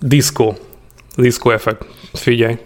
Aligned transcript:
Disco. 0.00 0.54
Disco 1.16 1.50
effekt. 1.50 1.84
Figyelj. 2.12 2.58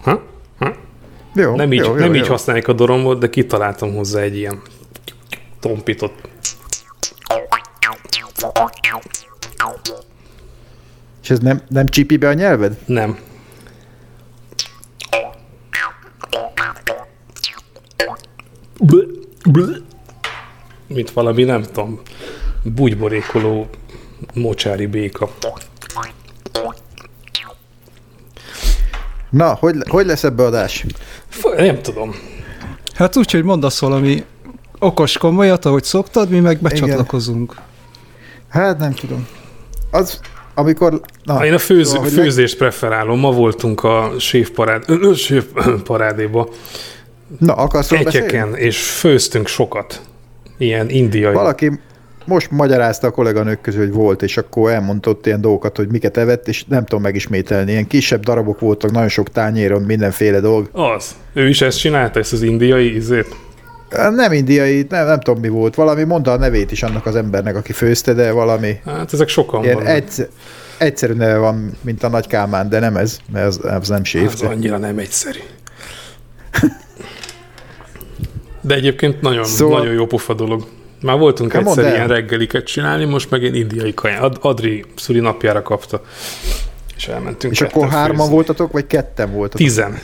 Ha? 0.00 0.22
Ha? 0.58 0.74
Jó, 1.34 1.54
Nem 1.54 1.72
így, 1.72 1.78
jó, 1.78 1.86
jó, 1.86 1.94
nem 1.94 2.14
jó. 2.14 2.20
így 2.20 2.28
használják 2.28 2.68
a 2.68 2.72
doromot, 2.72 3.18
de 3.18 3.30
kitaláltam 3.30 3.94
hozzá 3.94 4.20
egy 4.20 4.36
ilyen 4.36 4.62
tompitot. 5.60 6.12
És 11.22 11.30
ez 11.30 11.38
nem, 11.38 11.62
nem 11.68 11.86
csipi 11.86 12.16
be 12.16 12.28
a 12.28 12.32
nyelved? 12.32 12.78
Nem. 12.86 13.18
Blö, 18.78 19.02
blö. 19.50 19.76
Mint 20.98 21.10
valami, 21.10 21.44
nem 21.44 21.62
tudom, 21.62 22.00
bugyborékoló 22.62 23.68
mocsári 24.34 24.86
béka. 24.86 25.30
Na, 29.30 29.54
hogy, 29.54 29.76
hogy 29.88 30.06
lesz 30.06 30.24
ebbe 30.24 30.44
adás? 30.44 30.84
F- 31.28 31.56
Nem 31.56 31.82
tudom. 31.82 32.14
Hát 32.94 33.16
úgy, 33.16 33.30
hogy 33.30 33.42
mondasz 33.42 33.80
valami 33.80 34.24
okos 34.78 35.18
komolyat, 35.18 35.64
ahogy 35.64 35.84
szoktad, 35.84 36.28
mi 36.28 36.40
meg 36.40 36.58
becsatlakozunk. 36.60 37.54
Hát 38.48 38.78
nem 38.78 38.92
tudom. 38.92 39.26
Az, 39.90 40.20
amikor... 40.54 41.00
Na, 41.24 41.46
Én 41.46 41.54
a 41.54 41.58
főz, 41.58 41.88
szóval, 41.88 42.08
főzést 42.08 42.56
preferálom. 42.56 43.18
Ma 43.18 43.32
voltunk 43.32 43.84
a 43.84 44.12
séfparád, 44.18 44.84
séfparádéba, 45.14 46.48
Leg... 46.48 46.56
Na, 47.38 47.54
akarsz 47.54 47.90
róla 47.90 48.02
beszélni? 48.02 48.26
egyeken, 48.26 48.54
és 48.54 48.82
főztünk 48.90 49.46
sokat. 49.46 50.00
Ilyen 50.58 50.88
indiai. 50.88 51.34
Valaki 51.34 51.80
most 52.24 52.50
magyarázta 52.50 53.06
a 53.06 53.10
kolléganők 53.10 53.60
közül, 53.60 53.80
hogy 53.80 53.92
volt, 53.92 54.22
és 54.22 54.36
akkor 54.36 54.70
elmondta 54.70 55.10
ott 55.10 55.26
ilyen 55.26 55.40
dolgokat, 55.40 55.76
hogy 55.76 55.88
miket 55.88 56.16
evett, 56.16 56.48
és 56.48 56.64
nem 56.64 56.84
tudom 56.84 57.02
megismételni. 57.02 57.70
Ilyen 57.70 57.86
kisebb 57.86 58.22
darabok 58.22 58.60
voltak, 58.60 58.90
nagyon 58.90 59.08
sok 59.08 59.30
tányéron, 59.30 59.82
mindenféle 59.82 60.40
dolg. 60.40 60.68
Az. 60.72 61.14
Ő 61.32 61.48
is 61.48 61.60
ezt 61.60 61.78
csinálta, 61.78 62.18
ezt 62.18 62.32
az 62.32 62.42
indiai 62.42 62.94
izét. 62.94 63.36
Nem 64.10 64.32
indiai, 64.32 64.86
nem, 64.88 65.06
nem 65.06 65.20
tudom 65.20 65.40
mi 65.40 65.48
volt. 65.48 65.74
Valami 65.74 66.04
mondta 66.04 66.32
a 66.32 66.36
nevét 66.36 66.72
is 66.72 66.82
annak 66.82 67.06
az 67.06 67.16
embernek, 67.16 67.56
aki 67.56 67.72
főzte, 67.72 68.12
de 68.12 68.30
valami 68.32 68.80
Hát 68.84 69.12
ezek 69.12 69.28
sokan 69.28 69.62
ilyen 69.62 69.74
vannak. 69.74 69.90
egyszer, 69.90 70.28
egyszerű 70.78 71.12
neve 71.12 71.36
van, 71.36 71.72
mint 71.80 72.02
a 72.02 72.08
Nagy 72.08 72.26
Kálmán, 72.26 72.68
de 72.68 72.78
nem 72.78 72.96
ez, 72.96 73.18
mert 73.32 73.46
az, 73.46 73.60
az 73.62 73.88
nem 73.88 74.04
séf. 74.04 74.32
Ez 74.32 74.40
annyira 74.40 74.78
nem 74.78 74.98
egyszerű. 74.98 75.38
De 78.68 78.74
egyébként 78.74 79.20
nagyon, 79.20 79.44
Szóval- 79.44 79.78
nagyon 79.78 79.94
jó 79.94 80.06
pofa 80.06 80.34
dolog. 80.34 80.66
Már 81.02 81.18
voltunk 81.18 81.52
mondd 81.52 81.66
egyszer 81.68 81.94
ilyen 81.94 82.08
reggeliket 82.08 82.64
csinálni, 82.66 83.04
most 83.04 83.30
meg 83.30 83.42
én 83.42 83.54
indiai 83.54 83.94
kaján. 83.94 84.22
Ad, 84.22 84.36
Adri 84.40 84.84
szüli 84.96 85.20
napjára 85.20 85.62
kapta. 85.62 86.02
És 86.96 87.08
elmentünk 87.08 87.52
És 87.52 87.60
akkor 87.60 87.88
hárman 87.88 88.16
főzni. 88.16 88.32
voltatok, 88.32 88.72
vagy 88.72 88.86
ketten 88.86 89.32
voltatok? 89.32 89.58
Tizen. 89.66 89.98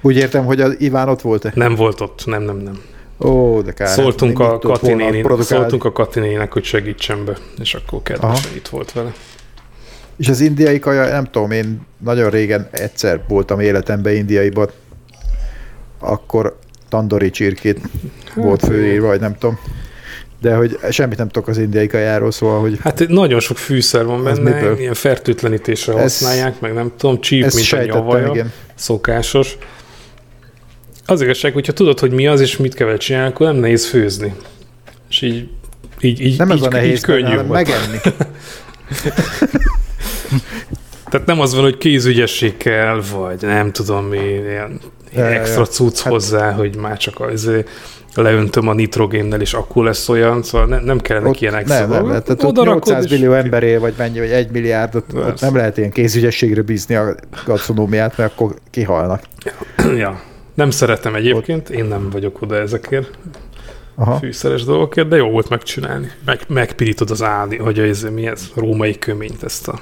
Úgy 0.00 0.16
értem, 0.16 0.44
hogy 0.44 0.60
az 0.60 0.74
Iván 0.78 1.08
ott 1.08 1.20
volt-e? 1.20 1.52
Nem 1.54 1.74
volt 1.74 2.00
ott, 2.00 2.22
nem, 2.26 2.42
nem, 2.42 2.56
nem. 2.56 2.80
Ó, 3.20 3.60
de 3.60 3.72
kár. 3.72 3.88
Szóltunk 3.88 4.40
a, 4.40 4.58
Katinéni, 4.58 5.24
szóltunk 5.40 5.84
a 5.84 5.92
Katinének, 5.92 6.52
hogy 6.52 6.64
segítsen 6.64 7.24
be, 7.24 7.36
és 7.60 7.74
akkor 7.74 8.02
kedvesen 8.02 8.30
Aha. 8.30 8.54
itt 8.56 8.68
volt 8.68 8.92
vele. 8.92 9.12
És 10.16 10.28
az 10.28 10.40
indiai 10.40 10.78
kaja, 10.78 11.08
nem 11.08 11.24
tudom, 11.24 11.50
én 11.50 11.80
nagyon 11.98 12.30
régen 12.30 12.68
egyszer 12.70 13.20
voltam 13.28 13.60
életemben 13.60 14.14
indiaiban, 14.14 14.68
akkor 15.98 16.58
tandori 16.92 17.30
csirkét 17.30 17.80
volt 18.34 18.64
főírva, 18.64 19.06
vagy 19.06 19.20
nem 19.20 19.36
tudom. 19.38 19.58
De 20.40 20.54
hogy 20.54 20.78
semmit 20.90 21.18
nem 21.18 21.28
tudok 21.28 21.48
az 21.48 21.58
indiai 21.58 21.86
kajáról, 21.86 22.30
szóval, 22.30 22.60
hogy 22.60 22.78
Hát 22.82 23.08
nagyon 23.08 23.40
sok 23.40 23.58
fűszer 23.58 24.04
van 24.04 24.28
Ez 24.28 24.38
benne, 24.38 24.72
ilyen 24.78 24.94
fertőtlenítésre 24.94 25.92
Ez- 25.92 26.00
használják, 26.00 26.60
meg 26.60 26.74
nem 26.74 26.92
tudom, 26.96 27.20
csíp, 27.20 27.52
mint 27.54 27.72
a 27.72 27.82
nyavaja. 27.84 28.30
igen. 28.32 28.52
szokásos. 28.74 29.56
Az 31.06 31.20
igazság, 31.22 31.52
hogyha 31.52 31.72
tudod, 31.72 31.98
hogy 31.98 32.10
mi 32.10 32.26
az, 32.26 32.40
és 32.40 32.56
mit 32.56 32.74
kell 32.74 32.96
csinálni, 32.96 33.28
akkor 33.32 33.46
nem 33.46 33.56
nehéz 33.56 33.86
főzni. 33.86 34.34
És 35.10 35.22
így, 35.22 35.48
így, 36.00 36.20
így, 36.20 36.38
Nem 36.38 36.50
ez 36.50 36.56
így, 36.56 36.64
a 36.64 36.68
nehéz, 36.68 36.90
így 36.92 37.00
könnyű 37.00 37.22
hanem 37.22 37.46
megenni. 37.46 37.98
Tehát 41.12 41.26
nem 41.26 41.40
az 41.40 41.54
van, 41.54 41.62
hogy 41.62 41.78
kézügyesség 41.78 42.56
kell, 42.56 43.02
vagy 43.12 43.36
nem 43.40 43.72
tudom 43.72 44.04
mi, 44.04 44.16
ilyen, 44.18 44.80
Ja, 45.14 45.28
ja, 45.28 45.40
extra 45.40 45.60
ja. 45.60 45.66
cucc 45.66 46.00
Hát- 46.00 46.12
hozzá, 46.12 46.52
hogy 46.52 46.76
már 46.76 46.96
csak 46.96 47.20
az 47.20 47.50
leöntöm 48.14 48.68
a 48.68 48.72
nitrogénnel, 48.72 49.40
és 49.40 49.54
akkor 49.54 49.84
lesz 49.84 50.08
olyan, 50.08 50.42
szóval 50.42 50.66
ne, 50.66 50.78
nem 50.80 50.98
kellene 51.00 51.28
Ott, 51.28 51.40
ilyen 51.40 51.54
extra 51.54 51.78
nem, 51.78 51.88
nem, 51.88 51.98
dolgok. 52.02 52.22
tehát 52.22 52.42
ott 52.42 52.48
Oda 52.50 52.64
rakod, 52.64 52.86
800 52.86 53.04
és- 53.04 53.10
millió 53.10 53.32
emberé, 53.32 53.76
vagy 53.76 53.94
mennyi, 53.96 54.18
vagy 54.18 54.30
egy 54.30 54.50
milliárd, 54.50 54.94
ott, 54.94 55.40
nem 55.40 55.56
lehet 55.56 55.76
ilyen 55.78 55.90
kézügyességre 55.90 56.62
bízni 56.62 56.94
a 56.94 57.14
gasztronómiát, 57.44 58.16
mert 58.16 58.32
akkor 58.32 58.54
kihalnak. 58.70 59.22
ja. 59.96 60.20
Nem 60.54 60.70
szeretem 60.70 61.14
egyébként, 61.14 61.70
én 61.70 61.84
nem 61.84 62.10
vagyok 62.10 62.42
oda 62.42 62.56
ezekért, 62.56 63.10
Aha. 63.94 64.16
fűszeres 64.18 64.64
dolgokért, 64.64 65.08
de 65.08 65.16
jó 65.16 65.28
volt 65.30 65.48
megcsinálni. 65.48 66.10
Meg, 66.24 66.40
megpirítod 66.48 67.10
az 67.10 67.22
ádi, 67.22 67.56
hogy 67.56 67.78
ez, 67.78 68.02
mi 68.02 68.26
ez, 68.26 68.48
római 68.54 68.98
köményt, 68.98 69.42
ezt 69.42 69.68
a 69.68 69.78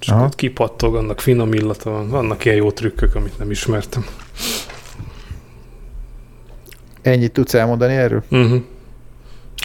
és 0.00 0.08
Aha. 0.08 0.24
ott 0.24 0.34
kipattog, 0.34 0.94
annak 0.94 1.20
finom 1.20 1.52
illata 1.52 1.90
van. 1.90 2.08
Vannak 2.08 2.44
ilyen 2.44 2.56
jó 2.56 2.70
trükkök, 2.70 3.14
amit 3.14 3.38
nem 3.38 3.50
ismertem. 3.50 4.06
Ennyit 7.02 7.32
tudsz 7.32 7.54
elmondani 7.54 7.94
erről? 7.94 8.22
Uh-huh. 8.30 8.62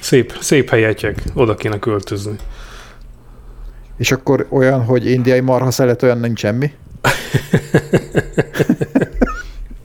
Szép, 0.01 0.37
szép 0.41 0.69
helyetjek, 0.69 1.23
oda 1.33 1.55
kéne 1.55 1.79
költözni. 1.79 2.35
És 3.97 4.11
akkor 4.11 4.47
olyan, 4.49 4.83
hogy 4.83 5.09
indiai 5.09 5.39
marha 5.39 5.71
szelet, 5.71 6.03
olyan 6.03 6.19
nincs 6.19 6.39
semmi? 6.39 6.71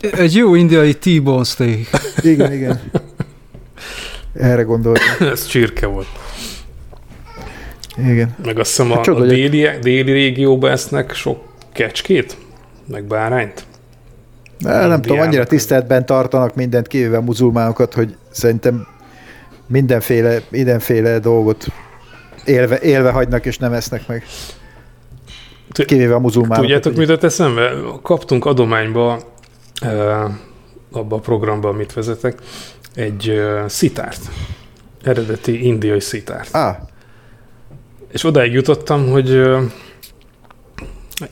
Egy 0.00 0.34
jó 0.34 0.54
indiai 0.54 0.94
T-bone 0.94 1.44
steak. 1.44 1.86
Igen, 2.20 2.52
igen. 2.52 2.80
Erre 4.34 4.62
gondoltam. 4.62 5.28
Ez 5.32 5.46
csirke 5.46 5.86
volt. 5.86 6.06
Igen. 8.08 8.34
Meg 8.44 8.58
azt 8.58 8.68
hiszem 8.70 8.92
a, 8.92 8.94
Hát 8.96 9.08
a 9.08 9.12
hogy- 9.14 9.28
déli, 9.28 9.68
déli 9.80 10.12
régióban 10.12 10.70
esznek 10.70 11.14
sok 11.14 11.38
kecskét, 11.72 12.36
meg 12.86 13.04
bárányt. 13.04 13.64
De 14.58 14.68
nem 14.70 14.80
tudom, 14.82 14.96
Indiának. 14.96 15.26
annyira 15.26 15.44
tiszteletben 15.44 16.06
tartanak 16.06 16.54
mindent, 16.54 16.86
kivéve 16.86 17.16
a 17.16 17.20
muzulmánokat, 17.20 17.94
hogy 17.94 18.16
szerintem 18.30 18.86
mindenféle, 19.66 20.38
mindenféle 20.50 21.18
dolgot 21.18 21.66
élve, 22.44 22.78
élve 22.80 23.10
hagynak 23.10 23.46
és 23.46 23.58
nem 23.58 23.72
esznek 23.72 24.06
meg. 24.06 24.24
Kivéve 25.86 26.14
a 26.14 26.18
muzulmánokat. 26.18 26.62
Tudjátok, 26.62 26.94
mit 26.96 27.06
tett 27.06 27.22
eszembe? 27.24 27.70
Kaptunk 28.02 28.44
adományba 28.44 29.20
abba 30.92 31.16
a 31.16 31.18
programba, 31.18 31.68
amit 31.68 31.92
vezetek, 31.92 32.38
egy 32.94 33.40
szitárt. 33.66 34.20
Eredeti 35.02 35.66
indiai 35.66 36.00
szitárt. 36.00 36.56
Á, 36.56 36.78
És 38.12 38.24
odáig 38.24 38.52
jutottam, 38.52 39.10
hogy 39.10 39.42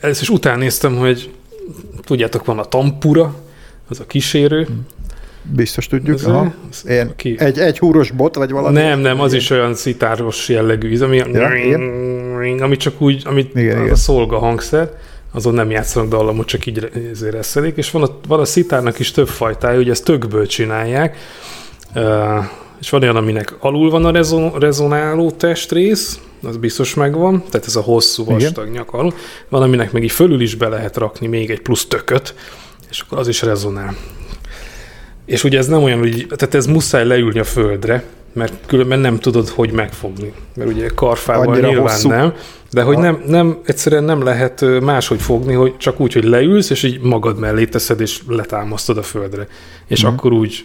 ezt 0.01 0.21
is 0.21 0.29
után 0.29 0.59
néztem, 0.59 0.97
hogy 0.97 1.31
tudjátok, 2.05 2.45
van 2.45 2.59
a 2.59 2.65
tampura, 2.65 3.35
az 3.89 4.01
a 4.01 4.07
kísérő. 4.07 4.67
biztos 5.43 5.87
tudjuk. 5.87 6.19
Ez, 6.19 6.25
Aha. 6.25 6.55
az- 6.71 6.85
Ilyen, 6.89 7.13
ki- 7.17 7.41
egy, 7.41 7.59
egy 7.59 7.79
húros 7.79 8.11
bot, 8.11 8.35
vagy 8.35 8.51
valami? 8.51 8.75
Nem, 8.75 8.99
nem, 9.01 9.21
az 9.21 9.33
is 9.33 9.51
olyan 9.51 9.75
szitáros 9.75 10.49
jellegű 10.49 10.91
íz, 10.91 11.03
ami, 11.03 11.17
Ja, 11.17 12.63
ami 12.63 12.77
csak 12.77 13.01
úgy, 13.01 13.23
amit 13.27 13.55
Igen, 13.55 13.77
az 13.77 13.81
igen. 13.83 13.93
a 13.93 13.97
szolga 13.97 14.39
hangszer, 14.39 14.91
azon 15.33 15.55
nem 15.55 15.71
játszanak 15.71 16.09
dallamot, 16.09 16.47
csak 16.47 16.67
így 16.67 16.91
reszelik, 17.31 17.77
és 17.77 17.91
van 17.91 18.03
a, 18.03 18.19
van 18.29 18.41
a 18.41 18.45
szitárnak 18.45 18.99
is 18.99 19.11
több 19.11 19.29
fajtája, 19.29 19.79
ugye 19.79 19.91
ezt 19.91 20.05
tökből 20.05 20.47
csinálják, 20.47 21.17
és 22.81 22.91
van 22.91 23.03
olyan, 23.03 23.17
aminek 23.17 23.55
alul 23.59 23.91
van 23.91 24.05
a 24.05 24.11
rezon, 24.11 24.53
rezonáló 24.59 25.31
testrész, 25.31 26.21
az 26.43 26.57
biztos 26.57 26.95
megvan, 26.95 27.43
tehát 27.51 27.67
ez 27.67 27.77
a 27.77 27.81
hosszú 27.81 28.23
Igen. 28.23 28.35
vastag 28.39 28.69
nyak 28.71 28.93
alul, 28.93 29.15
van, 29.49 29.63
aminek 29.63 29.93
meg 29.93 30.03
így 30.03 30.11
fölül 30.11 30.41
is 30.41 30.55
be 30.55 30.69
lehet 30.69 30.97
rakni 30.97 31.27
még 31.27 31.51
egy 31.51 31.61
plusz 31.61 31.87
tököt, 31.87 32.35
és 32.91 33.01
akkor 33.01 33.19
az 33.19 33.29
is 33.29 33.43
rezonál. 33.43 33.97
És 35.27 35.45
ugye 35.45 35.59
ez 35.59 35.67
nem 35.67 35.83
olyan, 35.83 35.99
hogy 35.99 36.27
tehát 36.37 36.55
ez 36.55 36.67
muszáj 36.67 37.07
leülni 37.07 37.39
a 37.39 37.45
földre, 37.45 38.05
mert 38.33 38.53
különben 38.67 38.99
nem 38.99 39.19
tudod, 39.19 39.49
hogy 39.49 39.71
megfogni. 39.73 40.33
Mert 40.57 40.71
ugye 40.71 40.89
karfával 40.95 41.49
Annyira 41.49 41.69
nyilván 41.69 41.93
hosszú. 41.93 42.09
nem, 42.09 42.33
de 42.71 42.83
hogy 42.83 42.95
Ha. 42.95 43.01
nem, 43.01 43.23
nem, 43.27 43.59
egyszerűen 43.65 44.05
nem 44.05 44.23
lehet 44.23 44.81
máshogy 44.81 45.21
fogni, 45.21 45.53
hogy 45.55 45.77
csak 45.77 46.01
úgy, 46.01 46.13
hogy 46.13 46.25
leülsz, 46.25 46.71
és 46.71 46.83
így 46.83 47.01
magad 47.01 47.39
mellé 47.39 47.65
teszed, 47.65 48.01
és 48.01 48.21
letámasztod 48.29 48.97
a 48.99 49.03
földre. 49.03 49.47
És 49.87 50.03
Mhm. 50.03 50.13
akkor 50.13 50.33
úgy 50.33 50.63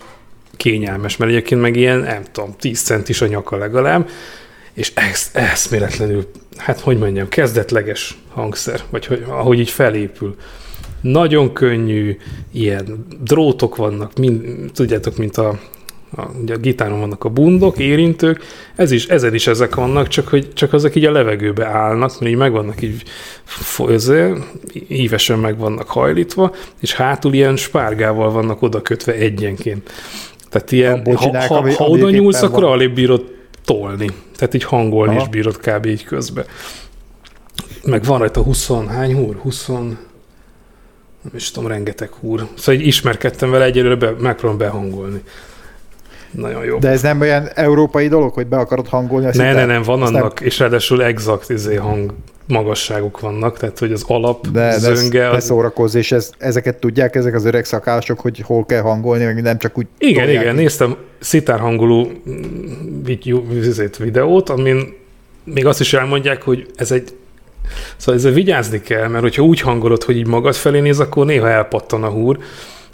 kényelmes, 0.58 1.18
mert 1.18 1.32
egyébként 1.32 1.62
meg 1.62 1.76
ilyen, 1.76 2.00
nem 2.00 2.24
tudom, 2.32 2.56
10 2.60 2.82
centis 2.82 3.22
a 3.22 3.28
nyaka 3.28 3.58
legalább, 3.58 4.10
és 4.74 4.92
ez, 4.96 5.30
eszméletlenül, 5.34 6.30
hát 6.58 6.80
hogy 6.80 6.98
mondjam, 6.98 7.30
kezdetleges 7.30 8.18
hangszer, 8.30 8.82
vagy 8.90 9.06
hogy, 9.06 9.26
ahogy 9.28 9.60
így 9.60 9.70
felépül. 9.70 10.36
Nagyon 11.02 11.54
könnyű, 11.54 12.18
ilyen 12.52 13.06
drótok 13.24 13.76
vannak, 13.76 14.18
mind, 14.18 14.72
tudjátok, 14.74 15.18
mint 15.18 15.38
a 15.38 15.60
A, 16.16 16.30
ugye 16.42 16.54
a 16.54 16.58
gitáron 16.58 17.00
vannak 17.00 17.24
a 17.24 17.30
bundok, 17.30 17.78
érintők, 17.78 18.44
ez 18.76 18.92
is, 18.92 19.06
ezen 19.08 19.34
is 19.34 19.48
ezek 19.48 19.76
vannak, 19.76 20.08
csak 20.08 20.28
hogy 20.28 20.54
csak 20.54 20.74
azok 20.74 20.96
így 20.96 21.06
a 21.06 21.12
levegőbe 21.12 21.66
állnak, 21.66 22.20
mert 22.20 22.32
így 22.32 22.38
meg 22.38 22.52
vannak 22.52 22.82
így 22.82 23.04
ezért, 23.90 24.38
ívesen 24.88 25.40
meg 25.40 25.58
vannak 25.58 25.88
hajlítva, 25.88 26.56
és 26.82 26.94
hátul 26.94 27.34
ilyen 27.34 27.56
spárgával 27.56 28.32
vannak 28.32 28.62
oda 28.62 28.82
kötve 28.82 29.14
egyenként. 29.14 29.92
Tehát 30.54 30.72
ilyen, 30.72 31.16
ha, 31.16 31.48
ha, 31.48 31.56
ami, 31.56 31.74
ha 31.74 31.86
oda 31.86 32.10
nyúlsz, 32.10 32.40
van. 32.40 32.50
akkor 32.50 32.64
alig 32.64 32.94
bírod 32.94 33.36
tolni. 33.66 34.08
Tehát 34.36 34.54
így 34.54 34.64
hangolni 34.64 35.16
Aha. 35.16 35.22
is 35.22 35.30
bírod 35.30 35.58
kb. 35.58 35.86
így 35.86 36.04
közbe. 36.04 36.46
Meg 37.84 38.04
van 38.04 38.20
rajta 38.20 38.42
20, 38.42 38.68
hány 38.88 39.14
húr? 39.16 39.36
20, 39.36 39.68
nem 39.68 39.98
is 41.36 41.52
tudom, 41.52 41.70
rengeteg 41.70 42.10
húr. 42.10 42.48
Szóval 42.58 42.82
így 42.82 42.88
ismerkedtem 42.88 43.52
vele, 43.52 43.66
egyelőre 43.66 43.96
be, 43.96 44.12
megpróbálom 44.12 44.58
behangolni. 44.58 45.22
Nagyon 46.34 46.66
jó. 46.66 46.78
De 46.78 46.90
ez 46.90 47.02
nem 47.02 47.22
olyan 47.22 47.48
európai 47.54 48.08
dolog, 48.08 48.34
hogy 48.34 48.48
be 48.48 48.58
akarod 48.58 48.88
hangolni? 48.88 49.28
Ne, 49.34 49.54
ne, 49.54 49.66
nem, 49.66 49.82
van 49.82 50.02
annak, 50.02 50.40
nem... 50.40 50.48
és 50.48 50.60
ráadásul 50.60 51.04
exakt 51.04 51.50
izé 51.50 51.76
hang 51.76 52.14
magasságok 52.48 53.20
vannak, 53.20 53.58
tehát 53.58 53.80
hogy 53.80 53.92
az 53.92 54.04
alap 54.08 54.48
de, 54.48 54.78
zönge... 54.78 55.20
De, 55.20 55.28
az... 55.28 55.44
szórakozz, 55.44 55.96
és 55.96 56.12
ez, 56.12 56.32
ezeket 56.38 56.80
tudják 56.80 57.16
ezek 57.16 57.36
az 57.36 57.46
öreg 57.46 57.66
szakások, 57.66 58.20
hogy 58.20 58.40
hol 58.40 58.66
kell 58.66 58.82
hangolni, 58.82 59.24
meg 59.24 59.42
nem 59.42 59.58
csak 59.58 59.78
úgy... 59.78 59.88
Igen, 59.98 60.30
igen, 60.30 60.48
így. 60.48 60.54
néztem 60.54 60.96
szitárhangoló 61.20 62.12
videót, 63.98 64.50
amin 64.50 64.94
még 65.44 65.66
azt 65.66 65.80
is 65.80 65.94
elmondják, 65.94 66.42
hogy 66.42 66.66
ez 66.76 66.92
egy 66.92 67.14
Szóval 67.98 68.16
ezzel 68.16 68.32
vigyázni 68.32 68.82
kell, 68.82 69.08
mert 69.08 69.24
hogyha 69.24 69.42
úgy 69.42 69.60
hangolod, 69.60 70.04
hogy 70.04 70.18
így 70.18 70.28
magad 70.28 70.56
felé 70.56 70.80
néz, 70.80 71.00
akkor 71.00 71.26
néha 71.26 71.50
elpattan 71.50 72.04
a 72.04 72.10
húr, 72.10 72.38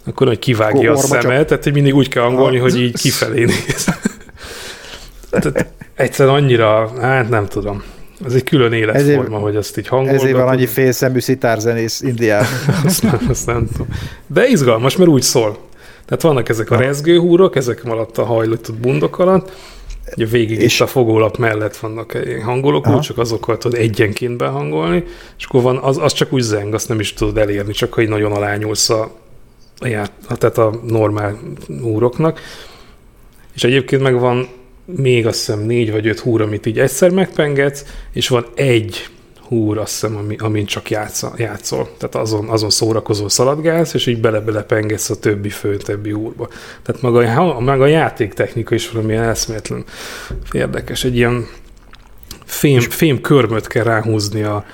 akkor 0.10 0.28
hogy 0.28 0.39
kivágja 0.39 0.92
a 0.92 0.98
szemet, 0.98 1.48
tehát 1.48 1.63
hogy 1.63 1.74
mindig 1.74 1.96
úgy 1.96 2.08
kell 2.08 2.24
hangolni, 2.24 2.58
hogy 2.58 2.82
így 2.82 2.98
kifelé 3.01 3.44
néz. 3.44 3.88
tehát 5.30 5.66
egyszerűen 5.96 6.36
annyira, 6.36 6.92
hát 7.00 7.30
nem 7.30 7.48
tudom. 7.48 7.84
Ez 8.25 8.34
egy 8.34 8.44
külön 8.44 8.74
életforma, 8.74 9.24
ezért, 9.24 9.42
hogy 9.42 9.56
azt 9.56 9.78
így 9.78 9.88
hangolgatod. 9.88 10.25
Ezért 10.25 10.42
van 10.42 10.48
annyi 10.48 10.66
félszemű 10.66 11.20
szitárzenész 11.20 12.01
Indiában. 12.01 12.48
azt, 12.86 13.04
nem, 13.04 13.20
azt 13.30 13.46
nem 13.46 13.68
tudom. 13.72 13.88
De 14.28 14.48
izgalmas, 14.48 14.96
mert 14.96 15.10
úgy 15.10 15.22
szól. 15.22 15.58
Tehát 16.06 16.22
vannak 16.22 16.50
ezek 16.50 16.72
a 16.72 16.78
rezgőhúrok, 16.78 17.56
ezek 17.56 17.86
alatt 17.86 18.18
a 18.18 18.24
hajlított 18.24 18.75
bundok 18.75 19.20
alatt, 19.20 19.51
Ugye 20.16 20.25
végig 20.25 20.62
és... 20.62 20.75
itt 20.75 20.82
a 20.82 20.88
fogólap 20.88 21.38
mellett 21.38 21.78
vannak 21.78 22.18
hangolók, 22.44 22.88
úgy 22.88 23.00
csak 23.00 23.18
azokkal 23.18 23.58
tudod 23.58 23.80
egyenként 23.80 24.38
behangolni, 24.38 25.04
és 25.38 25.46
akkor 25.46 25.62
van, 25.62 25.78
az, 25.78 25.98
az 25.98 26.13
csak 26.13 26.34
úgy 26.34 26.42
zeng, 26.42 26.74
azt 26.74 26.88
nem 26.89 27.00
is 27.00 27.13
tudod 27.13 27.38
elérni, 27.38 27.74
csak 27.74 27.94
ha 27.94 28.01
így 28.01 28.08
nagyon 28.10 28.32
alányulsz 28.32 28.89
a, 28.89 29.12
ját, 29.88 30.12
tehát 30.27 30.57
a 30.57 30.79
normál 30.88 31.39
húroknak. 31.81 32.39
És 33.55 33.63
egyébként 33.63 34.01
meg 34.01 34.19
van 34.19 34.48
még 34.86 35.27
azt 35.27 35.38
hiszem 35.38 35.59
négy 35.59 35.91
vagy 35.91 36.07
öt 36.07 36.19
húr, 36.19 36.41
amit 36.41 36.65
így 36.65 36.79
egyszer 36.79 37.09
megpengetsz, 37.09 37.83
és 38.12 38.27
van 38.27 38.45
egy 38.55 39.09
húr, 39.48 39.77
azt 39.77 39.91
hiszem, 39.91 40.17
ami, 40.17 40.36
amin 40.39 40.65
csak 40.65 40.89
játsza, 40.89 41.33
játszol. 41.38 41.89
Tehát 41.98 42.15
azon, 42.15 42.50
azon 42.50 42.69
szórakozó 42.69 43.27
szaladgálsz, 43.27 43.93
és 43.93 44.05
így 44.05 44.21
bele-bele 44.21 44.63
pengetsz 44.63 45.09
a 45.09 45.19
többi 45.19 45.50
fő, 45.50 45.77
többi 45.77 46.12
húrba. 46.12 46.48
Tehát 46.83 47.01
maga, 47.01 47.19
a, 47.19 47.59
maga 47.59 47.83
a 47.83 47.88
játéktechnika 47.88 48.75
is 48.75 48.89
valamilyen 48.89 49.24
eszméletlen 49.24 49.83
érdekes. 50.51 51.03
Egy 51.03 51.15
ilyen 51.15 51.48
fém, 52.45 52.79
fém 52.79 53.21
körmöt 53.21 53.67
kell 53.67 53.83
ráhúzni 53.83 54.41
a, 54.41 54.65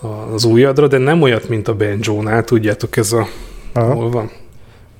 a, 0.00 0.06
az 0.06 0.44
ujjadra, 0.44 0.86
de 0.86 0.98
nem 0.98 1.22
olyat, 1.22 1.48
mint 1.48 1.68
a 1.68 1.74
banjo-nál, 1.74 2.44
tudjátok, 2.44 2.96
ez 2.96 3.12
a... 3.12 3.28
Aha. 3.72 3.94
Hol 3.94 4.10
van? 4.10 4.30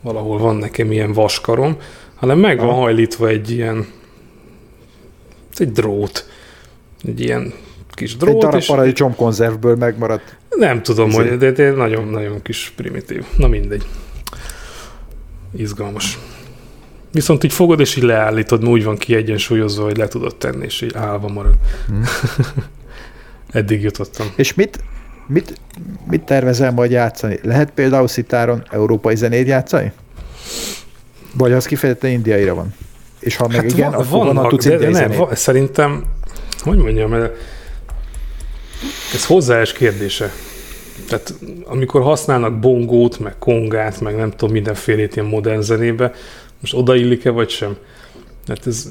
Valahol 0.07 0.39
van 0.39 0.57
nekem 0.57 0.93
ilyen 0.93 1.13
vaskarom, 1.13 1.77
hanem 2.15 2.39
meg 2.39 2.59
van 2.59 2.75
hajlítva 2.75 3.29
egy 3.29 3.51
ilyen 3.51 3.87
egy 5.55 5.73
drót. 5.73 6.27
Egy 7.05 7.21
ilyen 7.21 7.53
kis 7.91 8.17
drót. 8.17 8.35
Egy 8.35 8.41
darab 8.41 8.61
és 8.61 8.67
paradicsomkonzervből 8.67 9.77
megmaradt. 9.77 10.37
Nem 10.49 10.83
tudom, 10.83 11.11
hogy, 11.11 11.37
de, 11.37 11.51
de 11.51 11.71
nagyon-nagyon 11.71 12.43
kis 12.43 12.73
primitív. 12.77 13.25
Na 13.37 13.49
mindegy. 13.49 13.87
Izgalmas. 15.57 16.19
Viszont 17.13 17.45
így 17.45 17.53
fogod, 17.53 17.81
és 17.81 17.97
így 17.97 18.05
leállítod, 18.05 18.69
úgy 18.69 18.85
van 18.85 18.97
kiegyensúlyozva, 18.97 19.85
hogy 19.85 19.97
le 19.97 20.09
tudod 20.09 20.37
tenni, 20.37 20.65
és 20.65 20.81
így 20.81 20.95
állva 20.95 21.29
marad. 21.29 21.55
Hmm. 21.87 22.03
Eddig 23.61 23.83
jutottam. 23.83 24.27
És 24.37 24.55
mit, 24.55 24.79
mit, 25.27 25.61
mit 26.11 26.23
tervezel 26.23 26.73
majd 26.73 26.91
játszani? 26.91 27.39
Lehet 27.43 27.71
például 27.71 28.09
szitáron 28.09 28.65
európai 28.71 29.17
zenét 29.17 29.47
játszani? 29.47 29.93
Vagy 31.35 31.53
az 31.53 31.67
kifejezetten 31.67 32.11
indiaira 32.11 32.55
van? 32.55 32.75
És 33.21 33.37
ha 33.37 33.47
meg 33.49 33.57
hát 33.57 33.71
igen, 33.71 33.91
van, 33.91 34.01
akkor 34.01 34.27
vannak, 34.27 34.49
tudsz 34.49 34.65
de, 34.65 34.77
de 34.77 34.89
nem, 34.89 35.11
va, 35.11 35.35
szerintem, 35.35 36.05
hogy 36.59 36.77
mondjam, 36.77 37.13
ez 39.15 39.27
hozzáes 39.27 39.73
kérdése. 39.73 40.33
Tehát 41.09 41.35
amikor 41.65 42.03
használnak 42.03 42.59
bongót, 42.59 43.19
meg 43.19 43.35
kongát, 43.39 44.01
meg 44.01 44.17
nem 44.17 44.31
tudom, 44.31 44.51
mindenfélét 44.51 45.17
ilyen 45.17 45.29
modern 45.29 45.61
zenébe, 45.61 46.13
most 46.61 46.75
odaillik-e 46.75 47.31
vagy 47.31 47.49
sem? 47.49 47.77
Hát 48.47 48.67
ez, 48.67 48.89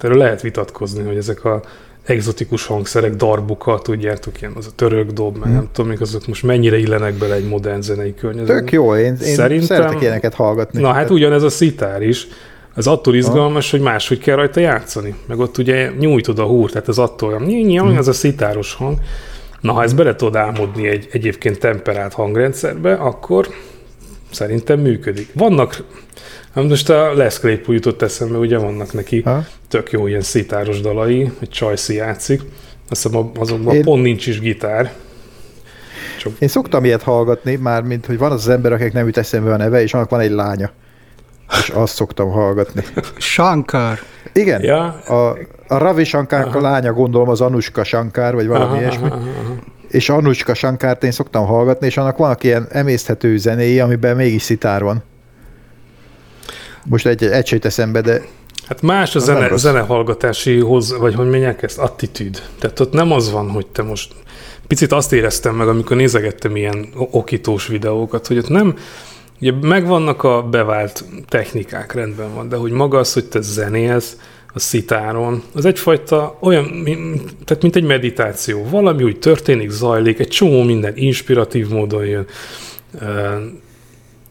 erről 0.00 0.18
lehet 0.18 0.40
vitatkozni, 0.40 1.02
hogy 1.02 1.16
ezek 1.16 1.44
a 1.44 1.62
egzotikus 2.08 2.66
hangszerek, 2.66 3.14
darbuka, 3.14 3.78
tudjátok, 3.78 4.40
ilyen 4.40 4.52
az 4.56 4.66
a 4.66 4.70
török 4.74 5.10
dob, 5.10 5.36
meg 5.36 5.46
hmm. 5.46 5.54
nem 5.54 5.68
tudom, 5.72 5.90
még 5.90 6.00
azok 6.00 6.26
most 6.26 6.42
mennyire 6.42 6.78
illenek 6.78 7.14
bele 7.14 7.34
egy 7.34 7.48
modern 7.48 7.80
zenei 7.80 8.14
környezetbe. 8.14 8.58
Tök 8.58 8.72
jó, 8.72 8.94
én, 8.94 9.04
én 9.04 9.16
Szerintem, 9.16 9.66
szeretek 9.66 10.00
ilyeneket 10.00 10.34
hallgatni. 10.34 10.80
Na 10.80 10.92
hát 10.92 11.10
ugyanez 11.10 11.42
a 11.42 11.48
szitár 11.48 12.02
is. 12.02 12.26
Ez 12.76 12.86
attól 12.86 13.14
izgalmas, 13.14 13.70
ha. 13.70 13.76
hogy 13.76 13.86
máshogy 13.86 14.18
kell 14.18 14.36
rajta 14.36 14.60
játszani. 14.60 15.14
Meg 15.26 15.38
ott 15.38 15.58
ugye 15.58 15.90
nyújtod 15.98 16.38
a 16.38 16.44
húr, 16.44 16.70
tehát 16.70 16.88
ez 16.88 16.98
attól, 16.98 17.38
hogy 17.38 17.76
hmm. 17.76 17.96
az 17.96 18.08
a 18.08 18.12
szitáros 18.12 18.74
hang. 18.74 18.98
Na, 19.60 19.72
ha 19.72 19.82
ezt 19.82 19.96
bele 19.96 20.14
tudod 20.14 20.36
álmodni 20.36 20.88
egy 20.88 21.08
egyébként 21.12 21.58
temperált 21.58 22.12
hangrendszerbe, 22.12 22.94
akkor 22.94 23.48
szerintem 24.30 24.80
működik. 24.80 25.28
Vannak, 25.34 25.84
hát 26.54 26.68
most 26.68 26.90
a 26.90 27.14
Les 27.14 27.38
Claypool 27.38 27.74
jutott 27.74 28.02
eszembe, 28.02 28.38
ugye 28.38 28.58
vannak 28.58 28.92
neki 28.92 29.20
ha? 29.20 29.44
tök 29.68 29.90
jó 29.90 30.06
ilyen 30.06 30.20
szitáros 30.20 30.80
dalai, 30.80 31.32
hogy 31.38 31.48
Csajci 31.48 31.94
játszik. 31.94 32.42
Azt 32.88 33.02
hiszem 33.02 33.30
azokban 33.38 33.74
Én... 33.74 33.82
pont 33.82 34.02
nincs 34.02 34.26
is 34.26 34.40
gitár. 34.40 34.92
Csak... 36.18 36.32
Én 36.38 36.48
szoktam 36.48 36.84
ilyet 36.84 37.02
hallgatni, 37.02 37.56
már 37.56 37.82
mint 37.82 38.06
hogy 38.06 38.18
van 38.18 38.32
az, 38.32 38.40
az 38.40 38.48
ember, 38.48 38.72
akik 38.72 38.92
nem 38.92 39.06
jut 39.06 39.16
eszembe 39.16 39.52
a 39.52 39.56
neve, 39.56 39.82
és 39.82 39.94
annak 39.94 40.10
van 40.10 40.20
egy 40.20 40.30
lánya. 40.30 40.70
És 41.50 41.68
azt 41.68 41.94
szoktam 41.94 42.30
hallgatni. 42.30 42.82
Shankar. 43.16 43.98
Igen. 44.32 44.62
Ja. 44.62 44.84
A, 44.86 45.38
a 45.68 45.78
Ravi 45.78 46.04
Shankar 46.04 46.54
lánya 46.54 46.92
gondolom 46.92 47.28
az 47.28 47.40
Anushka 47.40 47.84
Shankar, 47.84 48.34
vagy 48.34 48.46
valami 48.46 48.72
aha, 48.72 48.80
ilyesmi. 48.80 49.08
Aha, 49.08 49.14
aha. 49.16 49.54
És 49.88 50.08
Anushka 50.08 50.54
Shankárt 50.54 51.04
én 51.04 51.10
szoktam 51.10 51.46
hallgatni, 51.46 51.86
és 51.86 51.96
annak 51.96 52.16
vannak 52.16 52.44
ilyen 52.44 52.66
emészthető 52.70 53.36
zenéi, 53.36 53.80
amiben 53.80 54.16
mégis 54.16 54.42
szitár 54.42 54.82
van. 54.82 55.02
Most 56.84 57.06
egy, 57.06 57.24
egy 57.24 57.46
se 57.46 57.58
eszembe, 57.60 58.00
de 58.00 58.22
Hát 58.68 58.82
más 58.82 59.16
a 59.16 59.18
zene, 59.18 59.56
zenehallgatási 59.56 60.60
hoz, 60.60 60.96
vagy 60.98 61.14
hogy 61.14 61.28
mondják 61.28 61.62
ezt, 61.62 61.78
attitűd. 61.78 62.42
Tehát 62.58 62.80
ott 62.80 62.92
nem 62.92 63.12
az 63.12 63.30
van, 63.30 63.50
hogy 63.50 63.66
te 63.66 63.82
most 63.82 64.14
picit 64.66 64.92
azt 64.92 65.12
éreztem 65.12 65.54
meg, 65.54 65.68
amikor 65.68 65.96
nézegettem 65.96 66.56
ilyen 66.56 66.88
okítós 66.94 67.66
videókat, 67.66 68.26
hogy 68.26 68.38
ott 68.38 68.48
nem, 68.48 68.74
ugye 69.40 69.52
megvannak 69.60 70.22
a 70.22 70.42
bevált 70.42 71.04
technikák, 71.28 71.92
rendben 71.92 72.34
van, 72.34 72.48
de 72.48 72.56
hogy 72.56 72.70
maga 72.70 72.98
az, 72.98 73.12
hogy 73.12 73.24
te 73.24 73.40
zenélsz, 73.40 74.16
a 74.52 74.58
szitáron, 74.58 75.42
az 75.54 75.64
egyfajta 75.64 76.38
olyan, 76.40 76.84
tehát 77.44 77.62
mint 77.62 77.76
egy 77.76 77.84
meditáció. 77.84 78.66
Valami 78.70 79.02
úgy 79.02 79.18
történik, 79.18 79.70
zajlik, 79.70 80.18
egy 80.18 80.28
csomó 80.28 80.62
minden 80.62 80.92
inspiratív 80.96 81.68
módon 81.68 82.06
jön. 82.06 82.26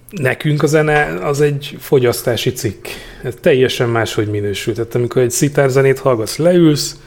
Nekünk 0.09 0.63
a 0.63 0.67
zene 0.67 1.19
az 1.23 1.41
egy 1.41 1.77
fogyasztási 1.79 2.51
cikk. 2.51 2.85
Ez 3.23 3.33
teljesen 3.41 3.89
máshogy 3.89 4.27
minősül. 4.27 4.73
Tehát 4.73 4.95
amikor 4.95 5.21
egy 5.21 5.31
szitárzenét 5.31 5.99
hallgatsz, 5.99 6.37
leülsz, 6.37 6.99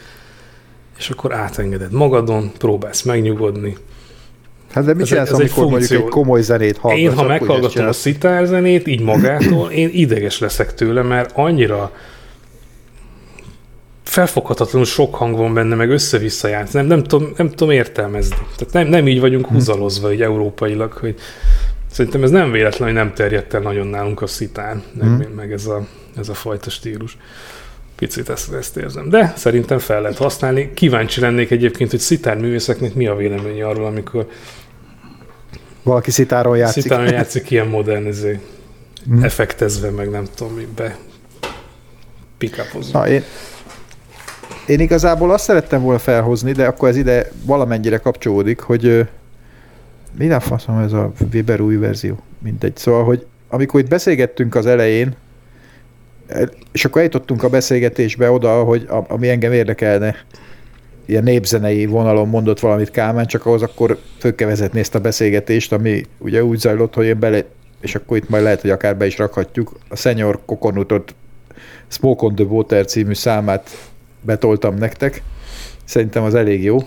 és 0.99 1.11
akkor 1.11 1.35
átengeded 1.35 1.93
magadon, 1.93 2.53
próbálsz 2.59 3.03
megnyugodni. 3.03 3.77
Hát 4.73 4.85
de 4.85 4.95
mit 4.95 5.07
csinálsz, 5.07 5.29
ez 5.29 5.35
amikor 5.35 5.65
egy 5.65 5.71
mondjuk 5.71 6.03
egy 6.03 6.09
komoly 6.09 6.43
zenét 6.43 6.77
hallgatsz? 6.77 7.03
Én, 7.03 7.15
ha 7.15 7.27
meghallgatom 7.27 7.87
a 7.87 7.93
szitárzenét, 7.93 8.87
így 8.87 9.01
magától, 9.01 9.71
én 9.71 9.91
ideges 9.93 10.39
leszek 10.39 10.75
tőle, 10.75 11.03
mert 11.03 11.31
annyira 11.35 11.93
felfoghatatlanul 14.11 14.87
sok 14.87 15.15
hang 15.15 15.37
van 15.37 15.55
benne, 15.55 15.75
meg 15.75 15.91
össze-vissza 15.91 16.49
játsz. 16.49 16.73
Nem, 16.73 16.87
nem, 16.87 17.03
tudom, 17.03 17.33
nem 17.37 17.51
tudom 17.51 17.71
értelmezni. 17.71 18.37
Tehát 18.57 18.73
nem, 18.73 18.87
nem 18.87 19.09
így 19.09 19.21
vagyunk 19.21 19.47
hm. 19.47 19.53
húzalozva 19.53 20.13
így 20.13 20.23
európailag, 20.23 20.93
hogy 20.93 21.15
szerintem 21.91 22.23
ez 22.23 22.31
nem 22.31 22.51
véletlen, 22.51 22.89
hogy 22.89 22.97
nem 22.97 23.15
terjedt 23.15 23.55
el 23.55 23.61
nagyon 23.61 23.87
nálunk 23.87 24.23
a 24.23 24.27
szitán, 24.27 24.83
meg, 24.95 25.09
mm. 25.09 25.35
meg 25.35 25.53
ez, 25.53 25.67
a, 25.67 25.87
ez 26.19 26.29
a 26.29 26.35
fajta 26.35 26.71
stílus. 26.71 27.17
Picit 27.97 28.29
ezt, 28.29 28.53
ezt 28.53 28.77
érzem. 28.77 29.09
De 29.09 29.33
szerintem 29.37 29.79
fel 29.79 30.01
lehet 30.01 30.17
használni. 30.17 30.71
Kíváncsi 30.75 31.21
lennék 31.21 31.51
egyébként, 31.51 31.91
hogy 31.91 32.01
szitárművészeknek 32.01 32.95
mi 32.95 33.07
a 33.07 33.15
véleménye 33.15 33.67
arról, 33.67 33.87
amikor 33.87 34.27
valaki 35.83 36.11
szitáron 36.11 36.57
játszik. 36.57 36.83
Szitáron 36.83 37.13
játszik 37.19 37.51
ilyen 37.51 37.67
modern, 37.67 38.07
ezért 38.07 38.41
mm. 39.11 39.23
effektezve, 39.23 39.91
meg 39.91 40.11
nem 40.11 40.25
tudom, 40.35 40.55
mi 40.55 40.67
be 40.77 40.99
pikapozva. 42.39 42.99
Na, 42.99 43.09
én, 43.09 43.25
én 44.71 44.81
igazából 44.81 45.31
azt 45.31 45.45
szerettem 45.45 45.83
volna 45.83 45.99
felhozni, 45.99 46.53
de 46.53 46.67
akkor 46.67 46.89
ez 46.89 46.97
ide 46.97 47.31
valamennyire 47.45 47.97
kapcsolódik, 47.97 48.61
hogy 48.61 49.09
mi 50.19 50.31
a 50.31 50.41
faszom 50.41 50.79
ez 50.79 50.93
a 50.93 51.13
Weber 51.33 51.61
új 51.61 51.77
verzió? 51.77 52.19
Mindegy. 52.39 52.77
Szóval, 52.77 53.05
hogy 53.05 53.27
amikor 53.49 53.81
itt 53.81 53.89
beszélgettünk 53.89 54.55
az 54.55 54.67
elején, 54.67 55.15
és 56.73 56.85
akkor 56.85 56.99
eljutottunk 56.99 57.43
a 57.43 57.49
beszélgetésbe 57.49 58.31
oda, 58.31 58.63
hogy 58.63 58.89
ami 59.09 59.29
engem 59.29 59.53
érdekelne, 59.53 60.15
ilyen 61.07 61.23
népzenei 61.23 61.87
vonalon 61.87 62.29
mondott 62.29 62.61
valamit 62.61 62.91
Kálmán, 62.91 63.27
csak 63.27 63.47
ahhoz 63.47 63.63
akkor 63.63 63.99
főkevezetni 64.19 64.81
ezt 64.81 64.95
a 64.95 65.01
beszélgetést, 65.01 65.73
ami 65.73 66.03
ugye 66.19 66.45
úgy 66.45 66.59
zajlott, 66.59 66.95
hogy 66.95 67.07
én 67.07 67.19
bele, 67.19 67.45
és 67.81 67.95
akkor 67.95 68.17
itt 68.17 68.29
majd 68.29 68.43
lehet, 68.43 68.61
hogy 68.61 68.71
akár 68.71 68.97
be 68.97 69.07
is 69.07 69.19
rakhatjuk, 69.19 69.79
a 69.89 69.97
Senior 69.97 70.41
Kokonutot 70.45 71.15
Smoke 71.89 72.27
on 72.27 72.35
the 72.35 72.45
Water 72.45 72.85
című 72.85 73.15
számát 73.15 73.90
betoltam 74.21 74.75
nektek. 74.75 75.23
Szerintem 75.85 76.23
az 76.23 76.35
elég 76.35 76.63
jó. 76.63 76.79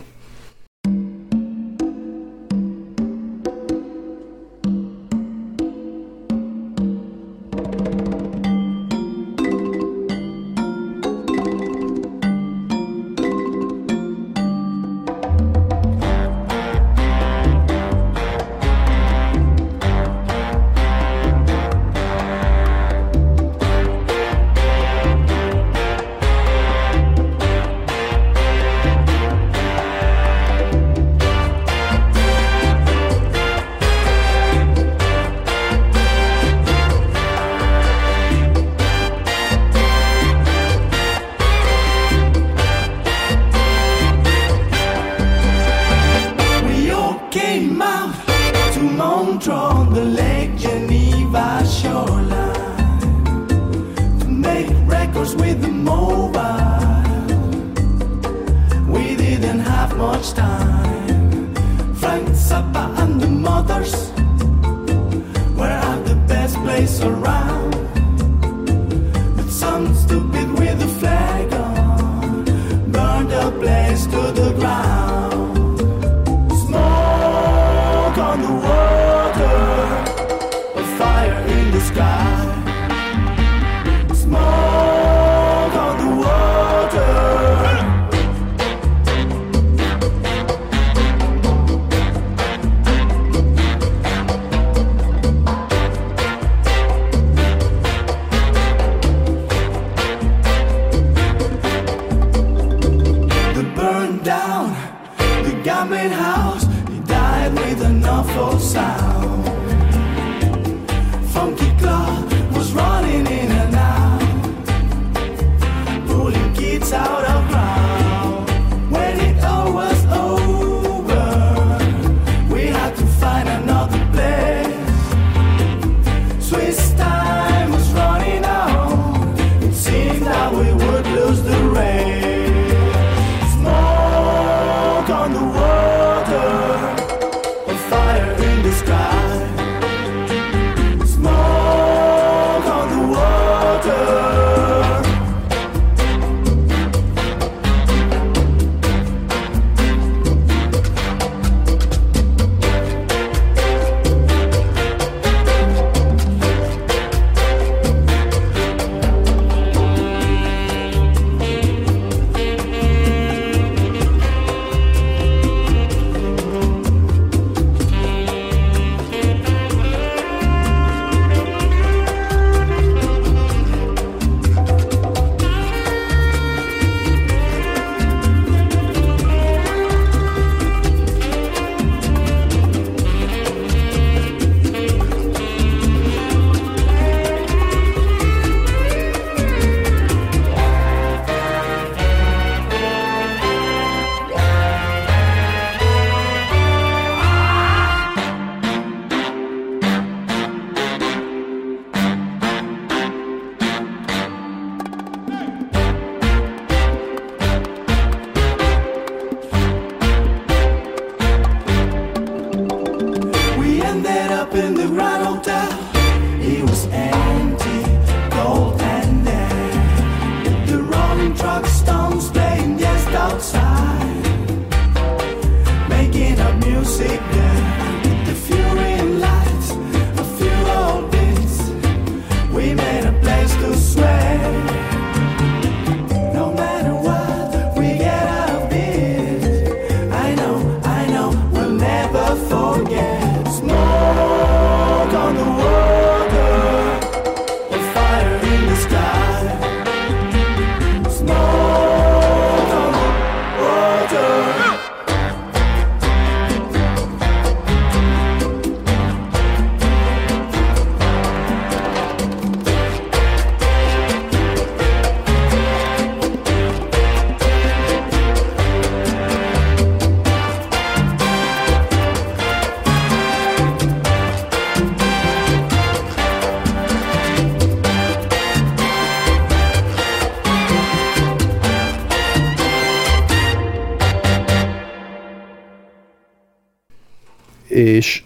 És, 287.83 288.23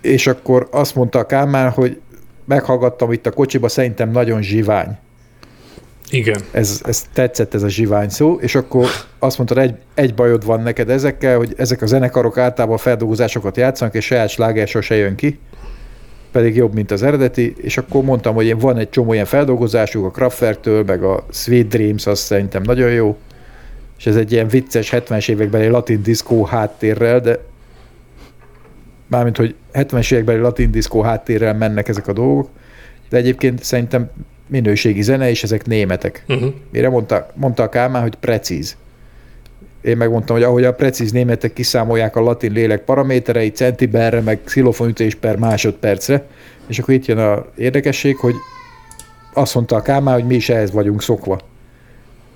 és 0.00 0.26
akkor 0.26 0.68
azt 0.70 0.94
mondta 0.94 1.18
a 1.18 1.26
Kálmán, 1.26 1.70
hogy 1.70 2.00
meghallgattam 2.44 3.12
itt 3.12 3.26
a 3.26 3.30
kocsiba, 3.30 3.68
szerintem 3.68 4.10
nagyon 4.10 4.42
zsivány. 4.42 4.98
Igen. 6.10 6.40
Ez, 6.50 6.80
ez 6.84 7.04
tetszett 7.12 7.54
ez 7.54 7.62
a 7.62 7.68
zsivány 7.68 8.08
szó, 8.08 8.38
és 8.40 8.54
akkor 8.54 8.86
azt 9.18 9.36
mondta, 9.36 9.60
egy, 9.60 9.74
egy 9.94 10.14
bajod 10.14 10.44
van 10.44 10.62
neked 10.62 10.90
ezekkel, 10.90 11.36
hogy 11.36 11.54
ezek 11.56 11.82
a 11.82 11.86
zenekarok 11.86 12.38
általában 12.38 12.76
feldolgozásokat 12.78 13.56
játszanak, 13.56 13.94
és 13.94 14.04
saját 14.04 14.28
sláger 14.28 14.68
sose 14.68 14.94
jön 14.94 15.14
ki, 15.14 15.38
pedig 16.32 16.56
jobb, 16.56 16.74
mint 16.74 16.90
az 16.90 17.02
eredeti, 17.02 17.54
és 17.56 17.78
akkor 17.78 18.02
mondtam, 18.02 18.34
hogy 18.34 18.46
én 18.46 18.58
van 18.58 18.78
egy 18.78 18.90
csomó 18.90 19.12
ilyen 19.12 19.24
feldolgozásuk 19.24 20.04
a 20.04 20.10
Kraftwerktől, 20.10 20.84
meg 20.84 21.02
a 21.02 21.26
Sweet 21.30 21.68
Dreams, 21.68 22.06
azt 22.06 22.22
szerintem 22.22 22.62
nagyon 22.62 22.90
jó, 22.90 23.16
és 23.98 24.06
ez 24.06 24.16
egy 24.16 24.32
ilyen 24.32 24.48
vicces 24.48 24.92
70-es 24.92 25.28
évekbeli 25.28 25.68
latin 25.68 26.02
diszkó 26.02 26.44
háttérrel, 26.44 27.20
de 27.20 27.38
mármint, 29.06 29.36
hogy 29.36 29.54
70-es 29.72 30.12
évekbeli 30.12 30.38
latin 30.38 30.70
diszkó 30.70 31.02
háttérrel 31.02 31.54
mennek 31.54 31.88
ezek 31.88 32.08
a 32.08 32.12
dolgok, 32.12 32.48
de 33.08 33.16
egyébként 33.16 33.62
szerintem 33.62 34.10
minőségi 34.46 35.02
zene, 35.02 35.30
és 35.30 35.42
ezek 35.42 35.66
németek. 35.66 36.24
Uh-huh. 36.28 36.54
Mire 36.72 36.88
mondta, 36.88 37.30
mondta 37.34 37.62
a 37.62 37.68
Kálmán, 37.68 38.02
hogy 38.02 38.14
precíz. 38.14 38.76
Én 39.80 39.96
megmondtam, 39.96 40.36
hogy 40.36 40.44
ahogy 40.44 40.64
a 40.64 40.74
precíz 40.74 41.12
németek 41.12 41.52
kiszámolják 41.52 42.16
a 42.16 42.20
latin 42.20 42.52
lélek 42.52 42.84
paramétereit 42.84 43.56
centiberre, 43.56 44.20
meg 44.20 44.40
xylofonütés 44.44 45.14
per 45.14 45.36
másodpercre, 45.36 46.26
és 46.66 46.78
akkor 46.78 46.94
itt 46.94 47.06
jön 47.06 47.18
a 47.18 47.46
érdekesség, 47.56 48.16
hogy 48.16 48.34
azt 49.32 49.54
mondta 49.54 49.76
a 49.76 49.82
Kálmán, 49.82 50.14
hogy 50.14 50.26
mi 50.26 50.34
is 50.34 50.48
ehhez 50.48 50.72
vagyunk 50.72 51.02
szokva. 51.02 51.40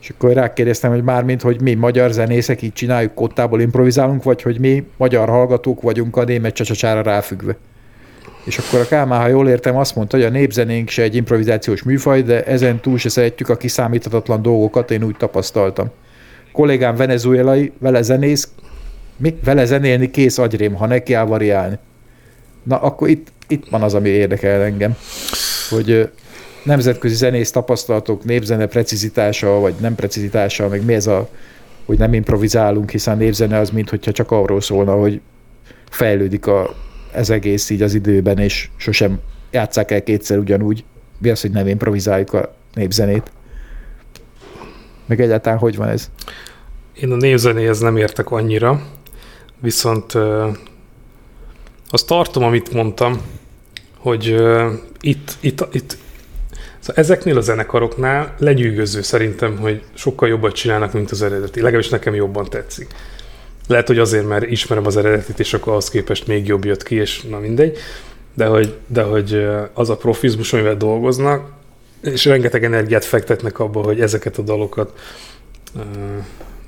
És 0.00 0.10
akkor 0.10 0.32
rákérdeztem, 0.32 0.90
hogy 0.90 1.02
mármint, 1.02 1.42
hogy 1.42 1.60
mi 1.60 1.74
magyar 1.74 2.12
zenészek 2.12 2.62
így 2.62 2.72
csináljuk, 2.72 3.14
kottából 3.14 3.60
improvizálunk, 3.60 4.22
vagy 4.22 4.42
hogy 4.42 4.60
mi 4.60 4.84
magyar 4.96 5.28
hallgatók 5.28 5.82
vagyunk 5.82 6.16
a 6.16 6.24
német 6.24 6.54
csacsacsára 6.54 7.02
ráfüggve. 7.02 7.56
És 8.44 8.58
akkor 8.58 8.80
a 8.80 8.86
Kálmán, 8.86 9.20
ha 9.20 9.28
jól 9.28 9.48
értem, 9.48 9.76
azt 9.76 9.96
mondta, 9.96 10.16
hogy 10.16 10.26
a 10.26 10.30
népzenénk 10.30 10.88
se 10.88 11.02
egy 11.02 11.14
improvizációs 11.14 11.82
műfaj, 11.82 12.22
de 12.22 12.44
ezen 12.44 12.80
túl 12.80 12.98
se 12.98 13.08
szeretjük 13.08 13.48
a 13.48 13.56
kiszámíthatatlan 13.56 14.42
dolgokat, 14.42 14.90
én 14.90 15.02
úgy 15.02 15.16
tapasztaltam. 15.16 15.90
Kollégám 16.52 16.96
venezuelai, 16.96 17.72
vele 17.78 18.02
zenész, 18.02 18.48
mi? 19.16 19.38
Vele 19.44 19.64
zenélni 19.64 20.10
kész 20.10 20.38
agyrém, 20.38 20.74
ha 20.74 20.86
neki 20.86 21.12
áll 21.12 21.24
variálni. 21.24 21.78
Na, 22.62 22.76
akkor 22.76 23.08
itt, 23.08 23.32
itt 23.48 23.68
van 23.70 23.82
az, 23.82 23.94
ami 23.94 24.08
érdekel 24.08 24.62
engem, 24.62 24.96
hogy 25.70 26.10
nemzetközi 26.62 27.14
zenész 27.14 27.50
tapasztalatok, 27.50 28.24
népzene 28.24 28.66
precizitása, 28.66 29.60
vagy 29.60 29.74
nem 29.80 29.94
precizitása, 29.94 30.68
meg 30.68 30.84
mi 30.84 30.94
ez 30.94 31.06
a, 31.06 31.28
hogy 31.86 31.98
nem 31.98 32.14
improvizálunk, 32.14 32.90
hiszen 32.90 33.16
népzene 33.16 33.58
az, 33.58 33.70
mint 33.70 33.90
hogyha 33.90 34.12
csak 34.12 34.30
arról 34.30 34.60
szólna, 34.60 34.92
hogy 34.92 35.20
fejlődik 35.90 36.46
a, 36.46 36.74
ez 37.12 37.30
egész 37.30 37.70
így 37.70 37.82
az 37.82 37.94
időben, 37.94 38.38
és 38.38 38.68
sosem 38.76 39.20
játsszák 39.50 39.90
el 39.90 40.02
kétszer 40.02 40.38
ugyanúgy. 40.38 40.84
Mi 41.18 41.30
az, 41.30 41.40
hogy 41.40 41.50
nem 41.50 41.66
improvizáljuk 41.66 42.32
a 42.32 42.54
népzenét? 42.74 43.30
Meg 45.06 45.20
egyáltalán 45.20 45.58
hogy 45.58 45.76
van 45.76 45.88
ez? 45.88 46.10
Én 46.94 47.12
a 47.12 47.16
névzenéhez 47.16 47.80
nem 47.80 47.96
értek 47.96 48.30
annyira, 48.30 48.82
viszont 49.60 50.14
azt 51.90 52.06
tartom, 52.06 52.42
amit 52.42 52.72
mondtam, 52.72 53.20
hogy 53.98 54.30
uh, 54.32 54.72
itt, 55.00 55.36
itt, 55.40 55.68
itt 55.72 55.96
szóval 56.90 57.04
ezeknél 57.04 57.36
a 57.36 57.40
zenekaroknál 57.40 58.34
legyűgöző 58.38 59.02
szerintem, 59.02 59.58
hogy 59.58 59.82
sokkal 59.94 60.28
jobbat 60.28 60.54
csinálnak, 60.54 60.92
mint 60.92 61.10
az 61.10 61.22
eredeti. 61.22 61.60
Legalábbis 61.60 61.88
nekem 61.90 62.14
jobban 62.14 62.44
tetszik. 62.50 62.86
Lehet, 63.68 63.86
hogy 63.86 63.98
azért, 63.98 64.28
mert 64.28 64.50
ismerem 64.50 64.86
az 64.86 64.96
eredetit, 64.96 65.40
és 65.40 65.54
akkor 65.54 65.72
ahhoz 65.72 65.90
képest 65.90 66.26
még 66.26 66.46
jobb 66.46 66.64
jött 66.64 66.82
ki, 66.82 66.94
és 66.94 67.22
na 67.22 67.38
mindegy. 67.38 67.78
De 68.34 68.46
hogy, 68.46 68.74
de 68.86 69.02
hogy 69.02 69.46
az 69.72 69.90
a 69.90 69.96
profizmus, 69.96 70.52
amivel 70.52 70.76
dolgoznak, 70.76 71.52
és 72.02 72.24
rengeteg 72.24 72.64
energiát 72.64 73.04
fektetnek 73.04 73.58
abba, 73.58 73.82
hogy 73.82 74.00
ezeket 74.00 74.38
a 74.38 74.42
dalokat 74.42 74.98
ö, 75.76 75.80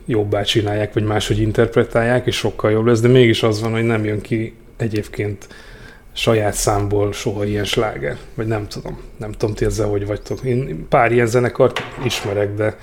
jobbá 0.06 0.42
csinálják, 0.42 0.92
vagy 0.92 1.04
máshogy 1.04 1.38
interpretálják, 1.38 2.26
és 2.26 2.36
sokkal 2.36 2.70
jobb 2.70 2.86
lesz, 2.86 3.00
de 3.00 3.08
mégis 3.08 3.42
az 3.42 3.60
van, 3.60 3.72
hogy 3.72 3.84
nem 3.84 4.04
jön 4.04 4.20
ki 4.20 4.54
egyébként 4.76 5.48
saját 6.12 6.54
számból 6.54 7.12
soha 7.12 7.44
ilyen 7.44 7.64
sláger, 7.64 8.16
vagy 8.34 8.46
nem 8.46 8.68
tudom. 8.68 9.00
Nem 9.16 9.32
tudom, 9.32 9.54
ti 9.54 9.64
ezzel 9.64 9.88
hogy 9.88 10.06
vagytok. 10.06 10.42
Én 10.42 10.86
pár 10.88 11.12
ilyen 11.12 11.26
zenekart 11.26 11.80
ismerek, 12.04 12.54
de 12.54 12.76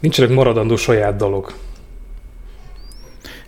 nincsenek 0.00 0.30
maradandó 0.30 0.76
saját 0.76 1.16
dalok. 1.16 1.54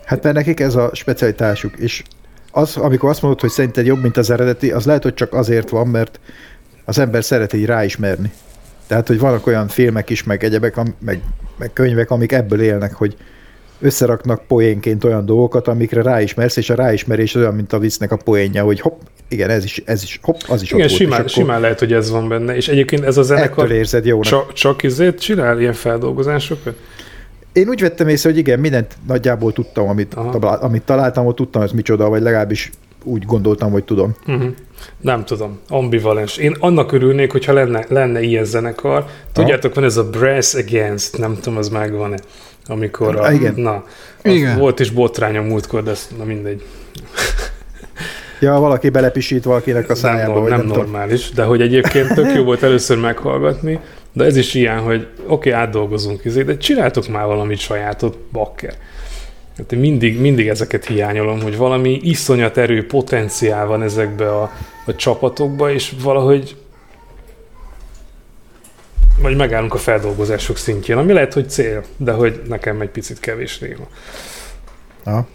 Hát 0.04 0.22
mert 0.22 0.34
nekik 0.34 0.60
ez 0.60 0.74
a 0.74 0.90
specialitásuk, 0.92 1.76
és 1.76 2.02
az, 2.50 2.76
amikor 2.76 3.08
azt 3.10 3.22
mondod, 3.22 3.40
hogy 3.40 3.50
szerinted 3.50 3.86
jobb, 3.86 4.02
mint 4.02 4.16
az 4.16 4.30
eredeti, 4.30 4.70
az 4.70 4.84
lehet, 4.84 5.02
hogy 5.02 5.14
csak 5.14 5.32
azért 5.32 5.68
van, 5.68 5.88
mert 5.88 6.20
az 6.84 6.98
ember 6.98 7.24
szereti 7.24 7.56
így 7.56 7.66
ráismerni. 7.66 8.32
Tehát, 8.86 9.06
hogy 9.06 9.18
vannak 9.18 9.46
olyan 9.46 9.68
filmek 9.68 10.10
is, 10.10 10.22
meg 10.22 10.44
egyebek, 10.44 10.76
meg, 10.98 11.20
meg 11.56 11.72
könyvek, 11.72 12.10
amik 12.10 12.32
ebből 12.32 12.60
élnek, 12.60 12.94
hogy 12.94 13.16
összeraknak 13.80 14.42
poénként 14.46 15.04
olyan 15.04 15.26
dolgokat, 15.26 15.68
amikre 15.68 16.02
ráismersz, 16.02 16.56
és 16.56 16.70
a 16.70 16.74
ráismerés 16.74 17.34
olyan, 17.34 17.54
mint 17.54 17.72
a 17.72 17.78
viccnek 17.78 18.12
a 18.12 18.16
poénja, 18.16 18.64
hogy 18.64 18.80
hopp, 18.80 19.00
igen, 19.28 19.50
ez 19.50 19.64
is, 19.64 19.82
ez 19.84 20.02
is, 20.02 20.18
hopp, 20.22 20.36
az 20.48 20.62
is 20.62 20.70
Igen, 20.70 20.82
ott 20.82 20.88
volt. 20.88 21.00
simán, 21.00 21.18
akkor 21.18 21.30
simán 21.30 21.60
lehet, 21.60 21.78
hogy 21.78 21.92
ez 21.92 22.10
van 22.10 22.28
benne. 22.28 22.56
És 22.56 22.68
egyébként 22.68 23.04
ez 23.04 23.16
a 23.16 23.22
zenekar 23.22 23.70
érzed 23.70 24.06
jónak. 24.06 24.24
csak, 24.24 24.52
csak 24.52 24.82
izét 24.82 25.20
csinál 25.20 25.60
ilyen 25.60 25.72
feldolgozásokat? 25.72 26.74
Én 27.52 27.68
úgy 27.68 27.80
vettem 27.80 28.08
észre, 28.08 28.30
hogy 28.30 28.38
igen, 28.38 28.60
mindent 28.60 28.96
nagyjából 29.06 29.52
tudtam, 29.52 29.88
amit, 29.88 30.14
Aha. 30.14 30.48
amit 30.48 30.82
találtam, 30.82 31.26
ott 31.26 31.36
tudtam, 31.36 31.62
ez 31.62 31.70
micsoda, 31.72 32.08
vagy 32.08 32.22
legalábbis 32.22 32.70
úgy 33.04 33.24
gondoltam, 33.24 33.70
hogy 33.70 33.84
tudom. 33.84 34.14
Uh-huh. 34.26 34.48
Nem 35.00 35.24
tudom, 35.24 35.58
ambivalens. 35.68 36.36
Én 36.36 36.56
annak 36.58 36.92
örülnék, 36.92 37.32
hogyha 37.32 37.52
lenne, 37.52 37.84
lenne 37.88 38.20
ilyen 38.20 38.44
zenekar. 38.44 39.04
Tudjátok, 39.32 39.74
van 39.74 39.84
ez 39.84 39.96
a 39.96 40.10
Brass 40.10 40.54
Against, 40.54 41.18
nem 41.18 41.34
tudom, 41.34 41.58
az 41.58 41.68
megvan-e. 41.68 42.18
Amikor 42.68 43.16
a, 43.16 43.22
Ah, 43.22 43.35
igen. 43.35 43.55
Na, 43.57 43.85
az 44.22 44.33
Igen. 44.33 44.59
volt 44.59 44.81
is 44.81 44.90
botrány 44.90 45.37
a 45.37 45.42
múltkor, 45.42 45.83
de 45.83 45.90
ez, 45.90 46.09
na 46.18 46.24
mindegy. 46.24 46.62
Ja, 48.40 48.59
valaki 48.59 48.88
belepisít 48.88 49.44
valakinek 49.44 49.90
a 49.90 49.94
szájába, 49.94 50.40
nem, 50.40 50.48
nem, 50.48 50.61
tudom. 50.61 50.76
normális, 50.76 51.31
de 51.31 51.42
hogy 51.42 51.61
egyébként 51.61 52.14
tök 52.14 52.35
jó 52.35 52.44
volt 52.44 52.62
először 52.62 52.98
meghallgatni, 52.98 53.81
de 54.12 54.24
ez 54.24 54.37
is 54.37 54.55
ilyen, 54.55 54.79
hogy 54.79 55.07
oké, 55.26 55.50
okay, 55.50 55.52
átdolgozunk 55.52 56.24
izé, 56.24 56.42
de 56.42 56.57
csináltok 56.57 57.09
már 57.09 57.26
valamit 57.26 57.59
sajátot, 57.59 58.16
bakker. 58.33 58.74
Hát 59.57 59.72
én 59.72 59.79
mindig, 59.79 60.20
mindig 60.20 60.48
ezeket 60.48 60.85
hiányolom, 60.85 61.42
hogy 61.42 61.57
valami 61.57 62.00
iszonyat 62.02 62.57
erő, 62.57 62.87
potenciál 62.87 63.66
van 63.66 63.83
ezekbe 63.83 64.31
a, 64.31 64.52
a 64.87 64.94
csapatokba, 64.94 65.72
és 65.72 65.94
valahogy 66.02 66.57
vagy 69.18 69.37
megállunk 69.37 69.74
a 69.74 69.79
feldolgozások 69.79 70.57
szintjén, 70.57 70.96
ami 70.96 71.12
lehet, 71.12 71.33
hogy 71.33 71.50
cél, 71.50 71.85
de 71.96 72.12
hogy 72.12 72.40
nekem 72.48 72.81
egy 72.81 72.88
picit 72.90 73.20
kevés 73.20 73.59
néma. 73.59 73.87
Aha. 75.05 75.26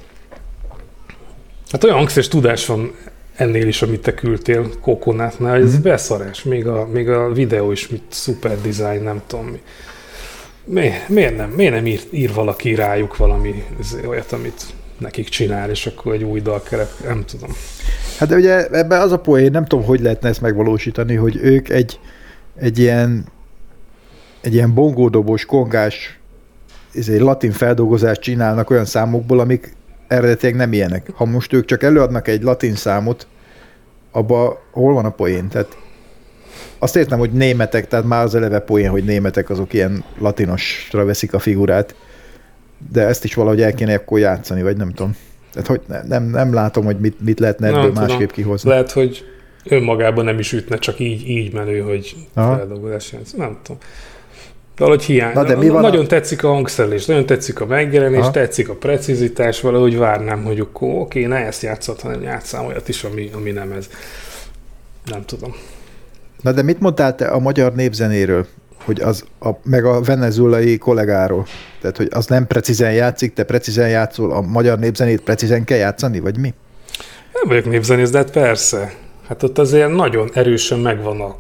Hát 1.72 1.84
olyan 1.84 1.98
hangszeres 1.98 2.28
tudás 2.28 2.66
van 2.66 2.96
ennél 3.36 3.68
is, 3.68 3.82
amit 3.82 4.02
te 4.02 4.14
küldtél 4.14 4.70
Kokonátnál, 4.82 5.62
ez 5.62 5.74
Mhm. 5.74 5.82
beszarás. 5.84 6.44
Még 6.44 6.68
a, 6.68 6.88
még 6.88 7.10
a 7.10 7.32
videó 7.32 7.72
is, 7.72 7.88
mit 7.88 8.04
szuper 8.10 8.58
design, 8.62 9.04
nem 9.04 9.22
tudom 9.28 9.46
mi. 9.46 9.62
Mi, 10.66 10.92
miért 11.08 11.38
nem, 11.38 11.50
miért 11.50 11.74
nem 11.74 11.86
ír, 11.86 12.00
ír 12.12 12.34
valaki 12.34 12.76
rájuk 12.76 13.18
valami 13.18 13.64
olyat, 14.08 14.32
amit 14.32 14.66
nekik 14.98 15.30
csinál, 15.30 15.70
és 15.70 15.86
akkor 15.86 16.14
egy 16.14 16.24
új 16.24 16.42
dal 16.42 16.62
keret, 16.64 16.94
nem 17.06 17.26
tudom. 17.26 17.50
Hát 18.18 18.30
de 18.30 18.36
ugye 18.36 18.68
ebben 18.68 19.02
az 19.02 19.12
a 19.12 19.20
poén, 19.20 19.52
nem 19.52 19.66
tudom, 19.66 19.86
hogy 19.86 20.00
lehetne 20.00 20.30
ezt 20.30 20.42
megvalósítani, 20.42 21.16
hogy 21.16 21.36
ők 21.42 21.70
egy, 21.70 22.00
egy 22.56 22.80
ilyen 22.80 23.26
egy 24.42 24.54
ilyen 24.54 24.74
bongódobos, 24.74 25.46
kongás 25.46 26.20
egy 26.94 27.20
latin 27.20 27.52
feldolgozást 27.52 28.22
csinálnak 28.22 28.70
olyan 28.70 28.86
számokból, 28.86 29.40
amik 29.40 29.76
eredetileg 30.08 30.56
nem 30.56 30.74
ilyenek. 30.74 31.10
Ha 31.14 31.26
most 31.26 31.54
ők 31.54 31.66
csak 31.66 31.84
előadnak 31.84 32.28
egy 32.28 32.42
latin 32.44 32.76
számot, 32.76 33.28
abba 34.12 34.62
hol 34.72 34.94
van 34.94 35.06
a 35.06 35.10
poén? 35.10 35.48
Tehát 35.48 35.78
azt 36.80 36.96
értem, 36.96 37.20
hogy 37.20 37.32
németek, 37.32 37.88
tehát 37.88 38.06
már 38.06 38.24
az 38.24 38.36
eleve 38.36 38.60
poén, 38.60 38.90
hogy 38.90 39.04
németek 39.04 39.50
azok 39.50 39.74
ilyen 39.74 40.04
latinosra 40.20 41.06
veszik 41.06 41.34
a 41.34 41.40
figurát, 41.40 41.96
de 42.92 43.06
ezt 43.06 43.24
is 43.24 43.34
valahogy 43.34 43.62
el 43.62 43.74
kéne 43.74 43.94
akkor 43.94 44.20
játszani, 44.20 44.62
vagy 44.62 44.78
nem 44.78 44.92
tudom. 44.92 45.16
Tehát 45.54 45.68
hogy 45.68 45.82
ne- 45.88 46.04
nem, 46.04 46.24
nem 46.24 46.54
látom, 46.54 46.86
hogy 46.86 47.00
mit, 47.00 47.20
mit 47.20 47.40
lehetne 47.40 47.70
Nem 47.70 47.80
ebből 47.80 47.92
tudom. 47.92 48.08
másképp 48.08 48.30
kihozni. 48.30 48.70
Lehet, 48.70 48.92
hogy 48.92 49.26
önmagában 49.64 50.26
nem 50.26 50.40
is 50.40 50.54
ütne, 50.54 50.78
csak 50.78 51.00
így, 51.00 51.30
így 51.30 51.54
menő, 51.54 51.80
hogy 51.80 52.16
feldolgozás. 52.34 53.16
Nem 53.38 53.58
tudom. 53.64 53.82
Valahogy 54.78 55.04
hiány. 55.04 55.34
Na 55.34 55.44
de 55.44 55.56
mi 55.56 55.70
van 55.70 55.84
a- 55.84 55.88
nagyon 55.88 56.08
tetszik 56.08 56.44
a 56.44 56.48
hangszerelés, 56.48 57.06
nagyon 57.06 57.26
tetszik 57.26 57.60
a 57.60 57.66
megjelenés, 57.66 58.20
Aha. 58.20 58.32
tetszik 58.32 58.70
a 58.70 58.74
precizitás, 58.76 59.62
valahogy 59.62 59.98
várnám, 59.98 60.44
hogy 60.44 60.60
akkor 60.60 60.90
oké, 60.90 61.26
ne 61.26 61.36
ezt 61.36 61.62
játszott, 61.62 62.02
hanem 62.02 62.22
játszám 62.22 62.66
olyat 62.66 62.88
is, 62.88 63.04
ami, 63.04 63.30
ami 63.34 63.52
nem 63.52 63.72
ez. 63.72 63.90
Nem 65.06 65.26
tudom. 65.26 65.56
Na 66.42 66.52
de 66.52 66.62
mit 66.62 66.80
mondtál 66.80 67.16
te 67.16 67.28
a 67.28 67.40
magyar 67.40 67.74
népzenéről? 67.74 68.46
hogy 68.86 69.02
az 69.02 69.26
a, 69.40 69.50
meg 69.64 69.86
a 69.86 70.02
venezuelai 70.02 70.78
kollégáról. 70.78 71.46
Tehát, 71.82 71.98
hogy 71.98 72.08
az 72.12 72.26
nem 72.26 72.48
precízen 72.48 72.94
játszik, 72.94 73.34
te 73.34 73.44
precízen 73.44 73.90
játszol, 73.90 74.32
a 74.32 74.42
magyar 74.42 74.80
népzenét 74.80 75.22
precízen 75.22 75.64
kell 75.64 75.78
játszani, 75.78 76.20
vagy 76.20 76.38
mi? 76.38 76.54
Nem 77.34 77.48
vagyok 77.48 77.66
népzenész, 77.66 78.10
de 78.10 78.18
hát 78.18 78.32
persze. 78.32 78.94
Hát 79.28 79.44
ott 79.44 79.58
azért 79.58 79.94
nagyon 79.94 80.30
erősen 80.34 80.80
megvan 80.80 81.22
a 81.22 81.36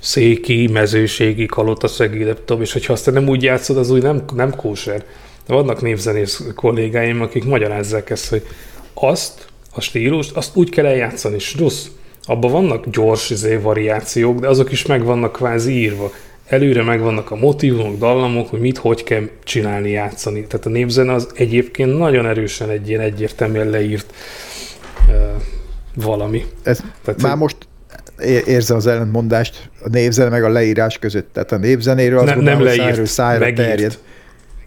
széki, 0.00 0.68
mezőségi, 0.72 1.46
kalotaszegi, 1.46 2.22
nem 2.22 2.36
tudom, 2.44 2.62
és 2.62 2.72
hogyha 2.72 2.92
azt 2.92 3.12
nem 3.12 3.28
úgy 3.28 3.42
játszod, 3.42 3.76
az 3.76 3.90
úgy 3.90 4.02
nem, 4.02 4.24
nem 4.34 4.56
kóser. 4.56 5.04
De 5.46 5.54
vannak 5.54 5.82
népzenész 5.82 6.44
kollégáim, 6.54 7.20
akik 7.20 7.44
magyarázzák 7.44 8.10
ezt, 8.10 8.28
hogy 8.28 8.42
azt, 8.94 9.46
a 9.72 9.80
stílust, 9.80 10.36
azt 10.36 10.56
úgy 10.56 10.70
kell 10.70 10.86
eljátszani, 10.86 11.38
strusz. 11.38 11.90
Abban 12.24 12.50
vannak 12.50 12.88
gyors 12.90 13.30
izé, 13.30 13.56
variációk, 13.56 14.40
de 14.40 14.48
azok 14.48 14.72
is 14.72 14.86
meg 14.86 15.04
vannak 15.04 15.32
kvázi 15.32 15.72
írva. 15.72 16.12
Előre 16.46 16.82
megvannak 16.82 17.30
a 17.30 17.36
motivumok, 17.36 17.98
dallamok, 17.98 18.48
hogy 18.48 18.60
mit, 18.60 18.78
hogy 18.78 19.04
kell 19.04 19.28
csinálni, 19.44 19.90
játszani. 19.90 20.46
Tehát 20.46 20.66
a 20.66 20.68
népzene 20.68 21.12
az 21.12 21.28
egyébként 21.34 21.98
nagyon 21.98 22.26
erősen 22.26 22.70
egy 22.70 22.88
ilyen 22.88 23.00
egyértelműen 23.00 23.70
leírt 23.70 24.14
uh, 25.08 25.14
valami. 25.94 26.44
Ez 26.62 26.80
Tehát, 27.04 27.22
már 27.22 27.36
most 27.36 27.56
é- 28.22 28.46
érze 28.46 28.74
az 28.74 28.86
ellentmondást 28.86 29.70
a 29.84 29.88
névzene 29.88 30.28
meg 30.30 30.44
a 30.44 30.48
leírás 30.48 30.98
között. 30.98 31.28
Tehát 31.32 31.52
a 31.52 31.56
névzenéről 31.56 32.18
az 32.18 32.24
Nem- 32.24 32.40
nem, 32.40 32.62
leírt, 32.62 32.80
szájról 32.82 33.06
szájra 33.06 33.44
megírt. 33.44 33.68
terjed. 33.68 33.98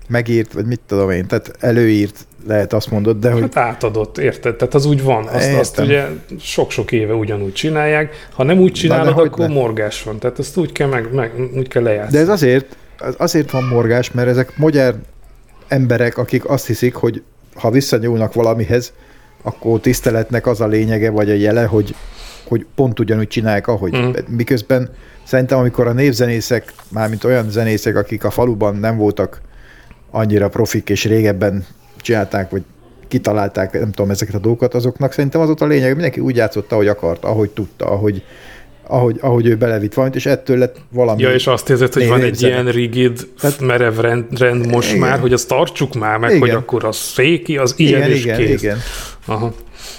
Megírt, 0.08 0.54
vagy 0.54 0.66
mit 0.66 0.80
tudom 0.88 1.10
én, 1.10 1.28
tehát 1.28 1.52
előírt, 1.60 2.26
lehet 2.48 2.74
azt 2.74 2.92
mondod, 2.92 3.20
de 3.20 3.32
hogy 3.32 3.42
Hát 3.42 3.58
átadott, 3.58 4.18
érted? 4.18 4.56
Tehát 4.56 4.74
az 4.74 4.86
úgy 4.86 5.04
van. 5.04 5.28
Azt, 5.28 5.54
azt 5.54 5.80
Értem. 5.80 5.86
ugye 5.86 6.06
sok-sok 6.40 6.92
éve 6.92 7.14
ugyanúgy 7.14 7.54
csinálják. 7.54 8.28
Ha 8.34 8.44
nem 8.44 8.60
úgy 8.60 8.72
csinálod, 8.72 9.18
akkor 9.18 9.48
ne? 9.48 9.54
morgás 9.54 10.04
van. 10.04 10.20
Tehát 10.20 10.40
ezt 10.40 10.58
úgy 10.58 10.72
kell, 10.72 10.88
meg, 10.88 11.14
meg, 11.14 11.32
úgy 11.56 11.68
kell 11.68 11.84
lejátszani. 11.84 12.16
De 12.16 12.20
ez 12.22 12.30
azért, 12.30 12.76
az 13.00 13.16
azért 13.18 13.52
van 13.52 13.64
morgás, 13.64 14.12
mert 14.12 14.28
ezek 14.28 14.58
modern 14.58 14.98
emberek, 15.68 16.18
akik 16.18 16.50
azt 16.50 16.68
hiszik, 16.68 16.96
hogy 16.96 17.22
ha 17.56 17.70
visszanyúlnak 17.72 18.34
valamihez, 18.34 18.94
akkor 19.42 19.80
tiszteletnek 19.80 20.48
az 20.48 20.62
a 20.62 20.68
lényege, 20.68 21.10
vagy 21.10 21.30
a 21.30 21.34
jele, 21.34 21.64
hogy, 21.64 21.96
hogy 22.54 22.66
pont 22.76 23.00
ugyanúgy 23.00 23.28
csinálják, 23.28 23.68
ahogy. 23.68 23.92
Mhm. 23.92 24.10
Miközben 24.28 24.90
szerintem, 25.24 25.58
amikor 25.58 25.88
a 25.88 25.92
névzenészek, 25.94 26.74
mármint 26.90 27.24
olyan 27.24 27.50
zenészek, 27.50 27.96
akik 27.96 28.24
a 28.24 28.30
faluban 28.30 28.76
nem 28.76 28.98
voltak 28.98 29.42
annyira 30.12 30.50
profik, 30.50 30.90
és 30.90 31.06
régebben 31.06 31.66
csinálták, 32.02 32.50
vagy 32.50 32.62
kitalálták, 33.08 33.74
nem 33.74 33.92
tudom, 33.92 34.12
ezeket 34.12 34.36
a 34.36 34.40
dolgokat, 34.40 34.74
azoknak 34.74 35.12
szerintem 35.12 35.42
az 35.42 35.50
ott 35.50 35.62
a 35.62 35.66
lényeg, 35.66 35.84
hogy 35.86 35.94
mindenki 35.94 36.20
úgy 36.20 36.36
játszotta, 36.36 36.76
ahogy 36.76 36.88
akarta, 36.88 37.28
ahogy 37.28 37.50
tudta, 37.50 37.86
ahogy, 37.86 38.24
ahogy, 38.88 39.18
ahogy 39.22 39.46
ő 39.46 39.56
belevitt 39.56 39.94
valamit, 39.94 40.16
és 40.16 40.26
ettől 40.26 40.58
lett 40.58 40.76
valami. 40.90 41.22
Ja, 41.22 41.34
és 41.34 41.48
azt 41.48 41.70
érzed, 41.70 41.94
hogy 41.94 42.08
van 42.08 42.18
egy 42.18 42.24
népzene. 42.24 42.54
ilyen 42.54 42.72
rigid, 42.72 43.28
Tehát- 43.40 43.60
merev 43.60 43.98
rend, 44.00 44.40
rend 44.40 44.68
most 44.72 44.88
Igen. 44.90 45.00
már, 45.00 45.20
hogy 45.20 45.34
azt 45.34 45.48
tartsuk 45.48 45.94
már 45.94 46.18
meg, 46.18 46.30
Igen. 46.30 46.42
hogy 46.42 46.50
akkor 46.50 46.86
az 46.86 46.96
széki, 46.96 47.58
az 47.58 47.74
ilyen 47.78 48.00
igen, 48.02 48.12
és 48.12 48.24
igen, 48.24 48.38
kész. 48.38 48.62
igen. 48.62 48.78
Aha. 49.26 49.54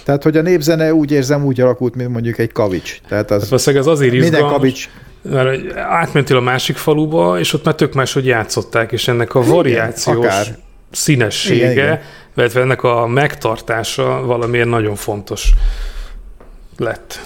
Tehát, 0.05 0.23
hogy 0.23 0.37
a 0.37 0.43
népzene 0.43 0.95
úgy 0.95 1.11
érzem, 1.11 1.45
úgy 1.45 1.61
alakult, 1.61 1.95
mint 1.95 2.09
mondjuk 2.09 2.39
egy 2.39 2.53
kavics. 2.53 3.01
Tehát 3.09 3.31
az 3.31 3.49
Valószínűleg 3.49 3.87
ez 3.87 3.91
azért 3.91 4.11
minden 4.13 4.33
izgalmas, 4.33 4.53
kavics, 4.53 4.89
mert 5.23 5.77
átmentél 5.77 6.37
a 6.37 6.41
másik 6.41 6.77
faluba, 6.77 7.39
és 7.39 7.53
ott 7.53 7.65
már 7.65 7.75
tök 7.75 7.95
máshogy 7.95 8.27
játszották, 8.27 8.93
és 8.93 9.09
ennek 9.09 9.35
a 9.35 9.43
variációs 9.43 10.17
akár. 10.17 10.47
színessége, 10.91 11.57
Igen, 11.57 11.71
igen, 11.73 11.85
igen. 11.85 12.01
illetve 12.37 12.61
ennek 12.61 12.83
a 12.83 13.07
megtartása 13.07 14.23
valamiért 14.25 14.69
nagyon 14.69 14.95
fontos 14.95 15.53
lett. 16.77 17.21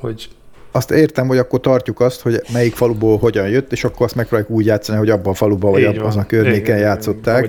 Hogy 0.00 0.28
azt 0.76 0.90
értem, 0.90 1.26
hogy 1.26 1.38
akkor 1.38 1.60
tartjuk 1.60 2.00
azt, 2.00 2.20
hogy 2.20 2.42
melyik 2.52 2.74
faluból 2.74 3.18
hogyan 3.18 3.48
jött, 3.48 3.72
és 3.72 3.84
akkor 3.84 4.06
azt 4.06 4.14
megpróbáljuk 4.14 4.56
úgy 4.56 4.66
játszani, 4.66 4.98
hogy 4.98 5.10
abban 5.10 5.32
a 5.32 5.34
faluban, 5.34 5.70
vagy 5.70 5.84
abban 5.84 6.06
azon 6.06 6.22
a 6.22 6.26
környéken 6.26 6.76
Igen, 6.76 6.78
játszották. 6.78 7.46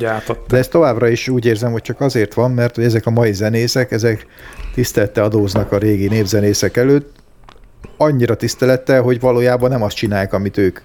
De 0.48 0.58
ez 0.58 0.68
továbbra 0.68 1.08
is 1.08 1.28
úgy 1.28 1.46
érzem, 1.46 1.72
hogy 1.72 1.82
csak 1.82 2.02
azért 2.02 2.34
van, 2.34 2.52
mert 2.52 2.76
hogy 2.76 2.84
ezek 2.84 3.06
a 3.06 3.10
mai 3.10 3.34
zenészek, 3.34 3.92
ezek 3.92 4.26
tisztelettel 4.74 5.24
adóznak 5.24 5.72
a 5.72 5.78
régi 5.78 6.08
népzenészek 6.08 6.78
előtt, 6.78 7.12
annyira 7.98 8.36
tisztelettel, 8.36 9.02
hogy 9.02 9.20
valójában 9.20 9.70
nem 9.70 9.82
azt 9.82 9.96
csinálják, 9.96 10.34
amit 10.34 10.58
ők. 10.58 10.80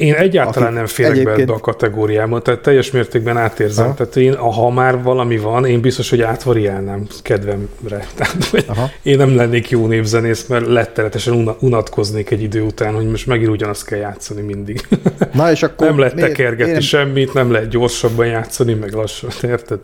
Én 0.00 0.14
egyáltalán 0.14 0.72
nem 0.72 0.86
férek 0.86 1.12
be 1.12 1.18
egyébként- 1.18 1.40
ebbe 1.40 1.52
a 1.52 1.58
kategóriába, 1.58 2.40
tehát 2.42 2.60
teljes 2.60 2.90
mértékben 2.90 3.36
átérzem. 3.36 3.84
Aha. 3.84 3.94
Tehát 3.94 4.16
én, 4.16 4.36
ha 4.36 4.70
már 4.70 5.02
valami 5.02 5.38
van, 5.38 5.64
én 5.66 5.80
biztos, 5.80 6.10
hogy 6.10 6.20
átvariálnám 6.22 7.06
kedvemre. 7.22 8.06
Tehát, 8.16 8.64
Aha. 8.66 8.90
én 9.02 9.16
nem 9.16 9.36
lennék 9.36 9.70
jó 9.70 9.86
népzenész, 9.86 10.46
mert 10.46 10.66
letteletesen 10.66 11.32
una- 11.34 11.56
unatkoznék 11.60 12.30
egy 12.30 12.42
idő 12.42 12.62
után, 12.62 12.94
hogy 12.94 13.10
most 13.10 13.26
megint 13.26 13.48
ugyanazt 13.50 13.84
kell 13.84 13.98
játszani 13.98 14.40
mindig. 14.40 14.86
Na 15.32 15.50
és 15.50 15.62
akkor 15.62 15.86
nem 15.86 15.98
lehet 15.98 16.14
miért- 16.14 16.30
tekergetni 16.30 16.64
miért 16.64 16.82
semmit, 16.86 17.34
nem 17.34 17.50
lehet 17.52 17.68
gyorsabban 17.68 18.26
játszani, 18.26 18.74
meg 18.74 18.92
lassan, 18.92 19.30
érted? 19.50 19.78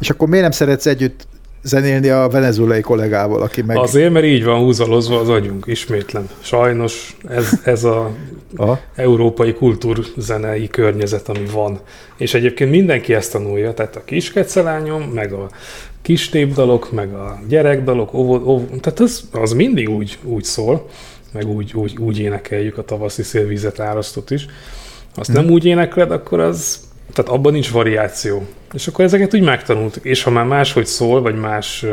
És 0.00 0.10
akkor 0.10 0.28
miért 0.28 0.42
nem 0.42 0.52
szeretsz 0.52 0.86
együtt 0.86 1.26
zenélni 1.62 2.08
a 2.08 2.28
venezuelai 2.28 2.80
kollégával, 2.80 3.42
aki 3.42 3.62
meg... 3.62 3.76
Azért, 3.76 4.12
mert 4.12 4.24
így 4.24 4.44
van 4.44 4.58
húzalozva 4.58 5.20
az 5.20 5.28
agyunk, 5.28 5.64
ismétlen. 5.66 6.28
Sajnos 6.40 7.16
ez, 7.28 7.60
ez 7.64 7.84
a 7.84 8.10
Aha. 8.56 8.80
európai 8.94 9.54
kultúrzenei 9.54 10.68
környezet, 10.68 11.28
ami 11.28 11.46
van. 11.52 11.80
És 12.16 12.34
egyébként 12.34 12.70
mindenki 12.70 13.14
ezt 13.14 13.32
tanulja, 13.32 13.74
tehát 13.74 13.96
a 13.96 14.04
kiskecelányom, 14.04 15.02
meg 15.02 15.32
a 15.32 15.48
kis 16.02 16.28
tépdalok, 16.28 16.92
meg 16.92 17.14
a 17.14 17.38
gyerekdalok, 17.48 18.14
óvod, 18.14 18.42
óvod, 18.42 18.80
tehát 18.80 19.00
az, 19.00 19.28
az 19.32 19.52
mindig 19.52 19.88
úgy, 19.88 20.18
úgy 20.24 20.44
szól, 20.44 20.88
meg 21.32 21.46
úgy, 21.46 21.72
úgy, 21.74 21.96
úgy 21.98 22.18
énekeljük 22.18 22.78
a 22.78 22.84
tavaszi 22.84 23.22
szélvízet 23.22 23.80
árasztott 23.80 24.30
is. 24.30 24.46
Azt 25.14 25.32
nem 25.32 25.50
úgy 25.50 25.64
énekled, 25.64 26.10
akkor 26.10 26.40
az, 26.40 26.80
tehát 27.12 27.30
abban 27.30 27.52
nincs 27.52 27.70
variáció. 27.70 28.46
És 28.72 28.86
akkor 28.86 29.04
ezeket 29.04 29.34
úgy 29.34 29.42
megtanultuk. 29.42 30.04
És 30.04 30.22
ha 30.22 30.30
már 30.30 30.44
máshogy 30.44 30.86
szól, 30.86 31.22
vagy 31.22 31.34
más, 31.34 31.84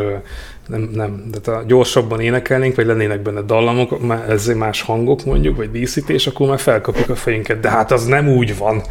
nem, 0.67 0.89
nem, 0.93 1.23
de 1.31 1.51
ha 1.51 1.63
gyorsabban 1.63 2.19
énekelnénk, 2.19 2.75
vagy 2.75 2.85
lennének 2.85 3.21
benne 3.21 3.41
dallamok, 3.41 3.97
ez 4.27 4.47
más 4.47 4.81
hangok 4.81 5.25
mondjuk, 5.25 5.57
vagy 5.57 5.71
díszítés, 5.71 6.27
akkor 6.27 6.47
már 6.47 6.59
felkapjuk 6.59 7.09
a 7.09 7.15
fejünket. 7.15 7.59
De 7.59 7.69
hát 7.69 7.91
az 7.91 8.05
nem 8.05 8.29
úgy 8.29 8.57
van. 8.57 8.81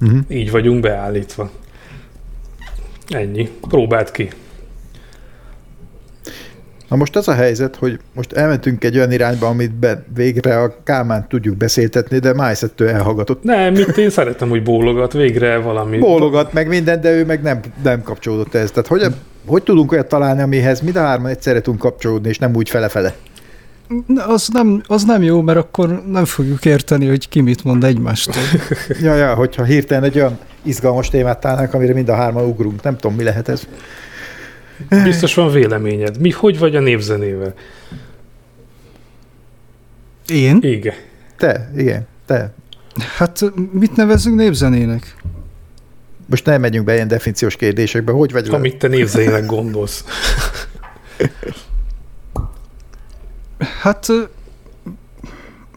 Uh-huh. 0.00 0.18
Így 0.28 0.50
vagyunk 0.50 0.80
beállítva. 0.80 1.50
Ennyi. 3.08 3.50
Próbáld 3.68 4.10
ki. 4.10 4.30
Na 6.88 6.96
most 6.96 7.16
az 7.16 7.28
a 7.28 7.34
helyzet, 7.34 7.76
hogy 7.76 7.98
most 8.14 8.32
elmentünk 8.32 8.84
egy 8.84 8.96
olyan 8.96 9.12
irányba, 9.12 9.46
amit 9.46 9.74
be, 9.74 10.04
végre 10.14 10.60
a 10.60 10.76
Kálmán 10.84 11.28
tudjuk 11.28 11.56
beszéltetni, 11.56 12.18
de 12.18 12.34
Májszettől 12.34 12.88
elhallgatott. 12.88 13.42
Nem, 13.42 13.72
mit 13.72 13.96
én 13.98 14.10
szeretem, 14.10 14.48
hogy 14.48 14.62
bólogat 14.62 15.12
végre 15.12 15.56
valami. 15.56 15.98
Bólogat 15.98 16.52
meg 16.52 16.68
minden, 16.68 17.00
de 17.00 17.12
ő 17.12 17.24
meg 17.24 17.42
nem, 17.42 17.60
nem 17.82 18.02
kapcsolódott 18.02 18.54
ehhez. 18.54 18.70
Tehát 18.70 18.86
hogy, 18.86 19.02
hogy 19.46 19.62
tudunk 19.62 19.92
olyat 19.92 20.08
találni, 20.08 20.42
amihez 20.42 20.80
mind 20.80 20.96
a 20.96 21.00
hárman 21.00 21.30
egyszerre 21.30 21.60
tudunk 21.60 21.82
kapcsolódni, 21.82 22.28
és 22.28 22.38
nem 22.38 22.54
úgy 22.56 22.68
fele-fele? 22.68 23.14
Na, 24.06 24.26
Az 24.26 24.48
nem, 24.52 24.82
az 24.86 25.04
nem 25.04 25.22
jó, 25.22 25.40
mert 25.40 25.58
akkor 25.58 26.02
nem 26.10 26.24
fogjuk 26.24 26.64
érteni, 26.64 27.06
hogy 27.06 27.28
ki 27.28 27.40
mit 27.40 27.64
mond 27.64 27.84
egymástól. 27.84 28.42
Ja, 29.02 29.14
ja, 29.14 29.34
hogyha 29.34 29.64
hirtelen 29.64 30.04
egy 30.04 30.16
olyan 30.16 30.38
izgalmas 30.62 31.08
témát 31.08 31.40
találnánk, 31.40 31.74
amire 31.74 31.92
mind 31.92 32.08
a 32.08 32.14
hárman 32.14 32.44
ugrunk. 32.44 32.82
Nem 32.82 32.96
tudom, 32.96 33.16
mi 33.16 33.22
lehet 33.22 33.48
ez. 33.48 33.66
Biztos 35.04 35.34
van 35.34 35.50
véleményed. 35.50 36.20
Mi, 36.20 36.30
hogy 36.30 36.58
vagy 36.58 36.76
a 36.76 36.80
népzenével? 36.80 37.54
Én? 40.28 40.58
Igen. 40.62 40.94
Te, 41.36 41.70
igen, 41.76 42.06
te. 42.26 42.52
Hát 43.16 43.44
mit 43.72 43.96
nevezünk 43.96 44.36
népzenének? 44.36 45.16
Most 46.26 46.44
nem 46.44 46.60
megyünk 46.60 46.84
be 46.84 46.94
ilyen 46.94 47.08
definíciós 47.08 47.56
kérdésekbe. 47.56 48.12
Hogy 48.12 48.32
vagy? 48.32 48.48
Amit 48.48 48.76
te 48.76 48.88
népzenének 48.88 49.46
gondolsz. 49.46 50.04
Hát, 53.58 54.06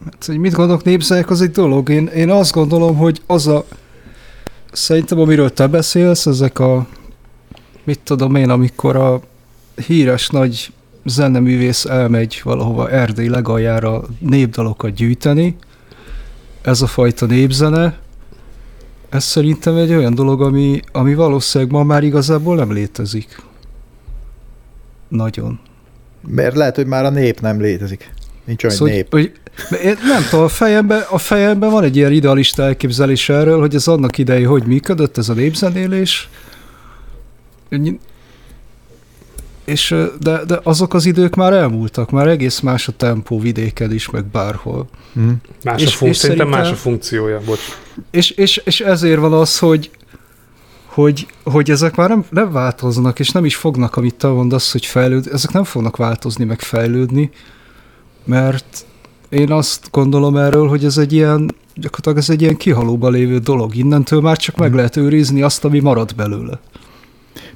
hát 0.04 0.24
hogy 0.26 0.38
mit 0.38 0.52
gondolok 0.52 0.84
népzenék, 0.84 1.30
az 1.30 1.40
egy 1.40 1.50
dolog. 1.50 1.88
Én, 1.88 2.06
én 2.06 2.30
azt 2.30 2.52
gondolom, 2.52 2.96
hogy 2.96 3.22
az 3.26 3.46
a 3.46 3.64
szerintem, 4.72 5.18
amiről 5.18 5.52
te 5.52 5.66
beszélsz, 5.66 6.26
ezek 6.26 6.58
a 6.58 6.86
mit 7.84 8.00
tudom 8.04 8.34
én, 8.34 8.50
amikor 8.50 8.96
a 8.96 9.20
híres 9.86 10.28
nagy 10.28 10.72
zeneművész 11.04 11.84
elmegy 11.84 12.40
valahova 12.44 12.90
Erdély 12.90 13.28
legaljára 13.28 14.02
népdalokat 14.18 14.94
gyűjteni, 14.94 15.56
ez 16.62 16.82
a 16.82 16.86
fajta 16.86 17.26
népzene, 17.26 17.98
ez 19.08 19.24
szerintem 19.24 19.76
egy 19.76 19.94
olyan 19.94 20.14
dolog, 20.14 20.42
ami, 20.42 20.80
ami 20.92 21.14
valószínűleg 21.14 21.72
ma 21.72 21.82
már 21.82 22.02
igazából 22.02 22.56
nem 22.56 22.72
létezik. 22.72 23.42
Nagyon. 25.08 25.60
Mert 26.28 26.54
lehet, 26.56 26.76
hogy 26.76 26.86
már 26.86 27.04
a 27.04 27.10
nép 27.10 27.40
nem 27.40 27.60
létezik. 27.60 28.10
Nincs 28.44 28.64
olyan 28.64 28.76
Szóval, 28.76 28.94
nép. 28.94 29.10
hogy, 29.10 29.32
én 29.84 29.96
nem 30.02 30.22
tudom, 30.30 30.44
a 30.44 30.48
fejemben, 30.48 31.02
a 31.10 31.18
fejemben 31.18 31.70
van 31.70 31.84
egy 31.84 31.96
ilyen 31.96 32.12
idealista 32.12 32.62
elképzelés 32.62 33.28
erről, 33.28 33.60
hogy 33.60 33.74
ez 33.74 33.88
annak 33.88 34.18
idején 34.18 34.46
hogy 34.46 34.64
működött, 34.64 35.18
ez 35.18 35.28
a 35.28 35.34
népzenélés. 35.34 36.28
És 39.64 39.94
de, 40.20 40.44
de 40.44 40.60
azok 40.62 40.94
az 40.94 41.06
idők 41.06 41.34
már 41.34 41.52
elmúltak, 41.52 42.10
már 42.10 42.28
egész 42.28 42.60
más 42.60 42.88
a 42.88 42.92
tempó 42.92 43.40
vidéken 43.40 43.92
is, 43.92 44.10
meg 44.10 44.24
bárhol. 44.24 44.88
Hm. 45.12 45.28
Más 45.64 45.82
És- 45.82 45.88
a 45.88 45.96
fun- 45.96 46.10
és 46.10 46.16
szerintem 46.16 46.48
más 46.48 46.70
a 46.70 46.74
funkciója, 46.74 47.40
bocs. 47.44 47.60
És, 48.10 48.30
és, 48.30 48.56
és 48.56 48.80
ezért 48.80 49.20
van 49.20 49.32
az, 49.32 49.58
hogy, 49.58 49.90
hogy, 50.86 51.26
hogy 51.44 51.70
ezek 51.70 51.96
már 51.96 52.08
nem, 52.08 52.24
nem 52.30 52.52
változnak, 52.52 53.18
és 53.18 53.30
nem 53.30 53.44
is 53.44 53.56
fognak, 53.56 53.96
amit 53.96 54.14
te 54.14 54.28
mondasz, 54.28 54.72
hogy 54.72 54.86
fejlődni, 54.86 55.30
ezek 55.32 55.52
nem 55.52 55.64
fognak 55.64 55.96
változni, 55.96 56.44
meg 56.44 56.60
fejlődni, 56.60 57.30
mert 58.24 58.84
én 59.28 59.52
azt 59.52 59.88
gondolom 59.90 60.36
erről, 60.36 60.68
hogy 60.68 60.84
ez 60.84 60.98
egy 60.98 61.12
ilyen, 61.12 61.54
gyakorlatilag 61.74 62.18
ez 62.18 62.30
egy 62.30 62.40
ilyen 62.42 62.56
kihalóba 62.56 63.08
lévő 63.08 63.38
dolog. 63.38 63.74
Innentől 63.74 64.20
már 64.20 64.36
csak 64.36 64.56
meg 64.56 64.74
lehet 64.74 64.96
őrizni 64.96 65.42
azt, 65.42 65.64
ami 65.64 65.80
marad 65.80 66.14
belőle. 66.14 66.60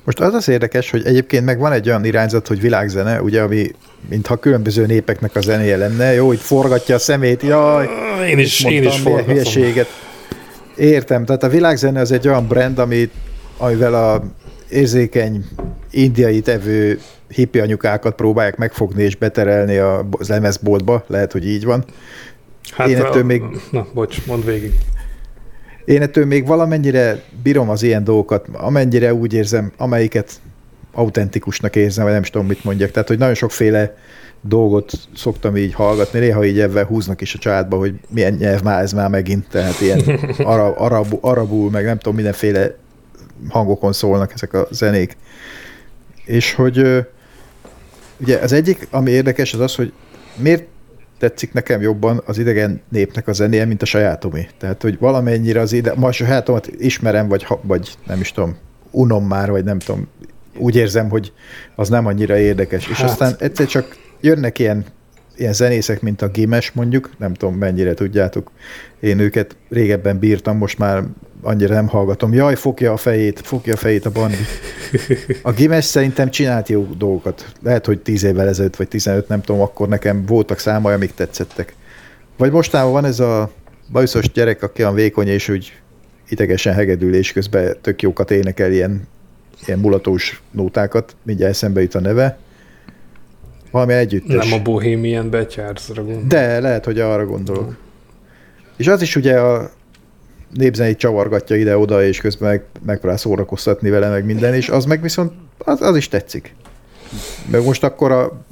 Most 0.06 0.20
az 0.20 0.34
az 0.34 0.48
érdekes, 0.48 0.90
hogy 0.90 1.06
egyébként 1.06 1.44
meg 1.44 1.58
van 1.58 1.72
egy 1.72 1.88
olyan 1.88 2.04
irányzat, 2.04 2.46
hogy 2.46 2.60
világzene, 2.60 3.22
ugye, 3.22 3.42
ami 3.42 3.70
mintha 4.08 4.36
különböző 4.36 4.86
népeknek 4.86 5.36
a 5.36 5.40
zenéje 5.40 5.76
lenne. 5.76 6.12
Jó, 6.14 6.26
hogy 6.26 6.38
forgatja 6.38 6.94
a 6.94 6.98
szemét, 6.98 7.42
jaj, 7.42 7.88
Én 8.28 8.38
is, 8.38 8.64
én 8.64 8.82
is 8.82 8.98
forgatom. 8.98 9.26
hülyeséget. 9.32 9.86
Értem, 10.76 11.24
tehát 11.24 11.42
a 11.42 11.48
világzene 11.48 12.00
az 12.00 12.12
egy 12.12 12.28
olyan 12.28 12.46
brand, 12.46 12.78
amit, 12.78 13.12
amivel 13.56 13.94
a 13.94 14.22
érzékeny 14.70 15.44
indiai 15.90 16.40
tevő 16.40 17.00
hippi 17.28 17.58
anyukákat 17.58 18.14
próbálják 18.14 18.56
megfogni 18.56 19.02
és 19.02 19.16
beterelni 19.16 19.76
a 19.76 20.02
bo- 20.10 20.26
lemezboltba, 20.28 21.04
lehet, 21.06 21.32
hogy 21.32 21.48
így 21.48 21.64
van. 21.64 21.84
Hát 22.72 22.88
Én 22.88 22.96
ettől 22.96 23.22
a- 23.22 23.24
még- 23.24 23.42
Na, 23.70 23.86
bocs, 23.94 24.26
mondd 24.26 24.44
végig. 24.44 24.72
Én 25.86 26.02
ettől 26.02 26.26
még 26.26 26.46
valamennyire 26.46 27.22
bírom 27.42 27.70
az 27.70 27.82
ilyen 27.82 28.04
dolgokat, 28.04 28.48
amennyire 28.52 29.14
úgy 29.14 29.32
érzem, 29.32 29.72
amelyiket 29.76 30.40
autentikusnak 30.92 31.76
érzem, 31.76 32.04
vagy 32.04 32.12
nem 32.12 32.22
is 32.22 32.30
tudom, 32.30 32.46
mit 32.46 32.64
mondjak. 32.64 32.90
Tehát, 32.90 33.08
hogy 33.08 33.18
nagyon 33.18 33.34
sokféle 33.34 33.96
dolgot 34.40 34.92
szoktam 35.14 35.56
így 35.56 35.74
hallgatni, 35.74 36.18
néha 36.18 36.44
így 36.44 36.60
ebben 36.60 36.84
húznak 36.84 37.20
is 37.20 37.34
a 37.34 37.38
családba, 37.38 37.76
hogy 37.76 37.94
milyen 38.08 38.32
nyelv 38.32 38.62
már 38.62 38.82
ez 38.82 38.92
már 38.92 39.08
megint, 39.08 39.48
tehát 39.48 39.80
ilyen 39.80 40.00
arab, 40.38 40.74
arab, 40.78 41.18
arabul, 41.20 41.70
meg 41.70 41.84
nem 41.84 41.98
tudom, 41.98 42.14
mindenféle 42.14 42.74
hangokon 43.48 43.92
szólnak 43.92 44.32
ezek 44.32 44.52
a 44.52 44.66
zenék. 44.70 45.16
És 46.24 46.54
hogy 46.54 47.06
ugye 48.20 48.38
az 48.38 48.52
egyik, 48.52 48.88
ami 48.90 49.10
érdekes, 49.10 49.54
az 49.54 49.60
az, 49.60 49.74
hogy 49.74 49.92
miért 50.36 50.64
tetszik 51.18 51.52
nekem 51.52 51.80
jobban 51.80 52.22
az 52.26 52.38
idegen 52.38 52.80
népnek 52.88 53.28
a 53.28 53.32
zenéje, 53.32 53.64
mint 53.64 53.82
a 53.82 53.86
sajátomé. 53.86 54.48
Tehát, 54.58 54.82
hogy 54.82 54.98
valamennyire 54.98 55.60
az 55.60 55.72
ide, 55.72 55.92
ma 55.94 56.06
a 56.08 56.12
sajátomat 56.12 56.66
ismerem, 56.78 57.28
vagy, 57.28 57.46
vagy 57.62 57.94
nem 58.06 58.20
is 58.20 58.32
tudom, 58.32 58.56
unom 58.90 59.26
már, 59.26 59.50
vagy 59.50 59.64
nem 59.64 59.78
tudom, 59.78 60.08
úgy 60.58 60.76
érzem, 60.76 61.08
hogy 61.08 61.32
az 61.74 61.88
nem 61.88 62.06
annyira 62.06 62.38
érdekes. 62.38 62.88
És 62.88 63.00
Hát. 63.00 63.10
aztán 63.10 63.34
egyszer 63.38 63.66
csak 63.66 63.96
jönnek 64.20 64.58
ilyen, 64.58 64.84
ilyen 65.36 65.52
zenészek, 65.52 66.00
mint 66.00 66.22
a 66.22 66.28
Gimes 66.28 66.72
mondjuk, 66.72 67.10
nem 67.18 67.34
tudom 67.34 67.54
mennyire 67.54 67.94
tudjátok, 67.94 68.50
én 69.00 69.18
őket 69.18 69.56
régebben 69.68 70.18
bírtam, 70.18 70.56
most 70.56 70.78
már 70.78 71.02
annyira 71.46 71.74
nem 71.74 71.88
hallgatom. 71.88 72.32
Jaj, 72.32 72.54
fogja 72.54 72.92
a 72.92 72.96
fejét, 72.96 73.40
fogja 73.44 73.72
a 73.72 73.76
fejét 73.76 74.06
a 74.06 74.10
bandi. 74.10 74.36
A 75.42 75.52
Gimes 75.52 75.84
szerintem 75.84 76.30
csinált 76.30 76.68
jó 76.68 76.88
dolgokat. 76.98 77.52
Lehet, 77.62 77.86
hogy 77.86 78.00
10 78.00 78.24
évvel 78.24 78.48
ezelőtt, 78.48 78.76
vagy 78.76 78.88
15, 78.88 79.28
nem 79.28 79.40
tudom, 79.40 79.60
akkor 79.60 79.88
nekem 79.88 80.24
voltak 80.26 80.58
számai, 80.58 80.94
amik 80.94 81.14
tetszettek. 81.14 81.74
Vagy 82.36 82.50
mostában 82.50 82.92
van 82.92 83.04
ez 83.04 83.20
a 83.20 83.50
bajuszos 83.92 84.30
gyerek, 84.32 84.62
aki 84.62 84.82
olyan 84.82 84.94
vékony, 84.94 85.28
és 85.28 85.48
úgy 85.48 85.72
idegesen 86.28 86.74
hegedül, 86.74 87.14
és 87.14 87.32
közben 87.32 87.76
tök 87.80 88.02
jókat 88.02 88.30
énekel 88.30 88.72
ilyen, 88.72 89.08
ilyen 89.66 89.78
mulatós 89.78 90.42
nótákat, 90.50 91.16
mindjárt 91.22 91.52
eszembe 91.52 91.80
jut 91.80 91.94
a 91.94 92.00
neve. 92.00 92.38
Valami 93.70 93.92
együttes. 93.92 94.48
Nem 94.48 94.58
a 94.58 94.62
Bohemian 94.62 95.30
Betyárszra 95.30 96.02
gondolom. 96.02 96.28
De 96.28 96.60
lehet, 96.60 96.84
hogy 96.84 97.00
arra 97.00 97.26
gondolok. 97.26 97.76
És 98.76 98.88
az 98.88 99.02
is 99.02 99.16
ugye 99.16 99.40
a 99.40 99.70
népzenét 100.54 100.98
csavargatja 100.98 101.56
ide-oda, 101.56 102.04
és 102.04 102.20
közben 102.20 102.48
meg, 102.48 102.64
megpróbál 102.86 103.18
szórakoztatni 103.18 103.90
vele, 103.90 104.08
meg 104.08 104.24
minden, 104.24 104.54
és 104.54 104.68
az 104.68 104.84
meg 104.84 105.02
viszont, 105.02 105.32
az, 105.58 105.80
az 105.80 105.96
is 105.96 106.08
tetszik. 106.08 106.54
Meg 107.50 107.64
most 107.64 107.84
akkor 107.84 108.12
a 108.12 108.44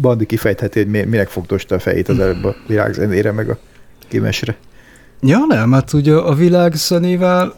Bandi 0.00 0.26
kifejtheti, 0.26 0.78
hogy 0.78 0.88
mi- 0.90 1.04
minek 1.04 1.28
fogdosta 1.28 1.74
a 1.74 1.78
fejét 1.78 2.08
az 2.08 2.18
előbb 2.18 2.44
a 2.44 2.54
világzenére, 2.66 3.32
meg 3.32 3.50
a 3.50 3.58
kimesre. 4.08 4.56
Ja, 5.20 5.38
nem, 5.48 5.72
hát 5.72 5.92
ugye 5.92 6.14
a 6.14 6.34
világzenével 6.34 7.54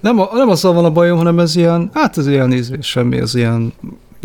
nem, 0.00 0.18
a, 0.18 0.28
nem 0.32 0.48
azzal 0.48 0.72
van 0.72 0.84
a 0.84 0.90
bajom, 0.90 1.16
hanem 1.16 1.38
ez 1.38 1.56
ilyen, 1.56 1.90
hát 1.92 2.18
ez 2.18 2.26
ilyen 2.26 2.52
íz, 2.52 2.72
semmi, 2.80 3.18
ez 3.18 3.34
ilyen 3.34 3.72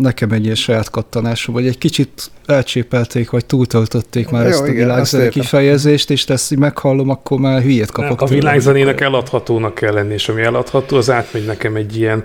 nekem 0.00 0.30
egy 0.30 0.44
ilyen 0.44 0.54
saját 0.54 0.90
kattanásom, 0.90 1.54
vagy 1.54 1.66
egy 1.66 1.78
kicsit 1.78 2.30
elcsépelték, 2.46 3.30
vagy 3.30 3.46
túltöltötték 3.46 4.28
már 4.30 4.42
Jó, 4.44 4.48
ezt 4.50 4.60
a 4.60 4.66
igen, 4.66 4.76
világzene 4.76 5.28
kifejezést, 5.28 6.10
és 6.10 6.24
ezt 6.24 6.52
így 6.52 6.58
meghallom, 6.58 7.08
akkor 7.08 7.38
már 7.38 7.62
hülyét 7.62 7.96
Nem, 7.96 8.08
kapok. 8.08 8.20
a 8.20 8.26
világzenének 8.32 9.00
eladhatónak 9.00 9.74
kell 9.74 9.92
lenni, 9.92 10.12
és 10.12 10.28
ami 10.28 10.42
eladható, 10.42 10.96
az 10.96 11.10
átmegy 11.10 11.44
nekem 11.44 11.74
egy 11.76 11.96
ilyen 11.96 12.24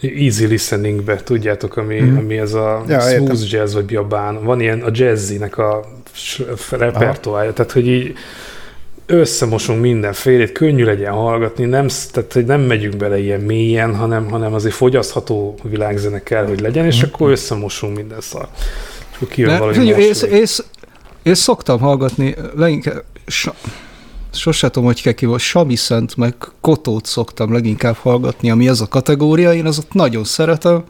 easy 0.00 0.46
listeningbe, 0.46 1.16
tudjátok, 1.16 1.76
ami, 1.76 2.00
Mhm. 2.00 2.16
ami 2.18 2.38
ez 2.38 2.52
a 2.54 2.84
Ja, 2.88 3.00
smooth 3.00 3.30
értem. 3.40 3.46
jazz, 3.60 3.74
vagy 3.74 3.84
biabán. 3.84 4.44
Van 4.44 4.60
ilyen 4.60 4.80
a 4.80 4.88
jazzinek 4.92 5.58
a 5.58 5.84
repertoárja, 6.70 7.52
tehát 7.52 7.72
hogy 7.72 7.86
így 7.88 8.12
összemosunk 9.10 9.80
mindenfélét, 9.80 10.52
könnyű 10.52 10.84
legyen 10.84 11.12
hallgatni, 11.12 11.64
nem, 11.64 11.86
tehát 12.12 12.32
hogy 12.32 12.44
nem 12.44 12.60
megyünk 12.60 12.96
bele 12.96 13.18
ilyen 13.18 13.40
mélyen, 13.40 13.96
hanem, 13.96 14.30
hanem 14.30 14.54
azért 14.54 14.74
fogyasztható 14.74 15.58
világzene 15.62 16.22
kell, 16.22 16.46
hogy 16.46 16.60
legyen, 16.60 16.84
és 16.84 17.02
akkor 17.02 17.30
összemosunk 17.30 17.96
minden 17.96 18.20
szar. 18.20 18.48
És 19.10 19.16
akkor 19.16 19.28
kijön 19.28 19.50
De, 19.50 19.58
valami 19.58 19.76
mosoly. 19.78 20.30
én, 20.30 20.44
én, 21.22 21.34
szoktam 21.34 21.78
hallgatni, 21.80 22.34
leginkább, 22.56 23.04
sa, 23.26 23.54
sose 24.32 24.68
tudom, 24.68 24.84
hogy 24.84 25.02
kell 25.02 25.12
ki 25.12 25.26
volt, 25.26 25.40
Sami 25.40 25.76
Szent, 25.76 26.16
meg 26.16 26.34
Kotót 26.60 27.06
szoktam 27.06 27.52
leginkább 27.52 27.96
hallgatni, 27.96 28.50
ami 28.50 28.68
az 28.68 28.80
a 28.80 28.88
kategória, 28.88 29.52
én 29.52 29.66
azot 29.66 29.94
nagyon 29.94 30.24
szeretem, 30.24 30.84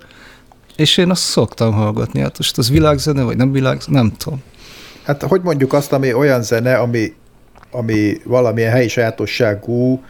és 0.76 0.96
én 0.96 1.10
azt 1.10 1.22
szoktam 1.22 1.72
hallgatni. 1.72 2.20
Hát 2.20 2.38
most 2.38 2.58
az 2.58 2.70
világzene, 2.70 3.22
vagy 3.22 3.36
nem 3.36 3.52
világzene, 3.52 4.00
nem 4.00 4.12
tudom. 4.16 4.42
Hát 5.02 5.22
hogy 5.22 5.40
mondjuk 5.42 5.72
azt, 5.72 5.92
ami 5.92 6.12
olyan 6.12 6.42
zene, 6.42 6.76
ami, 6.76 7.12
ami 7.70 8.20
valamilyen 8.24 8.72
helyi 8.72 8.88
sajátosságú, 8.88 10.02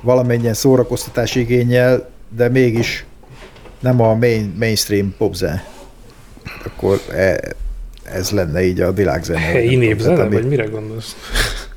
valamennyien 0.00 0.54
szórakoztatás 0.54 1.34
igényel, 1.34 2.08
de 2.36 2.48
mégis 2.48 3.04
nem 3.80 4.00
a 4.00 4.14
main, 4.14 4.54
mainstream 4.58 5.14
popzene. 5.18 5.64
Akkor 6.64 7.00
e, 7.12 7.40
ez 8.02 8.30
lenne 8.30 8.62
így 8.62 8.80
a 8.80 8.92
világzene. 8.92 9.38
Helyi 9.38 9.76
népzene, 9.76 10.14
tehát 10.14 10.26
ami- 10.26 10.40
vagy 10.40 10.48
mire 10.48 10.64
gondolsz? 10.64 11.16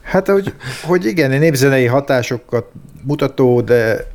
Hát, 0.01 0.27
hogy, 0.27 0.53
hogy 0.83 1.05
igen, 1.05 1.39
népzenei 1.39 1.85
hatásokat 1.85 2.65
mutató, 3.03 3.61
de 3.61 4.05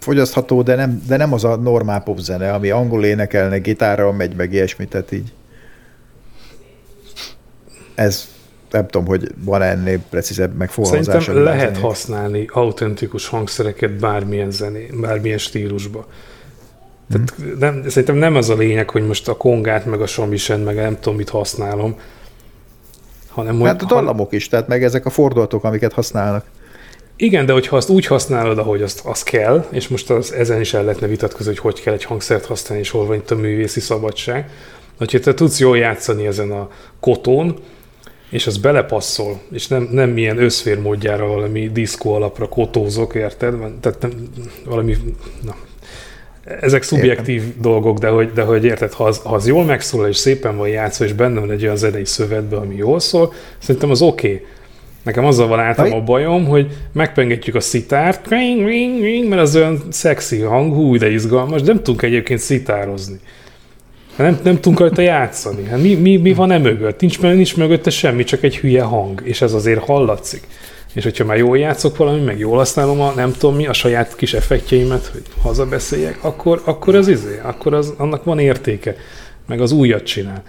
fogyasztható, 0.00 0.62
de 0.62 0.74
nem, 0.74 1.02
de 1.06 1.16
nem 1.16 1.32
az 1.32 1.44
a 1.44 1.56
normál 1.56 2.02
popzene, 2.02 2.52
ami 2.52 2.70
angol 2.70 3.04
énekelnek, 3.04 3.62
gitárral 3.62 4.12
megy, 4.12 4.34
meg 4.36 4.52
ilyesmi, 4.52 4.86
tehát 4.86 5.12
így. 5.12 5.32
Ez 7.94 8.28
nem 8.70 8.86
tudom, 8.86 9.06
hogy 9.06 9.28
van 9.44 9.62
ennél 9.62 9.98
precízebb 10.10 10.56
megfogalmazása. 10.56 11.20
Szerintem 11.20 11.42
lehet 11.42 11.78
használni 11.78 12.48
autentikus 12.52 13.28
hangszereket 13.28 13.90
bármilyen 13.90 14.50
zené, 14.50 14.90
bármilyen 15.00 15.38
stílusba. 15.38 16.06
Tehát 17.10 17.58
nem, 17.58 17.88
szerintem 17.88 18.16
nem 18.16 18.34
az 18.34 18.48
a 18.48 18.54
lényeg, 18.56 18.90
hogy 18.90 19.06
most 19.06 19.28
a 19.28 19.36
kongát, 19.36 19.86
meg 19.86 20.00
a 20.00 20.06
somisen, 20.06 20.60
meg 20.60 20.74
nem 20.74 20.94
tudom, 21.00 21.16
mit 21.16 21.28
használom, 21.28 21.96
hanem 23.28 23.58
hogy... 23.58 23.66
Hát 23.66 23.82
a 23.82 23.86
dallamok 23.86 24.32
is, 24.32 24.48
tehát 24.48 24.68
meg 24.68 24.84
ezek 24.84 25.06
a 25.06 25.10
fordulatok, 25.10 25.64
amiket 25.64 25.92
használnak. 25.92 26.44
Igen, 27.16 27.46
de 27.46 27.52
hogyha 27.52 27.76
azt 27.76 27.88
úgy 27.88 28.06
használod, 28.06 28.58
ahogy 28.58 28.82
azt, 28.82 29.00
az 29.04 29.22
kell, 29.22 29.66
és 29.70 29.88
most 29.88 30.10
az, 30.10 30.32
ezen 30.32 30.60
is 30.60 30.74
el 30.74 30.84
lehetne 30.84 31.06
vitatkozni, 31.06 31.46
hogy 31.46 31.58
hogy 31.58 31.82
kell 31.82 31.94
egy 31.94 32.04
hangszert 32.04 32.44
használni, 32.44 32.82
és 32.82 32.90
hol 32.90 33.06
van 33.06 33.16
itt 33.16 33.30
a 33.30 33.36
művészi 33.36 33.80
szabadság. 33.80 34.50
Hogyha 34.98 35.18
te 35.18 35.34
tudsz 35.34 35.58
jól 35.58 35.78
játszani 35.78 36.26
ezen 36.26 36.50
a 36.50 36.68
kotón, 37.00 37.56
és 38.30 38.46
az 38.46 38.58
belepasszol, 38.58 39.40
és 39.52 39.66
nem, 39.66 39.88
nem 39.92 40.16
ilyen 40.16 40.38
összfér 40.38 40.80
módjára 40.80 41.26
valami 41.26 41.70
diszkó 41.72 42.14
alapra 42.14 42.48
kotózok, 42.48 43.14
érted? 43.14 43.54
Tehát 43.80 44.00
nem, 44.00 44.10
valami, 44.64 44.96
na, 45.44 45.54
ezek 46.60 46.82
szubjektív 46.82 47.42
Értem. 47.42 47.60
dolgok, 47.60 47.98
de 47.98 48.08
hogy, 48.08 48.32
de 48.32 48.42
hogy 48.42 48.64
érted, 48.64 48.92
ha 48.92 49.04
az, 49.04 49.18
ha 49.18 49.34
az 49.34 49.46
jól 49.46 49.64
megszólal, 49.64 50.08
és 50.08 50.16
szépen 50.16 50.56
van 50.56 50.68
játszva, 50.68 51.04
és 51.04 51.12
benne 51.12 51.40
van 51.40 51.50
egy 51.50 51.62
olyan 51.62 51.76
zenei 51.76 52.04
szövetbe, 52.04 52.56
ami 52.56 52.74
jól 52.74 53.00
szól, 53.00 53.32
szerintem 53.58 53.90
az 53.90 54.02
oké. 54.02 54.32
Okay. 54.32 54.46
Nekem 55.02 55.24
azzal 55.24 55.46
van 55.46 55.60
általában 55.60 56.00
a 56.00 56.04
bajom, 56.04 56.44
hogy 56.46 56.66
megpengetjük 56.92 57.54
a 57.54 57.60
szitárt, 57.60 58.28
ring, 58.28 58.66
ring, 58.66 59.02
ring, 59.02 59.28
mert 59.28 59.42
az 59.42 59.56
olyan 59.56 59.82
szexi 59.90 60.40
hang, 60.40 60.74
hú, 60.74 60.96
de 60.96 61.10
izgalmas, 61.10 61.60
de 61.60 61.72
nem 61.72 61.82
tudunk 61.82 62.02
egyébként 62.02 62.40
szitározni. 62.40 63.20
Nem, 64.22 64.38
nem 64.42 64.54
tudunk 64.54 64.78
rajta 64.78 65.02
játszani. 65.02 65.64
Hát 65.64 65.80
mi, 65.80 65.94
mi, 65.94 66.16
mi 66.16 66.32
van 66.32 66.50
e 66.50 66.58
mögött? 66.58 67.00
Nincs, 67.00 67.20
nincs 67.20 67.56
mögötte 67.56 67.90
semmi, 67.90 68.24
csak 68.24 68.42
egy 68.42 68.58
hülye 68.58 68.82
hang, 68.82 69.20
és 69.24 69.40
ez 69.40 69.52
azért 69.52 69.84
hallatszik. 69.84 70.42
És 70.94 71.02
hogyha 71.02 71.24
már 71.24 71.36
jól 71.36 71.58
játszok 71.58 71.96
valami, 71.96 72.20
meg 72.20 72.38
jól 72.38 72.56
használom 72.56 73.00
a 73.00 73.12
nem 73.16 73.32
tudom 73.32 73.56
mi, 73.56 73.66
a 73.66 73.72
saját 73.72 74.16
kis 74.16 74.34
effektjeimet, 74.34 75.06
hogy 75.06 75.22
hazabeszéljek, 75.42 76.18
akkor, 76.20 76.62
akkor 76.64 76.94
az 76.94 77.08
izé, 77.08 77.40
akkor 77.42 77.74
az, 77.74 77.94
annak 77.96 78.24
van 78.24 78.38
értéke. 78.38 78.96
Meg 79.46 79.60
az 79.60 79.72
újat 79.72 80.02
csinál. 80.02 80.42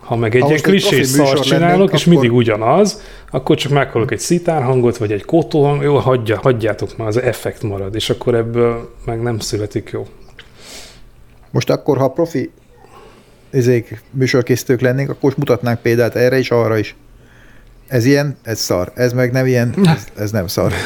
Ha 0.00 0.16
meg 0.16 0.36
egy 0.36 0.44
ilyen 0.46 0.60
klisés 0.60 1.06
szart 1.06 1.42
csinálok, 1.42 1.70
lennénk, 1.70 1.92
és 1.92 2.00
akkor- 2.00 2.12
mindig 2.12 2.32
ugyanaz, 2.32 3.02
akkor 3.30 3.56
csak 3.56 3.72
meghallok 3.72 4.12
egy 4.12 4.18
szitár 4.18 4.62
hangot, 4.62 4.96
vagy 4.96 5.12
egy 5.12 5.24
kótó 5.24 5.64
hang, 5.64 5.82
jó, 5.82 5.96
hagyja, 5.96 6.38
hagyjátok 6.42 6.96
már, 6.96 7.08
az 7.08 7.20
effekt 7.20 7.62
marad, 7.62 7.94
és 7.94 8.10
akkor 8.10 8.34
ebből 8.34 8.94
meg 9.04 9.22
nem 9.22 9.38
születik 9.38 9.90
jó. 9.92 10.06
Most 11.52 11.70
akkor, 11.70 11.98
ha 11.98 12.08
profi 12.08 12.50
izék, 13.52 14.02
műsorkészítők 14.10 14.80
lennénk, 14.80 15.08
akkor 15.10 15.22
most 15.22 15.36
mutatnánk 15.36 15.80
példát 15.80 16.14
erre 16.14 16.38
is, 16.38 16.50
arra 16.50 16.78
is. 16.78 16.96
Ez 17.88 18.04
ilyen, 18.04 18.36
ez 18.42 18.60
szar. 18.60 18.92
Ez 18.94 19.12
meg 19.12 19.32
nem 19.32 19.46
ilyen, 19.46 19.74
ez, 19.84 20.06
ez 20.16 20.30
nem 20.30 20.46
szar. 20.46 20.72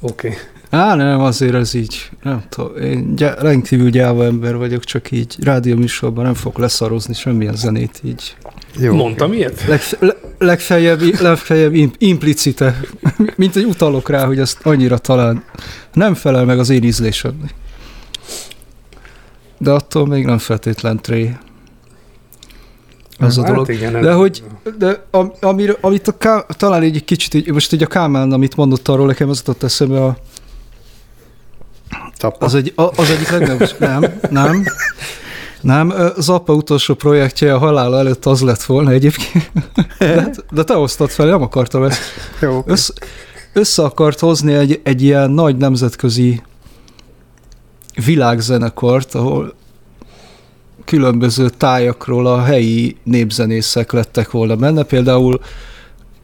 Oké. 0.00 0.28
Okay. 0.28 0.38
Á, 0.70 0.94
nem, 0.94 1.20
azért 1.20 1.54
ez 1.54 1.74
így, 1.74 2.10
nem 2.22 2.42
tudom, 2.48 2.76
én 2.76 3.14
gy- 3.14 3.38
rendkívül 3.38 3.90
gyáva 3.90 4.24
ember 4.24 4.56
vagyok, 4.56 4.84
csak 4.84 5.10
így 5.10 5.36
rádió 5.42 5.76
műsorban 5.76 6.24
nem 6.24 6.34
fogok 6.34 6.58
leszarozni 6.58 7.14
semmilyen 7.14 7.54
zenét 7.54 8.00
így. 8.04 8.36
Jó. 8.78 8.94
Mondtam 8.94 9.32
ilyet? 9.32 9.64
Legf- 9.66 9.96
le- 10.00 10.16
legfeljebb, 10.38 11.00
legfeljebb 11.20 11.74
im- 11.74 11.94
implicite, 11.98 12.80
mint 13.36 13.56
egy 13.56 13.64
utalok 13.64 14.08
rá, 14.08 14.24
hogy 14.24 14.38
ezt 14.38 14.58
annyira 14.62 14.98
talán 14.98 15.44
nem 15.92 16.14
felel 16.14 16.44
meg 16.44 16.58
az 16.58 16.70
én 16.70 16.82
ízlésemnek. 16.82 17.54
De 19.64 19.70
attól 19.70 20.06
még 20.06 20.24
nem 20.24 20.38
feltétlen 20.38 21.00
tré. 21.02 21.36
Az 23.18 23.38
a 23.38 23.42
Hát 23.42 23.50
dolog. 23.50 23.70
igen, 23.70 24.00
De 24.00 24.12
hogy, 24.12 24.42
de 24.78 25.04
am, 25.10 25.32
amir, 25.40 25.78
amit 25.80 26.08
a 26.08 26.16
Ká, 26.18 26.40
talán 26.48 26.82
egy 26.82 27.04
kicsit, 27.04 27.34
így, 27.34 27.52
most 27.52 27.72
így 27.72 27.82
a 27.82 27.86
Kálmán, 27.86 28.32
amit 28.32 28.56
mondott 28.56 28.88
arról, 28.88 29.06
nekem 29.06 29.28
az 29.28 29.38
jutott 29.38 29.62
eszembe, 29.62 30.04
a, 30.04 30.16
Tappa. 32.16 32.44
az, 32.46 32.54
egy, 32.54 32.72
a, 32.76 32.82
az 32.82 33.10
egyik 33.10 33.30
legnagyobb, 33.30 33.70
nem, 33.78 34.04
nem, 34.30 34.64
nem, 35.60 35.90
az 36.16 36.28
apa 36.28 36.54
utolsó 36.54 36.94
projektje 36.94 37.54
a 37.54 37.58
halála 37.58 37.98
előtt 37.98 38.26
az 38.26 38.40
lett 38.40 38.62
volna 38.62 38.90
egyébként, 38.90 39.50
de, 39.98 40.30
de 40.50 40.64
te 40.64 40.74
hoztad 40.74 41.10
fel, 41.10 41.26
nem 41.26 41.42
akartam 41.42 41.82
ezt. 41.82 42.00
Jó. 42.40 42.62
Össze, 42.66 42.92
össze 43.52 43.82
akart 43.82 44.18
hozni 44.20 44.52
egy, 44.52 44.80
egy 44.84 45.02
ilyen 45.02 45.30
nagy 45.30 45.56
nemzetközi 45.56 46.42
világzenekart, 48.04 49.14
ahol 49.14 49.54
különböző 50.84 51.48
tájakról 51.48 52.26
a 52.26 52.42
helyi 52.42 52.96
népzenészek 53.02 53.92
lettek 53.92 54.30
volna 54.30 54.56
benne. 54.56 54.82
Például 54.82 55.40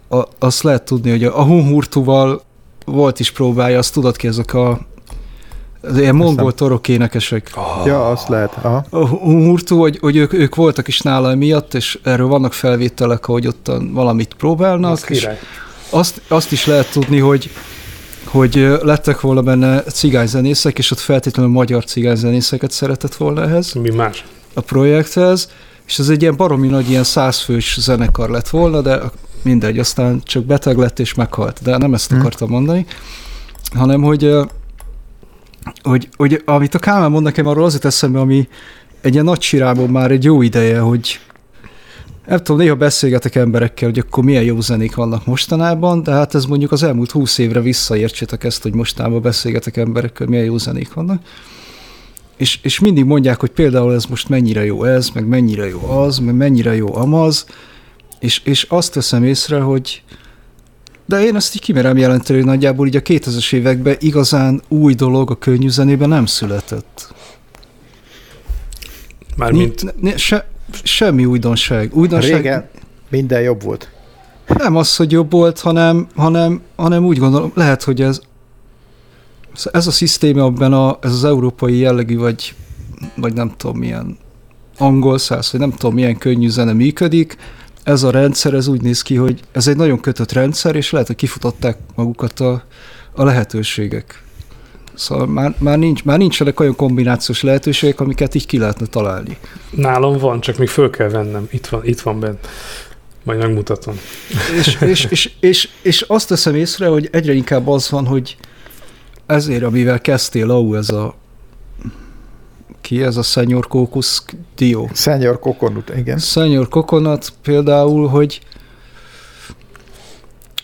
a, 0.08 0.22
azt 0.38 0.62
lehet 0.62 0.82
tudni, 0.82 1.10
hogy 1.10 1.24
a 1.24 1.42
Hunhurtuval 1.42 2.42
volt 2.84 3.20
is 3.20 3.30
próbája, 3.30 3.78
azt 3.78 3.92
tudod 3.92 4.16
ki, 4.16 4.26
ezek 4.26 4.54
a 4.54 4.78
az 5.82 5.98
ilyen 5.98 6.14
mongol 6.14 6.54
torok 6.54 6.88
énekesek. 6.88 7.50
Ja, 7.84 8.10
azt 8.10 8.28
lehet. 8.28 8.58
Aha. 8.62 8.84
A 8.90 9.06
Hunhurtu, 9.06 9.78
hogy, 9.78 9.98
hogy 10.00 10.16
ők, 10.16 10.32
ők 10.32 10.54
voltak 10.54 10.88
is 10.88 11.00
nála 11.00 11.34
miatt, 11.34 11.74
és 11.74 11.98
erről 12.02 12.26
vannak 12.26 12.52
felvételek, 12.52 13.24
hogy 13.24 13.46
ottan 13.46 13.92
valamit 13.92 14.34
próbálnak. 14.34 14.92
Az 14.92 15.04
és 15.08 15.28
azt, 15.90 16.22
azt 16.28 16.52
is 16.52 16.66
lehet 16.66 16.90
tudni, 16.92 17.18
hogy 17.18 17.50
hogy 18.30 18.54
lettek 18.82 19.20
volna 19.20 19.42
benne 19.42 19.82
cigányzenészek, 19.82 20.78
és 20.78 20.90
ott 20.90 20.98
feltétlenül 20.98 21.52
magyar 21.52 21.84
cigányzenészeket 21.84 22.70
szeretett 22.70 23.14
volna 23.14 23.42
ehhez 23.42 23.72
Mi 23.72 23.90
más? 23.90 24.24
a 24.54 24.60
projekthez, 24.60 25.50
és 25.86 25.98
ez 25.98 26.08
egy 26.08 26.22
ilyen 26.22 26.36
baromi 26.36 26.68
nagy, 26.68 26.90
ilyen 26.90 27.04
százfős 27.04 27.76
zenekar 27.80 28.30
lett 28.30 28.48
volna, 28.48 28.80
de 28.80 29.00
mindegy, 29.42 29.78
aztán 29.78 30.20
csak 30.24 30.44
beteg 30.44 30.76
lett 30.76 30.98
és 30.98 31.14
meghalt, 31.14 31.60
de 31.62 31.76
nem 31.76 31.94
ezt 31.94 32.10
Hm. 32.10 32.18
akartam 32.18 32.48
mondani, 32.48 32.86
hanem 33.74 34.02
hogy, 34.02 34.32
hogy, 35.82 36.08
hogy 36.16 36.42
amit 36.44 36.74
a 36.74 36.78
Kálmán 36.78 37.10
mond 37.10 37.24
nekem, 37.24 37.46
arról 37.46 37.64
az 37.64 37.72
jut 37.72 37.84
eszembe, 37.84 38.18
ami 38.20 38.48
egy 39.00 39.12
ilyen 39.12 39.24
nagy 39.24 39.42
sirában 39.42 39.88
már 39.88 40.10
egy 40.10 40.24
jó 40.24 40.42
ideje, 40.42 40.78
hogy 40.78 41.20
nem 42.26 42.38
tudom, 42.38 42.60
néha 42.60 42.74
beszélgetek 42.74 43.34
emberekkel, 43.34 43.88
hogy 43.88 43.98
akkor 43.98 44.24
milyen 44.24 44.42
jó 44.42 44.60
zenék 44.60 44.94
vannak 44.94 45.26
mostanában, 45.26 46.02
de 46.02 46.12
hát 46.12 46.34
ez 46.34 46.44
mondjuk 46.44 46.72
az 46.72 46.82
elmúlt 46.82 47.10
húsz 47.10 47.38
évre 47.38 47.60
visszaértsétek 47.60 48.44
ezt, 48.44 48.62
hogy 48.62 48.74
mostanában 48.74 49.22
beszélgetek 49.22 49.76
emberekkel, 49.76 50.26
milyen 50.26 50.44
jó 50.44 50.58
zenék 50.58 50.92
vannak. 50.92 51.22
És, 52.36 52.58
és 52.62 52.78
mindig 52.78 53.04
mondják, 53.04 53.40
hogy 53.40 53.50
például 53.50 53.94
ez 53.94 54.04
most 54.04 54.28
mennyire 54.28 54.64
jó 54.64 54.84
ez, 54.84 55.08
meg 55.08 55.26
mennyire 55.26 55.68
jó 55.68 55.90
az, 55.90 56.18
meg 56.18 56.34
mennyire 56.34 56.74
jó 56.74 56.96
amaz, 56.96 57.46
és, 58.18 58.40
és 58.44 58.66
azt 58.68 58.94
veszem 58.94 59.24
észre, 59.24 59.60
hogy 59.60 60.02
de 61.06 61.22
én 61.24 61.36
ezt 61.36 61.54
így 61.54 61.60
kimerem 61.60 61.96
jelenteni, 61.96 62.38
hogy 62.38 62.48
nagyjából 62.48 62.86
így 62.86 62.96
a 62.96 63.00
2000-es 63.00 63.52
években 63.52 63.96
igazán 63.98 64.62
új 64.68 64.94
dolog 64.94 65.30
a 65.30 65.38
könnyű 65.38 65.68
zenében 65.68 66.08
nem 66.08 66.26
született. 66.26 67.14
Mármint 69.36 69.82
Ni- 69.82 70.10
ne, 70.10 70.16
se, 70.16 70.48
semmi 70.82 71.24
újdonság. 71.24 71.94
újdonság 71.94 72.34
Régen 72.34 72.68
minden 73.08 73.40
jobb 73.40 73.62
volt. 73.62 73.90
Nem 74.46 74.76
az, 74.76 74.96
hogy 74.96 75.12
jobb 75.12 75.30
volt, 75.30 75.60
hanem, 75.60 76.06
hanem, 76.14 76.60
hanem 76.76 77.04
úgy 77.04 77.18
gondolom, 77.18 77.52
lehet, 77.54 77.82
hogy 77.82 78.02
ez 78.02 78.20
ez 79.72 79.86
a 79.86 79.90
szisztéma, 79.90 80.44
abban 80.44 80.72
a, 80.72 80.98
ez 81.00 81.12
az 81.12 81.24
európai 81.24 81.76
jellegű, 81.76 82.18
vagy, 82.18 82.54
vagy 83.16 83.32
nem 83.32 83.52
tudom 83.56 83.78
milyen 83.78 84.18
angol 84.78 85.18
száz, 85.18 85.50
vagy 85.50 85.60
nem 85.60 85.70
tudom 85.70 85.94
milyen 85.94 86.18
könnyű 86.18 86.48
zene 86.48 86.72
működik, 86.72 87.36
ez 87.82 88.02
a 88.02 88.10
rendszer, 88.10 88.54
ez 88.54 88.66
úgy 88.66 88.82
néz 88.82 89.02
ki, 89.02 89.14
hogy 89.14 89.40
ez 89.52 89.66
egy 89.66 89.76
nagyon 89.76 90.00
kötött 90.00 90.32
rendszer, 90.32 90.76
és 90.76 90.90
lehet, 90.90 91.06
hogy 91.06 91.16
kifutották 91.16 91.78
magukat 91.94 92.40
a, 92.40 92.62
a 93.12 93.24
lehetőségek. 93.24 94.22
Szóval 94.94 95.26
már, 95.26 95.54
már, 95.58 95.78
nincs, 95.78 96.04
már 96.04 96.18
nincsenek 96.18 96.60
olyan 96.60 96.76
kombinációs 96.76 97.42
lehetőségek, 97.42 98.00
amiket 98.00 98.34
így 98.34 98.46
ki 98.46 98.58
lehetne 98.58 98.86
találni. 98.86 99.36
nálam 99.70 100.18
van, 100.18 100.40
csak 100.40 100.58
még 100.58 100.68
föl 100.68 100.90
kell 100.90 101.08
vennem. 101.08 101.48
Itt 101.50 101.66
van, 101.66 101.80
itt 101.84 102.00
van 102.00 102.20
bent. 102.20 102.48
Majd 103.22 103.38
megmutatom. 103.38 103.94
és, 104.58 104.78
és, 104.80 105.04
és, 105.10 105.30
és, 105.40 105.68
és 105.82 106.00
azt 106.00 106.28
teszem 106.28 106.54
észre, 106.54 106.86
hogy 106.86 107.08
egyre 107.12 107.32
inkább 107.32 107.68
az 107.68 107.90
van, 107.90 108.06
hogy 108.06 108.36
ezért, 109.26 109.62
amivel 109.62 110.00
kezdtél, 110.00 110.46
Lau, 110.46 110.74
ez 110.74 110.90
a 110.90 111.14
ki 112.80 113.02
ez 113.02 113.16
a 113.16 113.22
Senior 113.22 113.66
Caucus 113.66 114.22
Dio? 114.56 114.86
Senior 114.94 115.38
Coconut, 115.38 115.92
igen. 115.96 116.18
Senior 116.18 116.68
Coconut 116.68 117.32
például, 117.42 118.08
hogy 118.08 118.40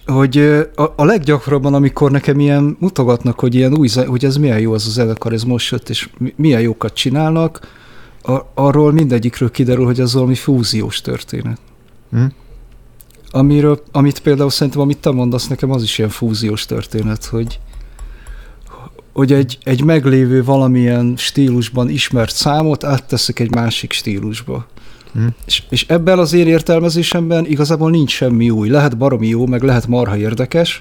hogy 0.06 0.38
a, 0.74 0.92
a 0.96 1.04
leggyakrabban, 1.04 1.74
amikor 1.74 2.10
nekem 2.10 2.40
ilyen 2.40 2.76
mutogatnak, 2.80 3.40
hogy 3.40 3.54
ilyen 3.54 3.74
új, 3.74 3.88
hogy 4.06 4.24
ez 4.24 4.36
milyen 4.36 4.60
jó 4.60 4.72
az 4.72 4.86
a 4.86 4.90
zenekar, 4.90 5.32
ez 5.32 5.42
most 5.42 5.70
jött, 5.70 5.88
és 5.88 6.08
mi- 6.18 6.34
milyen 6.36 6.60
jókat 6.60 6.94
csinálnak, 6.94 7.74
a, 8.22 8.40
arról 8.54 8.92
mindegyikről 8.92 9.50
kiderül, 9.50 9.84
hogy 9.84 10.00
ez 10.00 10.14
valami 10.14 10.34
fúziós 10.34 11.00
történet. 11.00 11.58
Hm? 12.10 12.24
Amiről, 13.30 13.82
amit 13.92 14.20
például 14.20 14.50
szerintem, 14.50 14.82
amit 14.82 14.98
te 14.98 15.10
mondasz, 15.10 15.48
nekem 15.48 15.70
az 15.70 15.82
is 15.82 15.98
ilyen 15.98 16.10
fúziós 16.10 16.66
történet, 16.66 17.24
hogy 17.24 17.60
hogy 19.16 19.32
egy, 19.32 19.58
egy 19.62 19.84
meglévő 19.84 20.44
valamilyen 20.44 21.14
stílusban 21.16 21.88
ismert 21.88 22.34
számot 22.34 22.84
átteszek 22.84 23.38
egy 23.38 23.54
másik 23.54 23.92
stílusba. 23.92 24.66
Hm. 25.16 25.26
És, 25.46 25.62
és 25.68 25.86
ebben 25.88 26.18
az 26.18 26.32
én 26.32 26.46
értelmezésemben 26.46 27.46
igazából 27.46 27.90
nincs 27.90 28.10
semmi 28.10 28.50
új. 28.50 28.68
Lehet 28.68 28.96
baromi 28.96 29.26
jó, 29.26 29.46
meg 29.46 29.62
lehet 29.62 29.86
marha 29.86 30.16
érdekes, 30.16 30.80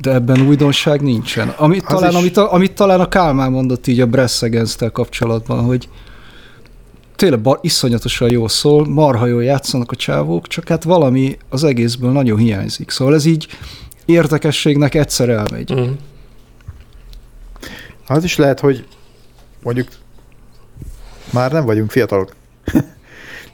de 0.00 0.12
ebben 0.12 0.40
újdonság 0.46 1.02
nincsen. 1.02 1.48
Amit, 1.48 1.82
Az 1.82 1.94
talán, 1.94 2.10
is- 2.10 2.16
amit, 2.16 2.36
a, 2.36 2.52
amit 2.52 2.72
talán 2.72 3.00
a 3.00 3.08
Kálmán 3.08 3.50
mondott 3.50 3.86
így 3.86 4.00
a 4.00 4.06
Brass 4.06 4.42
against 4.42 4.92
kapcsolatban, 4.92 5.64
hogy 5.64 5.88
tényleg 7.16 7.40
bar, 7.40 7.58
iszonyatosan 7.62 8.30
jó 8.30 8.48
szól, 8.48 8.86
marha 8.88 9.26
jól 9.26 9.44
játszanak 9.44 9.90
a 9.90 9.96
csávók, 9.96 10.46
csak 10.46 10.68
hát 10.68 10.84
valami 10.84 11.36
az 11.48 11.64
egészből 11.64 12.10
nagyon 12.12 12.38
hiányzik. 12.38 12.90
Szóval 12.90 13.14
ez 13.14 13.24
így 13.24 13.46
érdekességnek 14.04 14.94
egyszer 14.94 15.28
elmegy. 15.28 15.74
Mm. 15.74 15.92
Az 18.06 18.24
is 18.24 18.36
lehet, 18.36 18.60
hogy 18.60 18.86
mondjuk 19.62 19.88
már 21.30 21.52
nem 21.52 21.64
vagyunk 21.64 21.90
fiatalok. 21.90 22.32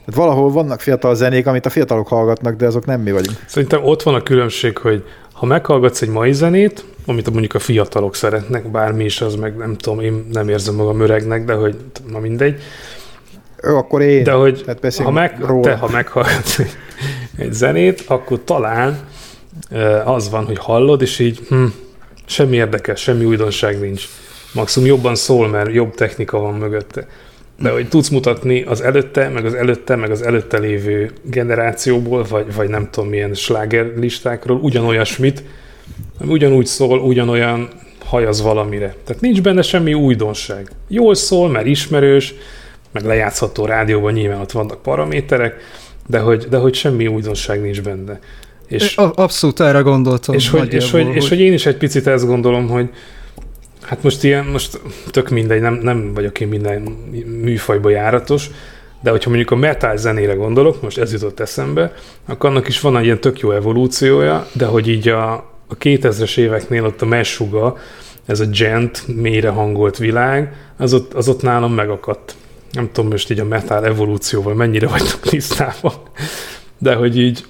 Tehát 0.05 0.15
valahol 0.15 0.51
vannak 0.51 0.79
fiatal 0.81 1.15
zenék, 1.15 1.47
amit 1.47 1.65
a 1.65 1.69
fiatalok 1.69 2.07
hallgatnak, 2.07 2.55
de 2.55 2.65
azok 2.65 2.85
nem 2.85 3.01
mi 3.01 3.11
vagyunk. 3.11 3.37
Szerintem 3.45 3.83
ott 3.83 4.03
van 4.03 4.13
a 4.13 4.21
különbség, 4.23 4.77
hogy 4.77 5.03
ha 5.33 5.45
meghallgatsz 5.45 6.01
egy 6.01 6.09
mai 6.09 6.33
zenét, 6.33 6.85
amit 7.05 7.29
mondjuk 7.29 7.53
a 7.53 7.59
fiatalok 7.59 8.15
szeretnek, 8.15 8.71
bármi 8.71 9.03
is 9.03 9.21
az, 9.21 9.35
meg 9.35 9.55
nem 9.55 9.77
tudom, 9.77 9.99
én 9.99 10.27
nem 10.31 10.49
érzem 10.49 10.75
magam 10.75 10.99
öregnek, 10.99 11.45
de 11.45 11.53
hogy 11.53 11.75
na 12.11 12.19
mindegy, 12.19 12.61
Ő, 13.61 13.75
akkor 13.75 14.01
én. 14.01 14.23
de 14.23 14.31
hogy 14.31 14.63
Tehát 14.65 14.95
ha, 14.97 15.11
meg, 15.11 15.39
róla. 15.39 15.61
te, 15.61 15.75
ha 15.75 15.89
meghallgatsz 15.89 16.59
egy, 16.59 16.71
egy 17.37 17.53
zenét, 17.53 18.03
akkor 18.07 18.39
talán 18.43 18.99
eh, 19.69 20.09
az 20.09 20.29
van, 20.29 20.45
hogy 20.45 20.57
hallod, 20.57 21.01
és 21.01 21.19
így 21.19 21.39
hm, 21.49 21.65
semmi 22.25 22.55
érdekes, 22.55 23.01
semmi 23.01 23.25
újdonság 23.25 23.79
nincs. 23.79 24.05
maximum 24.53 24.87
jobban 24.87 25.15
szól, 25.15 25.47
mert 25.47 25.73
jobb 25.73 25.95
technika 25.95 26.39
van 26.39 26.53
mögötte. 26.53 27.07
De 27.61 27.69
hogy 27.69 27.87
tudsz 27.87 28.09
mutatni 28.09 28.61
az 28.61 28.81
előtte, 28.81 29.29
meg 29.29 29.45
az 29.45 29.53
előtte, 29.53 29.95
meg 29.95 30.11
az 30.11 30.21
előtte 30.21 30.57
lévő 30.57 31.11
generációból, 31.23 32.25
vagy, 32.29 32.55
vagy 32.55 32.69
nem 32.69 32.89
tudom 32.91 33.09
milyen 33.09 33.33
sláger 33.33 33.91
listákról 33.95 34.57
ugyanolyasmit, 34.57 35.43
ami 36.19 36.31
ugyanúgy 36.31 36.65
szól, 36.65 36.99
ugyanolyan 36.99 37.69
hajaz 38.05 38.41
valamire. 38.41 38.95
Tehát 39.05 39.21
nincs 39.21 39.41
benne 39.41 39.61
semmi 39.61 39.93
újdonság. 39.93 40.71
Jól 40.87 41.15
szól, 41.15 41.49
mert 41.49 41.65
ismerős, 41.65 42.33
meg 42.91 43.03
lejátszható 43.03 43.65
rádióban 43.65 44.13
nyilván 44.13 44.39
ott 44.39 44.51
vannak 44.51 44.81
paraméterek, 44.81 45.55
de 46.07 46.19
hogy, 46.19 46.45
de 46.49 46.57
hogy 46.57 46.73
semmi 46.73 47.07
újdonság 47.07 47.61
nincs 47.61 47.81
benne. 47.81 48.19
És, 48.67 48.95
Abszolút 48.95 49.59
erre 49.59 49.79
gondoltam. 49.79 50.35
és, 50.35 50.49
hogy, 50.49 50.73
és, 50.73 50.91
hogy, 50.91 51.07
és 51.15 51.29
hogy 51.29 51.39
én 51.39 51.53
is 51.53 51.65
egy 51.65 51.77
picit 51.77 52.07
ezt 52.07 52.25
gondolom, 52.25 52.67
hogy 52.67 52.89
hát 53.81 54.03
most 54.03 54.23
ilyen, 54.23 54.45
most 54.45 54.81
tök 55.11 55.29
mindegy, 55.29 55.61
nem, 55.61 55.73
nem 55.73 56.13
vagyok 56.13 56.39
én 56.39 56.47
minden 56.47 56.81
műfajba 57.41 57.89
járatos, 57.89 58.49
de 59.01 59.09
hogyha 59.09 59.29
mondjuk 59.29 59.51
a 59.51 59.55
metal 59.55 59.97
zenére 59.97 60.33
gondolok, 60.33 60.81
most 60.81 60.97
ez 60.97 61.11
jutott 61.11 61.39
eszembe, 61.39 61.93
akkor 62.25 62.49
annak 62.49 62.67
is 62.67 62.79
van 62.79 62.97
egy 62.97 63.03
ilyen 63.03 63.21
tök 63.21 63.39
jó 63.39 63.51
evolúciója, 63.51 64.47
de 64.53 64.65
hogy 64.65 64.87
így 64.87 65.07
a, 65.07 65.33
a 65.67 65.77
2000-es 65.79 66.37
éveknél 66.37 66.85
ott 66.85 67.01
a 67.01 67.05
messuga, 67.05 67.77
ez 68.25 68.39
a 68.39 68.45
gent, 68.45 69.03
mélyre 69.07 69.49
hangolt 69.49 69.97
világ, 69.97 70.53
az 70.77 70.93
ott, 70.93 71.13
az 71.13 71.27
ott 71.27 71.41
nálam 71.41 71.73
megakadt. 71.73 72.35
Nem 72.71 72.89
tudom 72.91 73.09
most 73.09 73.31
így 73.31 73.39
a 73.39 73.45
metal 73.45 73.85
evolúcióval 73.85 74.53
mennyire 74.53 74.87
vagytok 74.87 75.19
tisztában, 75.19 75.93
de 76.77 76.93
hogy 76.93 77.19
így 77.19 77.45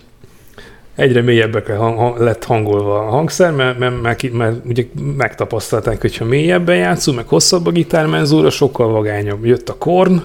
egyre 1.02 1.22
mélyebbre 1.22 1.76
hang, 1.76 2.18
lett 2.18 2.44
hangolva 2.44 3.00
a 3.00 3.10
hangszer, 3.10 3.52
mert, 3.52 3.80
mert, 3.80 4.02
mert, 4.02 4.32
mert 4.32 4.56
ugye 4.66 4.86
megtapasztalták, 5.18 6.02
hogy 6.02 6.18
ha 6.18 6.26
mélyebben 6.26 6.76
játszunk, 6.76 7.18
meg 7.18 7.28
hosszabb 7.28 7.66
a 7.66 7.72
gitármenzúra, 7.72 8.50
sokkal 8.50 8.92
vagányabb. 8.92 9.46
Jött 9.46 9.70
a 9.70 9.78
Korn, 9.78 10.22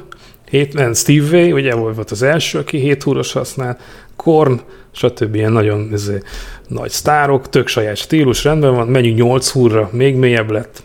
hét, 0.50 0.72
nem, 0.72 0.94
Steve 0.94 1.30
Vai, 1.30 1.52
ugye 1.52 1.74
volt 1.74 2.10
az 2.10 2.22
első, 2.22 2.58
aki 2.58 2.78
7 2.78 3.02
húros 3.02 3.32
használ, 3.32 3.78
Korn, 4.16 4.60
stb. 4.92 5.34
ilyen 5.34 5.52
nagyon 5.52 5.88
ezért, 5.92 6.26
nagy 6.68 6.90
sztárok, 6.90 7.48
tök 7.48 7.68
saját 7.68 7.96
stílus, 7.96 8.44
rendben 8.44 8.74
van, 8.74 8.88
menjünk 8.88 9.18
8 9.18 9.48
húrra, 9.48 9.88
még 9.92 10.14
mélyebb 10.16 10.50
lett. 10.50 10.82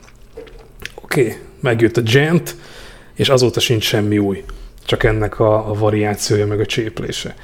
Oké, 1.03 1.21
okay, 1.21 1.35
megjött 1.59 1.97
a 1.97 2.01
gent, 2.01 2.55
és 3.15 3.29
azóta 3.29 3.59
sincs 3.59 3.83
semmi 3.83 4.17
új. 4.17 4.43
Csak 4.85 5.03
ennek 5.03 5.39
a, 5.39 5.69
a 5.69 5.73
variációja, 5.73 6.47
meg 6.47 6.59
a 6.59 6.65
cséplése. 6.65 7.35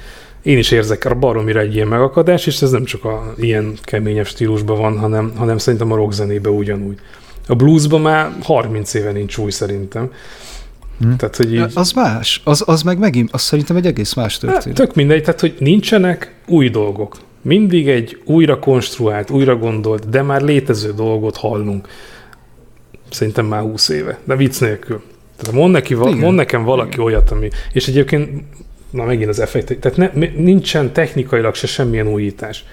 Én 0.48 0.58
is 0.58 0.70
érzek 0.70 1.04
a 1.04 1.14
baromira 1.14 1.60
egy 1.60 1.74
ilyen 1.74 1.88
megakadás, 1.88 2.46
és 2.46 2.62
ez 2.62 2.70
nem 2.70 2.84
csak 2.84 3.04
a 3.04 3.34
ilyen 3.36 3.72
keményebb 3.82 4.26
stílusban 4.26 4.78
van, 4.78 4.98
hanem, 4.98 5.32
hanem 5.36 5.58
szerintem 5.58 5.92
a 5.92 5.96
rockzenében 5.96 6.52
ugyanúgy. 6.52 6.98
A 7.46 7.54
bluesban 7.54 8.00
már 8.00 8.32
30 8.42 8.94
éve 8.94 9.12
nincs 9.12 9.36
új 9.36 9.50
szerintem. 9.50 10.12
Hm. 11.00 11.14
Tehát, 11.14 11.36
hogy 11.36 11.54
így... 11.54 11.70
Az 11.74 11.92
más. 11.92 12.40
Az, 12.44 12.62
az 12.66 12.82
meg 12.82 12.98
megint, 12.98 13.30
az 13.32 13.42
szerintem 13.42 13.76
egy 13.76 13.86
egész 13.86 14.14
más 14.14 14.32
Hát, 14.32 14.40
történet. 14.40 14.78
tök 14.78 14.94
mindegy, 14.94 15.22
tehát 15.22 15.40
hogy 15.40 15.54
nincsenek 15.58 16.34
új 16.46 16.68
dolgok. 16.68 17.16
Mindig 17.42 17.88
egy 17.88 18.20
újra 18.24 18.58
konstruált, 18.58 19.30
újra 19.30 19.56
gondolt, 19.56 20.08
de 20.08 20.22
már 20.22 20.42
létező 20.42 20.92
dolgot 20.92 21.36
hallunk. 21.36 21.88
Szerintem 23.10 23.46
már 23.46 23.60
20 23.60 23.88
éve, 23.88 24.18
de 24.24 24.36
vicc 24.36 24.60
nélkül. 24.60 25.02
Tehát 25.36 25.54
mond, 25.54 25.72
neki, 25.72 25.94
mond 25.94 26.34
nekem 26.34 26.64
valaki 26.64 26.92
Igen. 26.92 27.04
olyat, 27.04 27.30
ami... 27.30 27.48
És 27.72 27.88
egyébként, 27.88 28.42
na 28.90 29.04
megint 29.04 29.28
az 29.28 29.40
effekt, 29.40 29.78
tehát 29.80 29.98
ne, 29.98 30.28
nincsen 30.36 30.92
technikailag 30.92 31.54
se 31.54 31.66
semmilyen 31.66 32.08
újítás. 32.08 32.64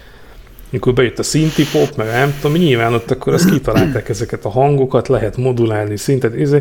Mikor 0.69 0.93
bejött 0.93 1.19
a 1.19 1.23
szintipop, 1.23 1.95
meg 1.95 2.07
nem 2.07 2.33
tudom, 2.41 2.57
nyilván 2.57 2.93
ott 2.93 3.11
akkor 3.11 3.33
azt 3.33 3.49
kitalálták 3.49 4.09
ezeket 4.09 4.45
a 4.45 4.49
hangokat, 4.49 5.07
lehet 5.07 5.37
modulálni 5.37 5.97
szintet, 5.97 6.39
ez 6.39 6.55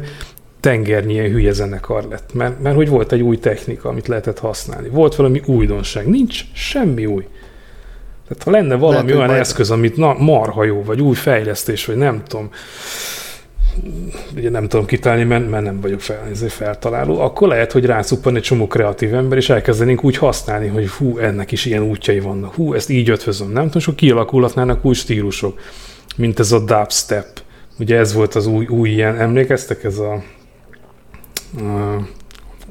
tengernyi 0.61 1.13
ilyen 1.13 1.31
hülye 1.31 1.53
zenekar 1.53 2.05
lett, 2.05 2.35
mert, 2.35 2.61
mert 2.63 2.77
hogy 2.77 2.89
volt 2.89 3.13
egy 3.13 3.21
új 3.21 3.39
technika, 3.39 3.89
amit 3.89 4.09
lehetett 4.09 4.39
használni. 4.39 4.89
Volt 4.89 5.15
valami 5.15 5.43
újdonság. 5.47 6.07
Nincs 6.07 6.45
semmi 6.53 7.07
új. 7.07 7.27
Tehát 8.29 8.43
ha 8.43 8.51
lenne 8.51 8.75
valami 8.75 9.13
Lehet, 9.13 9.29
olyan 9.29 9.41
eszköz, 9.41 9.71
amit 9.71 9.97
na, 9.97 10.15
marha 10.19 10.65
jó, 10.65 10.83
vagy 10.83 11.01
új 11.01 11.15
fejlesztés, 11.15 11.85
vagy 11.85 11.97
nem 11.97 12.23
tudom, 12.27 12.51
ugye 14.37 14.51
nem 14.51 14.69
tudom 14.69 14.87
kitálni, 14.87 15.25
mert, 15.25 15.51
mert 15.51 15.65
nem 15.65 15.81
vagyok 15.81 16.01
fel, 16.01 16.35
feltaláló, 16.35 17.21
akkor 17.21 17.49
lehet, 17.49 17.73
hogy 17.73 17.85
rászuppan 17.85 18.37
egy 18.37 18.43
csomó 18.43 18.67
kreatív 18.67 19.15
ember, 19.15 19.39
és 19.39 19.51
elkezdenénk 19.51 20.05
úgy 20.05 20.17
használni, 20.17 20.67
hogy 20.67 20.89
hú, 20.89 21.19
ennek 21.19 21.53
is 21.53 21.65
ilyen 21.65 21.83
útjai 21.83 22.21
vannak, 22.21 22.55
hú, 22.55 22.75
ezt 22.75 22.91
így 22.91 23.11
ötvözöm, 23.11 23.47
nem 23.47 23.63
tudom, 23.63 23.79
és 23.79 23.85
akkor 23.85 23.99
kialakulhatnának 23.99 24.85
új 24.85 24.95
stílusok, 24.95 25.59
mint 26.17 26.39
ez 26.39 26.53
a 26.53 26.59
dubstep. 26.59 27.43
Ugye 27.79 27.99
ez 27.99 28.13
volt 28.13 28.35
az 28.35 28.47
új, 28.47 28.67
új 28.67 28.91
ilyen, 28.91 29.21
emlékeztek, 29.21 29.85
ez 29.85 29.99
a, 29.99 30.23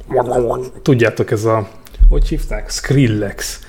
a 0.07 0.59
tudjátok, 0.81 1.31
ez 1.31 1.45
a, 1.45 1.69
hogy 2.09 2.27
hívták? 2.27 2.69
Skrillex 2.69 3.59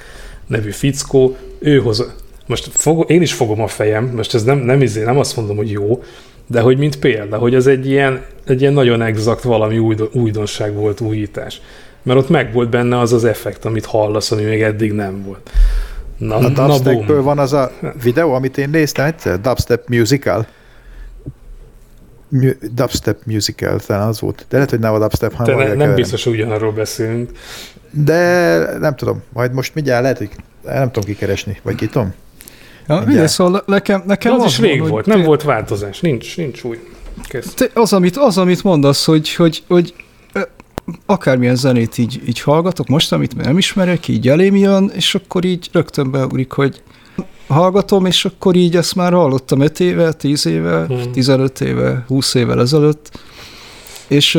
nevű 0.46 0.70
fickó, 0.70 1.36
ő 1.58 1.78
hoz, 1.78 2.14
most 2.46 2.68
fog, 2.72 3.10
én 3.10 3.22
is 3.22 3.32
fogom 3.32 3.60
a 3.60 3.66
fejem, 3.66 4.04
most 4.04 4.34
ez 4.34 4.44
nem, 4.44 4.58
nem, 4.58 4.82
izé, 4.82 5.02
nem 5.02 5.18
azt 5.18 5.36
mondom, 5.36 5.56
hogy 5.56 5.70
jó, 5.70 6.02
de 6.46 6.60
hogy 6.60 6.78
mint 6.78 6.96
példa, 6.98 7.36
hogy 7.36 7.54
ez 7.54 7.66
egy 7.66 7.86
ilyen, 7.86 8.22
egy 8.46 8.60
ilyen 8.60 8.72
nagyon 8.72 9.02
exakt 9.02 9.42
valami 9.42 9.78
újdon, 9.78 10.08
újdonság 10.12 10.74
volt, 10.74 11.00
újítás. 11.00 11.60
Mert 12.02 12.18
ott 12.18 12.28
meg 12.28 12.52
volt 12.52 12.68
benne 12.68 12.98
az 12.98 13.12
az 13.12 13.24
effekt, 13.24 13.64
amit 13.64 13.84
hallasz, 13.86 14.30
ami 14.30 14.42
még 14.42 14.62
eddig 14.62 14.92
nem 14.92 15.22
volt. 15.22 15.50
Na, 16.18 16.34
A 16.36 16.48
dubstepből 16.48 17.22
van 17.22 17.38
az 17.38 17.52
a 17.52 17.72
videó, 18.02 18.32
amit 18.32 18.58
én 18.58 18.70
néztem 18.70 19.04
egyszer, 19.06 19.40
Dubstep 19.40 19.88
Musical. 19.88 20.46
Mu- 22.28 22.74
dubstep 22.74 23.18
Musical, 23.24 23.78
talán 23.80 24.08
az 24.08 24.20
volt. 24.20 24.38
De 24.48 24.54
lehet, 24.56 24.70
hogy 24.70 24.78
nem 24.78 24.94
a 24.94 24.98
dubstep, 24.98 25.32
hanem 25.32 25.56
ne, 25.56 25.62
nem 25.64 25.72
keverem. 25.72 25.94
biztos, 25.94 26.24
hogy 26.24 26.32
ugyanarról 26.32 26.72
beszélünk. 26.72 27.30
De 27.90 28.78
nem 28.78 28.96
tudom, 28.96 29.22
majd 29.32 29.52
most 29.52 29.74
mindjárt 29.74 30.02
lehet, 30.02 30.18
hogy 30.18 30.30
nem 30.62 30.90
tudom 30.90 31.04
kikeresni, 31.08 31.58
vagy 31.62 31.74
ki 31.74 31.86
tudom. 31.86 32.14
Ja, 32.88 33.02
mindegy, 33.06 33.28
szóval 33.28 33.62
nekem, 33.66 33.98
De 34.00 34.04
nekem 34.06 34.32
az 34.32 34.44
is 34.44 34.58
van, 34.58 34.68
rég 34.68 34.80
hogy 34.80 34.90
volt, 34.90 35.06
nem 35.06 35.16
té- 35.18 35.26
volt 35.26 35.42
változás, 35.42 36.00
nincs, 36.00 36.36
nincs 36.36 36.62
új. 36.64 36.78
Kész. 37.28 37.54
té- 37.54 37.70
Az, 37.76 37.92
amit, 37.92 38.16
az, 38.16 38.38
amit 38.38 38.62
mondasz, 38.62 39.04
hogy, 39.04 39.34
hogy, 39.34 39.62
hogy 39.68 39.94
akármilyen 41.06 41.56
zenét 41.56 41.98
így, 41.98 42.22
így 42.28 42.40
hallgatok, 42.40 42.86
most, 42.88 43.12
amit 43.12 43.36
nem 43.36 43.58
ismerek, 43.58 44.08
így 44.08 44.28
elém 44.28 44.56
jön, 44.56 44.90
és 44.94 45.14
akkor 45.14 45.44
így 45.44 45.68
rögtön 45.72 46.10
beugrik, 46.10 46.52
hogy 46.52 46.82
hallgatom, 47.46 48.06
és 48.06 48.24
akkor 48.24 48.54
így 48.54 48.76
ezt 48.76 48.94
már 48.94 49.12
hallottam 49.12 49.60
5 49.60 49.80
éve, 49.80 50.12
10 50.12 50.46
éve, 50.46 50.84
Hmm. 50.86 51.12
15 51.12 51.60
éve, 51.60 52.04
20 52.08 52.34
évvel 52.34 52.60
ezelőtt, 52.60 53.18
és, 54.08 54.38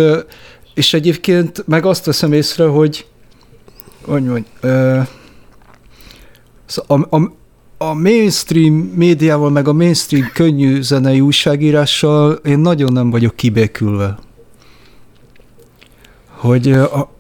és 0.73 0.93
egyébként 0.93 1.63
meg 1.67 1.85
azt 1.85 2.05
veszem 2.05 2.33
észre, 2.33 2.65
hogy 2.65 3.05
hogy 4.05 4.23
mondj, 4.23 4.47
ö, 4.61 4.99
szóval 6.65 7.07
a, 7.09 7.15
a, 7.15 7.31
a 7.89 7.93
mainstream 7.93 8.73
médiával, 8.73 9.49
meg 9.49 9.67
a 9.67 9.73
mainstream 9.73 10.29
könnyű 10.33 10.81
zenei 10.81 11.19
újságírással 11.19 12.31
én 12.31 12.59
nagyon 12.59 12.93
nem 12.93 13.09
vagyok 13.09 13.35
kibékülve. 13.35 14.17
Hogy 16.27 16.71
a, 16.71 17.13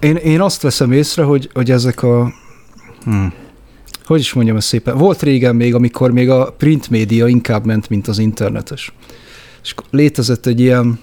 én, 0.00 0.16
én 0.16 0.40
azt 0.40 0.62
veszem 0.62 0.92
észre, 0.92 1.22
hogy, 1.22 1.50
hogy 1.52 1.70
ezek 1.70 2.02
a... 2.02 2.32
Hm, 3.04 3.26
hogy 4.04 4.20
is 4.20 4.32
mondjam 4.32 4.56
ezt 4.56 4.66
szépen? 4.66 4.96
Volt 4.98 5.22
régen 5.22 5.56
még, 5.56 5.74
amikor 5.74 6.12
még 6.12 6.30
a 6.30 6.54
print 6.58 6.90
média 6.90 7.26
inkább 7.26 7.64
ment, 7.64 7.88
mint 7.88 8.08
az 8.08 8.18
internetes. 8.18 8.92
És 9.62 9.74
létezett 9.90 10.46
egy 10.46 10.60
ilyen, 10.60 11.00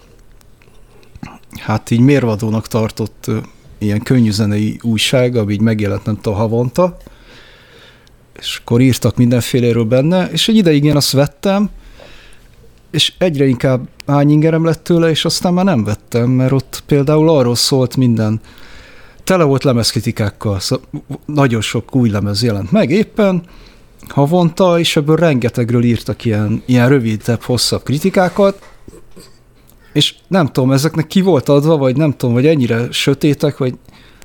hát 1.59 1.91
így 1.91 1.99
mérvadónak 1.99 2.67
tartott 2.67 3.31
ilyen 3.77 4.01
könnyűzenei 4.01 4.79
újság, 4.81 5.35
ami 5.35 5.53
így 5.53 5.61
megjelent 5.61 6.05
nem 6.05 6.15
tudom, 6.15 6.37
havonta, 6.37 6.97
és 8.39 8.59
akkor 8.61 8.81
írtak 8.81 9.17
mindenféléről 9.17 9.83
benne, 9.83 10.29
és 10.31 10.47
egy 10.47 10.55
ideig 10.55 10.83
én 10.83 10.95
azt 10.95 11.11
vettem, 11.11 11.69
és 12.91 13.13
egyre 13.17 13.45
inkább 13.45 13.87
hányingerem 14.05 14.65
lett 14.65 14.83
tőle, 14.83 15.09
és 15.09 15.25
aztán 15.25 15.53
már 15.53 15.65
nem 15.65 15.83
vettem, 15.83 16.29
mert 16.29 16.51
ott 16.51 16.83
például 16.85 17.29
arról 17.29 17.55
szólt 17.55 17.97
minden, 17.97 18.41
tele 19.23 19.43
volt 19.43 19.63
lemezkritikákkal, 19.63 20.59
szóval 20.59 20.85
nagyon 21.25 21.61
sok 21.61 21.95
új 21.95 22.09
lemez 22.09 22.43
jelent 22.43 22.71
meg 22.71 22.89
éppen, 22.89 23.43
havonta, 24.07 24.79
és 24.79 24.95
ebből 24.95 25.15
rengetegről 25.15 25.83
írtak 25.83 26.25
ilyen, 26.25 26.63
ilyen 26.65 26.89
rövidebb, 26.89 27.41
hosszabb 27.41 27.83
kritikákat, 27.83 28.59
és 29.93 30.15
nem 30.27 30.47
tudom, 30.47 30.71
ezeknek 30.71 31.07
ki 31.07 31.21
volt 31.21 31.49
adva, 31.49 31.77
vagy 31.77 31.95
nem 31.97 32.11
tudom, 32.11 32.33
vagy 32.35 32.45
ennyire 32.45 32.87
sötétek, 32.91 33.57
vagy, 33.57 33.73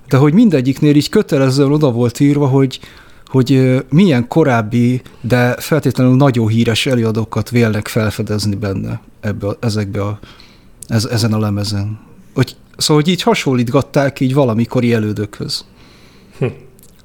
de 0.09 0.17
hogy 0.17 0.33
mindegyiknél 0.33 0.95
így 0.97 1.09
kötelezően 1.09 1.73
oda 1.73 1.91
volt 1.91 2.21
írva, 2.21 2.47
hogy, 2.47 2.81
hogy 3.35 3.83
milyen 3.91 4.29
korábbi, 4.29 5.03
de 5.21 5.57
feltétlenül 5.59 6.17
nagyon 6.17 6.49
híres 6.49 6.87
előadókat 6.87 7.51
vélnek 7.51 7.89
felfedezni 7.89 8.55
benne 8.55 9.01
ebbe, 9.21 9.47
a- 9.47 9.57
ezekbe 9.61 10.03
a, 10.05 10.19
ez, 10.87 11.05
ezen 11.05 11.33
a 11.33 11.39
lemezen. 11.39 11.99
Hogy, 12.35 12.57
szóval, 12.77 13.03
hogy 13.03 13.13
így 13.13 13.23
hasonlítgatták 13.23 14.21
így 14.21 14.35
valamikori 14.35 14.93
elődökhöz. 14.93 15.65
Hm. 16.39 16.47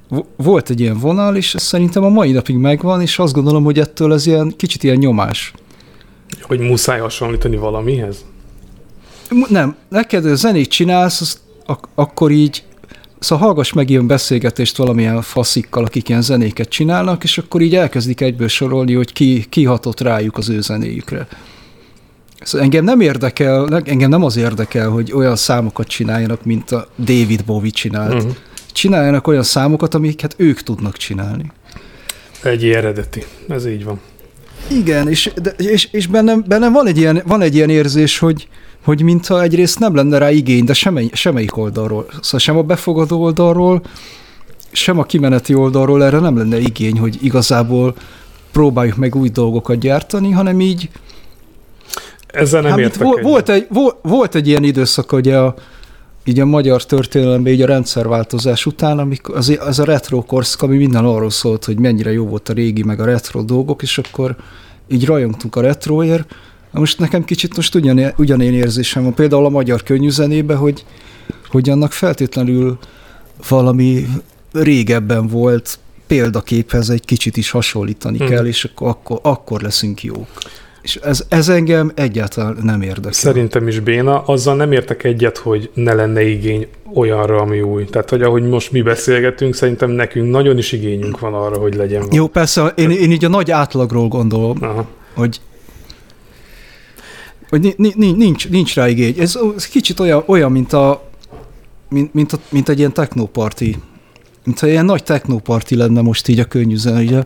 Vo- 0.08 0.26
Volt 0.36 0.70
egy 0.70 0.80
ilyen 0.80 0.98
vonal, 0.98 1.36
és 1.36 1.54
szerintem 1.58 2.04
a 2.04 2.08
mai 2.08 2.32
napig 2.32 2.56
megvan, 2.56 3.00
és 3.00 3.18
azt 3.18 3.32
gondolom, 3.34 3.64
hogy 3.64 3.78
ettől 3.78 4.12
ez 4.12 4.26
ilyen 4.26 4.52
kicsit 4.56 4.82
ilyen 4.82 4.96
nyomás. 4.96 5.52
Hogy 6.42 6.58
muszáj 6.60 7.00
hasonlítani 7.00 7.56
valamihez? 7.56 8.24
Nem, 9.48 9.76
neked 9.88 10.36
zenét 10.36 10.68
csinálsz, 10.70 11.20
azt 11.20 11.38
ak- 11.66 11.88
akkor 11.94 12.30
így, 12.30 12.64
szóval 13.20 13.44
hallgass 13.44 13.72
meg 13.72 13.90
ilyen 13.90 14.06
beszélgetést 14.06 14.76
valamilyen 14.76 15.22
faszikkal, 15.22 15.84
akik 15.84 16.08
ilyen 16.08 16.22
zenéket 16.22 16.68
csinálnak, 16.68 17.24
és 17.24 17.38
akkor 17.38 17.60
így 17.60 17.74
elkezdik 17.74 18.20
egyből 18.20 18.48
sorolni, 18.48 18.94
hogy 18.94 19.12
ki, 19.12 19.46
ki 19.48 19.64
hatott 19.64 20.00
rájuk 20.00 20.36
az 20.36 20.48
ő 20.48 20.60
zenéjükre. 20.60 21.26
Szóval 22.42 22.64
engem 22.66 22.84
nem 22.84 23.00
érdekel, 23.00 23.82
engem 23.84 24.10
nem 24.10 24.24
az 24.24 24.36
érdekel, 24.36 24.88
hogy 24.88 25.12
olyan 25.12 25.36
számokat 25.36 25.86
csináljanak, 25.86 26.44
mint 26.44 26.70
a 26.70 26.88
David 26.98 27.44
Bowie 27.44 27.70
csinált. 27.70 28.14
Uh-huh. 28.14 28.36
Csináljanak 28.72 29.26
olyan 29.26 29.42
számokat, 29.42 29.94
amiket 29.94 30.34
ők 30.36 30.62
tudnak 30.62 30.96
csinálni. 30.96 31.52
Egy 32.42 32.64
eredeti. 32.64 33.24
Ez 33.48 33.66
így 33.66 33.84
van. 33.84 34.00
Igen, 34.70 35.08
és, 35.08 35.30
de, 35.42 35.50
és, 35.50 35.88
és 35.90 36.06
bennem, 36.06 36.44
bennem 36.46 36.72
van, 36.72 36.86
egy 36.86 36.98
ilyen, 36.98 37.22
van 37.26 37.42
egy 37.42 37.54
ilyen 37.54 37.70
érzés, 37.70 38.18
hogy, 38.18 38.48
hogy 38.84 39.02
mintha 39.02 39.42
egyrészt 39.42 39.78
nem 39.78 39.94
lenne 39.94 40.18
rá 40.18 40.30
igény, 40.30 40.64
de 40.64 40.72
semmely, 40.72 41.10
semmelyik 41.12 41.56
oldalról. 41.56 42.06
Szóval 42.20 42.40
sem 42.40 42.56
a 42.56 42.62
befogadó 42.62 43.22
oldalról, 43.22 43.82
sem 44.72 44.98
a 44.98 45.04
kimeneti 45.04 45.54
oldalról 45.54 46.04
erre 46.04 46.18
nem 46.18 46.36
lenne 46.36 46.58
igény, 46.58 46.98
hogy 46.98 47.18
igazából 47.22 47.94
próbáljuk 48.52 48.96
meg 48.96 49.14
új 49.14 49.28
dolgokat 49.28 49.78
gyártani, 49.78 50.30
hanem 50.30 50.60
így... 50.60 50.90
Ezzel 52.26 52.62
nem 52.62 52.70
hát, 52.70 52.80
értek 52.80 53.02
vo- 53.02 53.18
egyet. 53.18 53.30
volt, 53.30 53.48
egy, 53.48 53.66
vo- 53.70 53.96
volt 54.02 54.34
egy 54.34 54.48
ilyen 54.48 54.64
időszak, 54.64 55.12
ugye 55.12 55.38
a, 55.38 55.54
így 56.24 56.40
a 56.40 56.44
magyar 56.44 56.84
történelemben, 56.84 57.52
így 57.52 57.62
a 57.62 57.66
rendszerváltozás 57.66 58.66
után, 58.66 58.98
amikor 58.98 59.36
az, 59.36 59.58
az 59.60 59.78
a 59.78 59.84
retro 59.84 60.22
korszak, 60.22 60.62
ami 60.62 60.76
minden 60.76 61.04
arról 61.04 61.30
szólt, 61.30 61.64
hogy 61.64 61.78
mennyire 61.78 62.12
jó 62.12 62.26
volt 62.26 62.48
a 62.48 62.52
régi, 62.52 62.82
meg 62.82 63.00
a 63.00 63.04
retro 63.04 63.42
dolgok, 63.42 63.82
és 63.82 63.98
akkor 63.98 64.36
így 64.88 65.06
rajongtunk 65.06 65.56
a 65.56 65.60
retroért. 65.60 66.34
Na 66.70 66.78
most 66.78 66.98
nekem 66.98 67.24
kicsit 67.24 67.56
most 67.56 67.74
ugyan, 67.74 68.12
ugyanilyen 68.16 68.54
érzésem 68.54 69.02
van, 69.02 69.14
például 69.14 69.44
a 69.44 69.48
magyar 69.48 69.82
könnyűzenében, 69.82 70.56
hogy, 70.56 70.84
hogy 71.48 71.70
annak 71.70 71.92
feltétlenül 71.92 72.78
valami 73.48 74.06
régebben 74.52 75.26
volt 75.26 75.78
példaképhez 76.06 76.90
egy 76.90 77.04
kicsit 77.04 77.36
is 77.36 77.50
hasonlítani 77.50 78.18
Hmm. 78.18 78.28
kell, 78.28 78.46
és 78.46 78.64
akkor, 78.64 78.88
akkor, 78.88 79.18
akkor 79.22 79.60
leszünk 79.60 80.02
jók. 80.02 80.28
És 80.82 80.96
ez, 80.96 81.24
ez 81.28 81.48
engem 81.48 81.92
egyáltalán 81.94 82.56
nem 82.62 82.82
érdekel. 82.82 83.12
Szerintem 83.12 83.68
is 83.68 83.80
béna. 83.80 84.22
Azzal 84.22 84.56
nem 84.56 84.72
értek 84.72 85.04
egyet, 85.04 85.38
hogy 85.38 85.70
ne 85.74 85.94
lenne 85.94 86.22
igény 86.22 86.66
olyanra, 86.94 87.40
ami 87.40 87.60
új. 87.60 87.84
Tehát, 87.84 88.10
hogy 88.10 88.22
ahogy 88.22 88.42
most 88.42 88.72
mi 88.72 88.82
beszélgetünk, 88.82 89.54
szerintem 89.54 89.90
nekünk 89.90 90.30
nagyon 90.30 90.58
is 90.58 90.72
igényünk 90.72 91.18
van 91.20 91.34
arra, 91.34 91.58
hogy 91.58 91.74
legyen. 91.74 92.04
Jó, 92.10 92.26
persze, 92.26 92.72
én, 92.76 92.90
én 92.90 93.10
így 93.10 93.24
a 93.24 93.28
nagy 93.28 93.50
átlagról 93.50 94.08
gondolom, 94.08 94.56
Aha. 94.60 94.86
hogy 95.14 95.40
hogy 97.50 97.60
ni- 97.60 97.74
ni- 97.76 97.94
ni- 97.96 98.12
nincs, 98.12 98.48
nincs 98.48 98.74
rá 98.74 98.88
igény. 98.88 99.14
Ez, 99.18 99.38
ez 99.56 99.66
kicsit 99.66 100.00
olyan, 100.00 100.22
olyan 100.26 100.52
mint, 100.52 100.72
a, 100.72 101.08
mint, 101.88 102.14
mint, 102.14 102.32
a, 102.32 102.38
mint 102.48 102.68
egy 102.68 102.78
ilyen 102.78 102.92
technoparti. 102.92 103.76
Mintha 104.44 104.66
ilyen 104.68 104.84
nagy 104.84 105.02
technoparti 105.02 105.76
lenne 105.76 106.00
most 106.00 106.28
így 106.28 106.38
a 106.38 106.44
könnyű 106.44 106.76
zene. 106.76 107.00
Ugye 107.00 107.24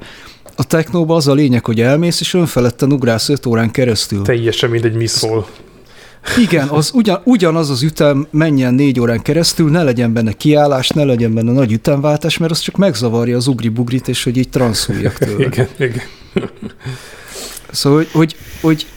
a 0.57 0.65
technóban 0.65 1.17
az 1.17 1.29
a 1.29 1.33
lényeg, 1.35 1.65
hogy 1.65 1.81
elmész, 1.81 2.21
és 2.21 2.35
önfeledten 2.35 2.93
ugrálsz 2.93 3.29
5 3.29 3.47
órán 3.47 3.71
keresztül. 3.71 4.23
Teljesen 4.23 4.71
mindegy, 4.71 4.95
mi 4.95 5.07
szól. 5.07 5.47
Igen, 6.39 6.69
az 6.69 6.91
ugyan, 6.95 7.21
ugyanaz 7.25 7.71
az 7.71 7.83
ütem 7.83 8.27
menjen 8.31 8.75
négy 8.75 9.01
órán 9.01 9.23
keresztül, 9.23 9.71
ne 9.71 9.83
legyen 9.83 10.13
benne 10.13 10.33
kiállás, 10.33 10.89
ne 10.89 11.05
legyen 11.05 11.35
benne 11.35 11.53
nagy 11.53 11.73
ütemváltás, 11.73 12.39
mert 12.39 12.53
az 12.53 12.59
csak 12.59 12.77
megzavarja 12.77 13.37
az 13.37 13.47
ugri-bugrit, 13.47 14.09
és 14.09 14.25
hogy 14.25 14.37
így 14.37 14.49
transzuljak 14.49 15.19
tőle. 15.19 15.45
Igen, 15.45 15.69
igen. 15.79 16.03
Szóval, 17.71 17.99
hogy, 17.99 18.09
hogy, 18.13 18.37
hogy 18.61 18.87
ha- 18.87 18.94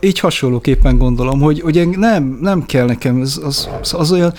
így 0.00 0.18
hasonlóképpen 0.18 0.98
gondolom, 0.98 1.40
hogy, 1.40 1.60
hogy 1.60 1.88
nem, 1.88 2.38
nem 2.40 2.66
kell 2.66 2.86
nekem, 2.86 3.20
az, 3.20 3.40
az, 3.44 3.68
az 3.92 4.12
olyan, 4.12 4.32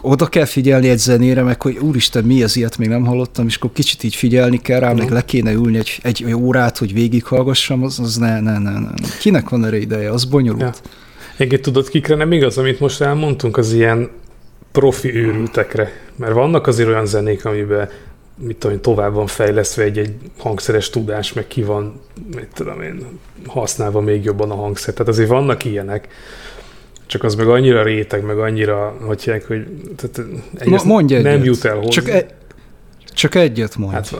oda 0.00 0.26
kell 0.26 0.44
figyelni 0.44 0.88
egy 0.88 0.98
zenére, 0.98 1.42
meg 1.42 1.62
hogy 1.62 1.78
úristen, 1.78 2.24
mi 2.24 2.42
ez, 2.42 2.56
ilyet 2.56 2.78
még 2.78 2.88
nem 2.88 3.04
hallottam, 3.04 3.46
és 3.46 3.56
akkor 3.56 3.72
kicsit 3.72 4.02
így 4.02 4.14
figyelni 4.14 4.60
kell 4.60 4.80
rá, 4.80 4.92
meg 4.92 5.10
le 5.10 5.24
kéne 5.24 5.52
ülni 5.52 5.78
egy, 5.78 5.98
egy, 6.02 6.24
egy 6.26 6.34
órát, 6.34 6.78
hogy 6.78 6.92
végighallgassam, 6.92 7.82
az, 7.82 7.98
az 8.00 8.16
ne, 8.16 8.40
ne, 8.40 8.58
ne, 8.58 8.78
ne. 8.78 8.88
Kinek 9.20 9.48
van 9.48 9.64
erre 9.64 9.78
ideje? 9.78 10.10
Az 10.10 10.24
bonyolult. 10.24 10.60
Ja. 10.60 10.90
Egyébként 11.34 11.62
tudod, 11.62 11.88
kikre 11.88 12.14
nem 12.14 12.32
igaz, 12.32 12.58
amit 12.58 12.80
most 12.80 13.00
elmondtunk, 13.00 13.56
az 13.56 13.72
ilyen 13.72 14.08
profi 14.72 15.14
őrültekre. 15.14 15.92
Mert 16.16 16.32
vannak 16.32 16.66
azért 16.66 16.88
olyan 16.88 17.06
zenék, 17.06 17.44
amiben 17.44 17.88
mit 18.38 18.56
tudom, 18.56 18.80
tovább 18.80 19.14
van 19.14 19.26
fejlesztve 19.26 19.82
egy, 19.82 19.98
egy 19.98 20.14
hangszeres 20.38 20.90
tudás, 20.90 21.32
meg 21.32 21.46
ki 21.46 21.62
van, 21.62 22.00
mit 22.34 22.48
tudom 22.54 22.82
én, 22.82 23.06
használva 23.46 24.00
még 24.00 24.24
jobban 24.24 24.50
a 24.50 24.54
hangszer. 24.54 24.94
Tehát 24.94 25.12
azért 25.12 25.28
vannak 25.28 25.64
ilyenek. 25.64 26.08
Csak 27.06 27.24
az 27.24 27.34
meg 27.34 27.48
annyira 27.48 27.82
réteg, 27.82 28.24
meg 28.24 28.38
annyira, 28.38 28.96
hogy 29.00 29.22
hívják, 29.22 29.46
hogy 29.46 29.66
tehát 29.96 30.30
egyrészt 30.58 30.84
mondj 30.84 31.14
nem 31.14 31.26
egyet. 31.26 31.44
jut 31.44 31.64
el 31.64 31.76
hozzá. 31.76 31.88
Csak, 31.88 32.08
e, 32.08 32.26
csak 33.14 33.34
egyet 33.34 33.76
mondj. 33.76 33.94
Hát 33.94 34.16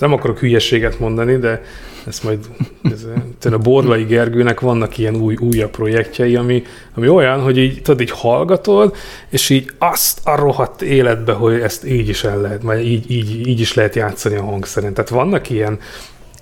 nem 0.00 0.12
akarok 0.12 0.38
hülyeséget 0.38 0.98
mondani, 0.98 1.36
de 1.36 1.62
ezt 2.06 2.22
majd 2.22 2.38
ez, 2.82 3.52
a 3.52 3.58
Borlai 3.58 4.04
Gergőnek 4.04 4.60
vannak 4.60 4.98
ilyen 4.98 5.16
új, 5.16 5.36
újabb 5.40 5.70
projektjei, 5.70 6.36
ami, 6.36 6.62
ami 6.94 7.08
olyan, 7.08 7.40
hogy 7.40 7.58
így, 7.58 7.82
tudod, 7.82 8.00
így 8.00 8.10
hallgatod, 8.10 8.96
és 9.28 9.50
így 9.50 9.70
azt 9.78 10.20
a 10.24 10.36
rohadt 10.36 10.82
életbe, 10.82 11.32
hogy 11.32 11.60
ezt 11.60 11.86
így 11.86 12.08
is 12.08 12.24
el 12.24 12.40
lehet, 12.40 12.62
vagy 12.62 12.86
így, 12.86 13.10
így, 13.10 13.46
így 13.46 13.60
is 13.60 13.74
lehet 13.74 13.94
játszani 13.94 14.34
a 14.34 14.42
hangszeren. 14.42 14.94
Tehát 14.94 15.10
vannak 15.10 15.50
ilyen 15.50 15.78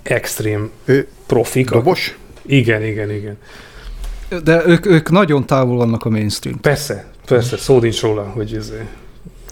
extrém 0.02 0.70
Ő 0.84 1.08
profik. 1.26 1.70
dobos? 1.70 2.18
Igen, 2.42 2.82
igen, 2.82 3.10
igen. 3.10 3.38
De 4.44 4.66
ők, 4.66 4.86
ők 4.86 5.10
nagyon 5.10 5.46
távol 5.46 5.76
vannak 5.76 6.04
a 6.04 6.10
mainstream. 6.10 6.60
Persze, 6.60 7.04
persze, 7.26 7.56
szó 7.56 7.80
nincs 7.80 8.00
róla, 8.00 8.22
hogy 8.22 8.54
ez... 8.54 8.72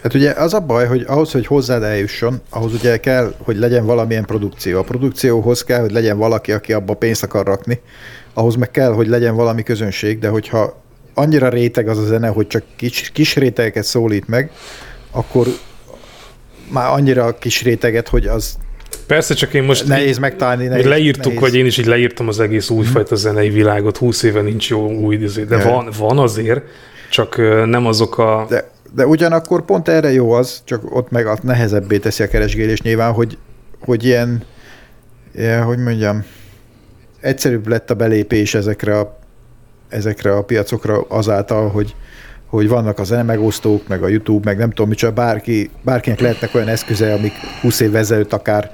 Hát 0.03 0.15
ugye 0.15 0.31
az 0.31 0.55
a 0.55 0.61
baj, 0.61 0.87
hogy 0.87 1.05
ahhoz, 1.07 1.33
hogy 1.33 1.47
hozzád 1.47 1.83
eljusson, 1.83 2.41
ahhoz 2.51 2.75
ugye 2.75 2.97
kell, 2.97 3.35
hogy 3.39 3.57
legyen 3.57 3.87
valamilyen 3.87 4.25
produkció. 4.25 4.79
A 4.79 4.83
produkcióhoz 4.83 5.65
kell, 5.65 5.81
hogy 5.81 5.93
legyen 5.93 6.19
valaki, 6.19 6.53
aki 6.53 6.73
abba 6.73 6.95
pénzt 6.95 7.23
akar 7.23 7.47
rakni. 7.47 7.81
Ahhoz 8.35 8.55
meg 8.55 8.71
kell, 8.71 8.93
hogy 8.93 9.09
legyen 9.09 9.35
valami 9.35 9.63
közönség, 9.63 10.19
de 10.19 10.29
hogyha 10.29 10.83
annyira 11.15 11.49
réteg 11.49 11.89
az 11.89 11.99
a 11.99 12.05
zene, 12.05 12.29
hogy 12.29 12.47
csak 12.47 12.63
kis, 12.77 13.11
kis 13.13 13.37
rétegeket 13.37 13.85
szólít 13.85 14.29
meg, 14.29 14.51
akkor 15.11 15.47
már 16.71 16.93
annyira 16.93 17.39
kis 17.39 17.63
réteget, 17.63 18.09
hogy 18.09 18.27
az 18.27 18.57
Persze, 19.07 19.35
csak 19.35 19.55
én 19.55 19.63
most... 19.63 19.87
nehéz 19.87 20.19
megtalálni. 20.19 20.67
Nehéz, 20.67 20.85
leírtuk, 20.85 21.25
nehéz. 21.25 21.41
vagy 21.41 21.55
én 21.55 21.67
is 21.67 21.79
így 21.79 21.87
leírtam 21.87 22.29
az 22.29 22.41
egész 22.41 22.71
újfajta 22.71 23.15
zenei 23.15 23.49
világot, 23.49 23.97
20 23.97 24.23
éve 24.23 24.41
nincs 24.41 24.71
jó 24.71 24.91
új, 24.91 25.17
de 25.49 25.63
van, 25.63 25.89
van 25.99 26.19
azért, 26.19 26.63
csak 27.11 27.37
nem 27.67 27.87
azok 27.87 28.19
a... 28.19 28.47
De, 28.49 28.71
de 28.95 29.07
ugyanakkor 29.07 29.65
pont 29.65 29.89
erre 29.89 30.13
jó 30.13 30.33
az, 30.33 30.61
csak 30.65 30.97
ott 30.97 31.11
meg 31.11 31.27
az 31.27 31.39
nehezebbé 31.43 31.99
teszi 31.99 32.23
a 32.23 32.29
keresgélés 32.29 32.81
nyilván, 32.81 33.13
hogy, 33.13 33.39
hogy 33.81 34.05
ilyen, 34.05 34.43
ilyen, 35.35 35.63
hogy 35.63 35.79
mondjam, 35.79 36.25
egyszerűbb 37.21 37.67
lett 37.67 37.91
a 37.91 37.95
belépés 37.95 38.55
ezekre 38.55 38.99
a, 38.99 39.19
ezekre 39.89 40.37
a 40.37 40.43
piacokra 40.43 41.01
azáltal, 41.01 41.69
hogy, 41.69 41.95
hogy 42.47 42.69
vannak 42.69 42.99
a 42.99 43.05
zenemegosztók, 43.05 43.89
meg 43.89 44.03
a 44.03 44.09
YouTube, 44.09 44.51
meg 44.51 44.59
nem 44.59 44.69
tudom 44.69 44.89
micsoda, 44.89 45.13
bárki, 45.13 45.71
bárkinek 45.83 46.21
lehetnek 46.21 46.55
olyan 46.55 46.69
eszköze, 46.69 47.13
amik 47.13 47.33
20 47.61 47.81
év 47.81 47.97
ezelőtt 47.97 48.33
akár 48.33 48.73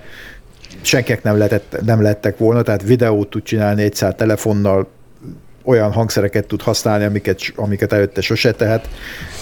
senkinek 0.80 1.22
nem, 1.22 1.36
lehetett, 1.36 1.76
nem 1.84 2.02
lettek 2.02 2.38
volna, 2.38 2.62
tehát 2.62 2.82
videót 2.82 3.30
tud 3.30 3.42
csinálni 3.42 3.82
egy 3.82 4.04
telefonnal, 4.16 4.88
olyan 5.64 5.92
hangszereket 5.92 6.46
tud 6.46 6.62
használni, 6.62 7.04
amiket, 7.04 7.40
amiket 7.54 7.92
előtte 7.92 8.20
sose, 8.20 8.52
tehát 8.52 8.88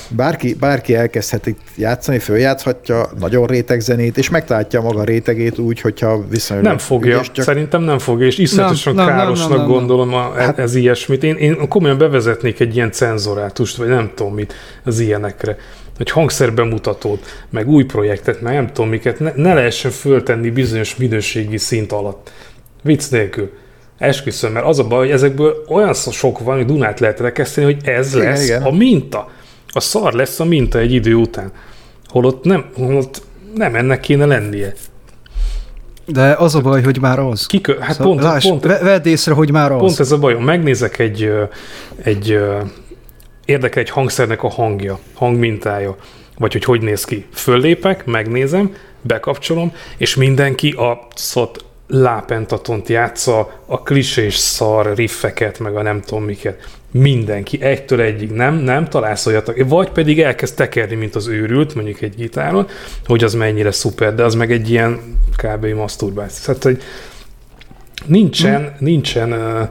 bárki, 0.09 0.55
bárki 0.55 0.95
elkezdhet 0.95 1.47
itt 1.47 1.61
játszani, 1.77 2.19
följátszhatja 2.19 3.11
nagyon 3.19 3.47
réteg 3.47 3.81
zenét, 3.81 4.19
és 4.19 4.31
megtalálja 4.31 4.81
maga 4.81 5.01
a 5.01 5.05
rétegét 5.05 5.59
úgy, 5.59 5.81
hogyha 5.81 6.29
viszonylag 6.29 6.67
Nem 6.67 6.79
fogja, 6.79 7.15
ügyes, 7.15 7.31
csak... 7.31 7.45
szerintem 7.45 7.83
nem 7.83 7.99
fogja, 7.99 8.27
és 8.27 8.39
iszonyatosan 8.39 8.95
Nem, 8.95 9.05
nem, 9.07 9.15
nem, 9.15 9.25
károsnak 9.25 9.49
nem, 9.49 9.59
nem, 9.59 9.67
nem. 9.67 9.77
gondolom 9.77 10.15
a, 10.15 10.33
hát, 10.33 10.59
ez 10.59 10.75
ilyesmit. 10.75 11.23
Én, 11.25 11.37
én 11.37 11.69
komolyan 11.69 11.99
bevezetnék 11.99 12.61
egy 12.61 12.77
ilyen 12.77 12.93
cenzorátust, 12.93 13.77
vagy 13.77 13.89
nem 13.89 14.11
tudom 14.15 14.35
mit, 14.35 14.55
az 14.85 14.99
ilyenekre. 14.99 15.57
Hogy 15.97 16.11
hangszerbemutatót, 16.11 17.27
meg 17.51 17.69
új 17.69 17.85
projektet, 17.85 18.41
meg 18.41 18.55
nem 18.55 18.67
tudom 18.67 18.91
miket, 18.91 19.19
ne, 19.19 19.33
ne 19.35 19.55
lehessen 19.55 19.91
föltenni 19.91 20.51
bizonyos 20.51 20.97
minőségi 20.97 21.59
szint 21.59 21.93
alatt. 21.93 22.33
Vicc 22.83 23.11
nélkül. 23.11 23.51
Esküszöm, 24.03 24.53
mert 24.53 24.67
az 24.67 24.79
a 24.79 24.85
baj, 24.87 24.99
hogy 24.99 25.11
ezekből 25.11 25.65
olyan 25.69 25.95
sok 25.95 26.39
van, 26.39 26.57
hogy 26.57 26.67
Dunát 26.67 27.01
lehet 27.01 27.21
rekeszteni, 27.21 27.67
hogy 27.67 27.87
ez 27.89 28.15
Igen, 28.15 28.27
lesz 28.27 28.45
igen. 28.45 28.63
a 28.63 28.71
minta. 28.71 29.29
A 29.69 29.81
szar 29.81 30.13
lesz 30.13 30.41
a 30.41 30.45
minta 30.45 30.79
egy 30.79 30.93
idő 30.93 31.15
után. 31.15 31.53
Holott 32.07 32.45
nem, 32.45 32.65
holott 32.77 33.23
nem 33.55 33.75
ennek 33.75 34.01
kéne 34.01 34.27
lennie. 34.27 34.73
De 36.07 36.33
az 36.33 36.55
a 36.55 36.61
baj, 36.61 36.83
hogy 36.83 37.01
már 37.01 37.19
az. 37.19 37.47
Kikö, 37.47 37.79
hát 37.79 37.97
Szóval 37.97 38.13
pont, 38.13 38.23
láss, 38.23 38.47
pont, 38.49 38.65
ve- 38.65 38.83
vedd 38.83 39.07
észre, 39.07 39.33
hogy 39.35 39.51
már 39.51 39.73
az. 39.73 39.79
Pont 39.79 40.01
ez 40.01 40.13
a 40.13 40.19
bajom. 40.19 40.45
Megnézek 40.45 40.99
egy, 40.99 41.33
egy 42.03 42.39
érdekel 43.45 43.83
egy 43.83 43.91
hangszernek 43.91 44.43
a 44.43 44.49
hangja, 44.49 44.99
hangmintája, 45.15 45.97
vagy 46.39 46.53
hogy 46.53 46.65
hogy 46.65 46.81
néz 46.81 47.05
ki. 47.05 47.27
Föllépek, 47.33 48.05
megnézem, 48.05 48.75
bekapcsolom, 49.01 49.73
és 49.97 50.17
mindenki 50.17 50.71
a 50.71 51.07
szót 51.15 51.65
lápentatont 51.93 52.89
játsza, 52.89 53.63
a 53.67 53.83
klisés 53.83 54.35
szar 54.35 54.95
riffeket, 54.95 55.59
meg 55.59 55.77
a 55.77 55.83
nem 55.83 56.01
tudom 56.01 56.25
miket. 56.25 56.69
Mindenki, 56.91 57.63
egytől 57.63 58.01
egyig 58.01 58.31
nem, 58.31 58.55
nem 58.55 58.89
találsz 58.89 59.27
olyat, 59.27 59.53
vagy 59.67 59.91
pedig 59.91 60.21
elkezd 60.21 60.57
tekerni, 60.57 60.95
mint 60.95 61.15
az 61.15 61.29
őrült, 61.29 61.75
mondjuk 61.75 62.01
egy 62.01 62.15
gitáron, 62.15 62.69
hogy 63.07 63.25
az 63.25 63.35
mennyire 63.35 63.71
szuper, 63.71 64.15
de 64.15 64.25
az 64.25 64.35
meg 64.35 64.53
egy 64.53 64.71
ilyen 64.71 65.01
kb. 65.37 65.67
masturbáció. 65.67 66.45
Tehát, 66.45 66.63
hogy 66.63 66.83
nincsen, 68.07 68.61
hmm. 68.61 68.75
nincsen 68.79 69.33
uh, 69.33 69.69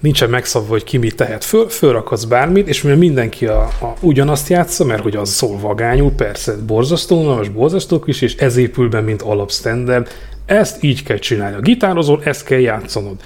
nincsen 0.00 0.30
megszabva, 0.30 0.68
hogy 0.68 0.84
ki 0.84 0.96
mit 0.96 1.16
tehet. 1.16 1.44
Föl, 1.44 1.68
fölrakhatsz 1.68 2.24
bármit, 2.24 2.68
és 2.68 2.82
mivel 2.82 2.98
mindenki 2.98 3.46
a, 3.46 3.62
a, 3.62 3.94
ugyanazt 4.00 4.48
játsza, 4.48 4.84
mert 4.84 5.02
hogy 5.02 5.16
az 5.16 5.30
szól 5.30 5.58
vagányul, 5.58 6.12
persze 6.12 6.56
borzasztó, 6.66 7.34
most 7.34 7.52
borzasztó 7.52 8.02
is, 8.04 8.20
és 8.20 8.36
ez 8.36 8.56
épül 8.56 8.88
be, 8.88 9.00
mint 9.00 9.22
alapstandard. 9.22 10.08
Ezt 10.46 10.82
így 10.82 11.02
kell 11.02 11.18
csinálni. 11.18 11.56
A 11.56 11.60
gitározol, 11.60 12.20
ezt 12.24 12.44
kell 12.44 12.58
játszanod. 12.58 13.16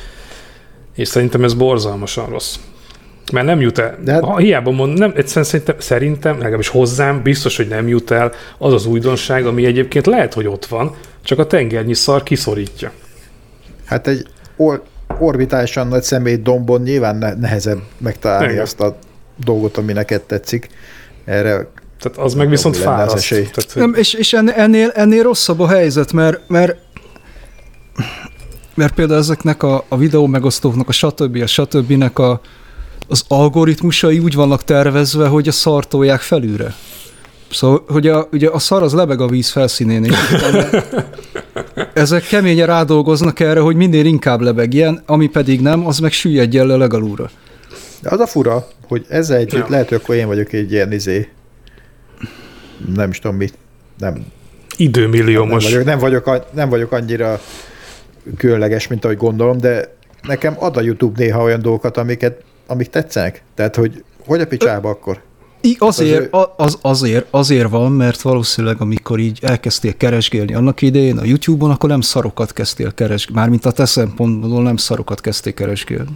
És 0.94 1.08
szerintem 1.08 1.44
ez 1.44 1.54
borzalmasan 1.54 2.28
rossz. 2.28 2.56
Mert 3.32 3.46
nem 3.46 3.60
jut 3.60 3.78
el, 3.78 3.98
De 4.04 4.12
hát- 4.12 4.24
ha 4.24 4.36
hiába 4.36 4.70
mondom, 4.70 4.96
nem, 4.98 5.12
egyszerűen 5.16 5.44
szerintem, 5.46 5.76
szerintem, 5.78 6.38
legalábbis 6.38 6.68
hozzám 6.68 7.22
biztos, 7.22 7.56
hogy 7.56 7.68
nem 7.68 7.88
jut 7.88 8.10
el 8.10 8.32
az 8.58 8.72
az 8.72 8.86
újdonság, 8.86 9.46
ami 9.46 9.64
egyébként 9.64 10.06
lehet, 10.06 10.34
hogy 10.34 10.46
ott 10.46 10.66
van, 10.66 10.94
csak 11.24 11.38
a 11.38 11.46
tengernyi 11.46 11.94
szar 11.94 12.22
kiszorítja. 12.22 12.92
Hát 13.84 14.06
egy 14.06 14.26
or- 14.56 14.82
orbitálisan 15.18 15.88
nagy 15.88 16.02
személy 16.02 16.36
dombon 16.36 16.82
nyilván 16.82 17.16
ne- 17.16 17.34
nehezebb 17.34 17.78
megtalálni 17.98 18.50
Igen. 18.52 18.62
azt 18.62 18.80
a 18.80 18.98
dolgot, 19.44 19.76
ami 19.76 19.92
neked 19.92 20.22
tetszik. 20.22 20.68
Erre 21.24 21.66
Tehát 22.00 22.18
az 22.18 22.34
meg 22.34 22.48
viszont 22.48 22.76
fáraszt. 22.76 23.28
Tehát, 23.28 23.72
hogy- 23.72 23.82
Nem, 23.82 23.94
és, 23.94 24.14
és 24.14 24.32
ennél, 24.32 24.52
ennél, 24.56 24.90
ennél 24.94 25.22
rosszabb 25.22 25.60
a 25.60 25.68
helyzet, 25.68 26.12
mert, 26.12 26.40
mert 26.48 26.76
mert 28.74 28.94
például 28.94 29.18
ezeknek 29.18 29.62
a, 29.62 29.84
a 29.88 29.96
videó 29.96 30.26
megosztóknak, 30.26 30.88
a 30.88 30.92
stb. 30.92 31.42
a 31.42 31.46
stb. 31.46 32.18
a, 32.18 32.40
az 33.08 33.24
algoritmusai 33.28 34.18
úgy 34.18 34.34
vannak 34.34 34.64
tervezve, 34.64 35.26
hogy 35.26 35.48
a 35.48 35.52
szartolják 35.52 36.20
felülre. 36.20 36.74
Szóval, 37.50 37.84
hogy 37.88 38.06
a, 38.06 38.28
ugye 38.32 38.48
a 38.48 38.58
szar 38.58 38.82
az 38.82 38.92
lebeg 38.92 39.20
a 39.20 39.28
víz 39.28 39.48
felszínén, 39.48 40.04
és 40.04 40.14
ezek 41.94 42.26
keményen 42.26 42.66
rádolgoznak 42.66 43.40
erre, 43.40 43.60
hogy 43.60 43.76
minél 43.76 44.04
inkább 44.04 44.40
lebegjen, 44.40 45.02
ami 45.06 45.28
pedig 45.28 45.60
nem, 45.60 45.86
az 45.86 45.98
meg 45.98 46.12
süllyedjen 46.12 46.66
le 46.66 46.76
legalúra. 46.76 47.30
De 48.02 48.10
az 48.10 48.20
a 48.20 48.26
fura, 48.26 48.66
hogy 48.88 49.04
ezzel 49.08 49.36
együtt 49.36 49.52
Ja. 49.52 49.66
lehet, 49.68 49.88
hogy 49.88 49.98
akkor 50.02 50.14
én 50.14 50.26
vagyok 50.26 50.52
egy 50.52 50.72
ilyen 50.72 50.92
izé, 50.92 51.28
nem 52.94 53.10
is 53.10 53.18
tudom 53.18 53.36
mit, 53.36 53.54
nem, 53.98 54.12
nem, 54.12 54.24
időmilliómos. 54.76 55.64
vagyok, 55.64 55.84
nem, 55.84 55.98
vagyok, 55.98 56.54
nem 56.54 56.68
vagyok 56.68 56.92
annyira 56.92 57.40
különleges, 58.36 58.88
mint 58.88 59.04
ahogy 59.04 59.16
gondolom, 59.16 59.58
de 59.58 59.94
nekem 60.22 60.54
ad 60.58 60.76
a 60.76 60.80
YouTube 60.80 61.24
néha 61.24 61.42
olyan 61.42 61.62
dolgokat, 61.62 61.96
amiket, 61.96 62.42
amik 62.66 62.88
tetszenek. 62.88 63.42
Tehát, 63.54 63.76
hogy 63.76 64.04
hogy 64.26 64.40
a 64.40 64.46
picsába 64.46 64.88
akkor? 64.88 65.20
I, 65.60 65.76
azért, 65.78 66.20
ő- 66.20 66.28
a- 66.30 66.54
az, 66.56 66.78
azért, 66.80 67.26
azért 67.30 67.68
van, 67.68 67.92
mert 67.92 68.20
valószínűleg 68.22 68.80
amikor 68.80 69.18
így 69.18 69.38
elkezdtél 69.42 69.96
keresgélni 69.96 70.54
annak 70.54 70.82
idején 70.82 71.18
a 71.18 71.24
YouTube-on, 71.24 71.70
akkor 71.70 71.88
nem 71.88 72.00
szarokat 72.00 72.52
kezdtél 72.52 72.94
keresgélni, 72.94 73.40
mármint 73.40 73.66
a 73.66 73.70
te 73.72 73.84
szempontból 73.84 74.62
nem 74.62 74.76
szarokat 74.76 75.20
kezdtél 75.20 75.54
keresgélni. 75.54 76.10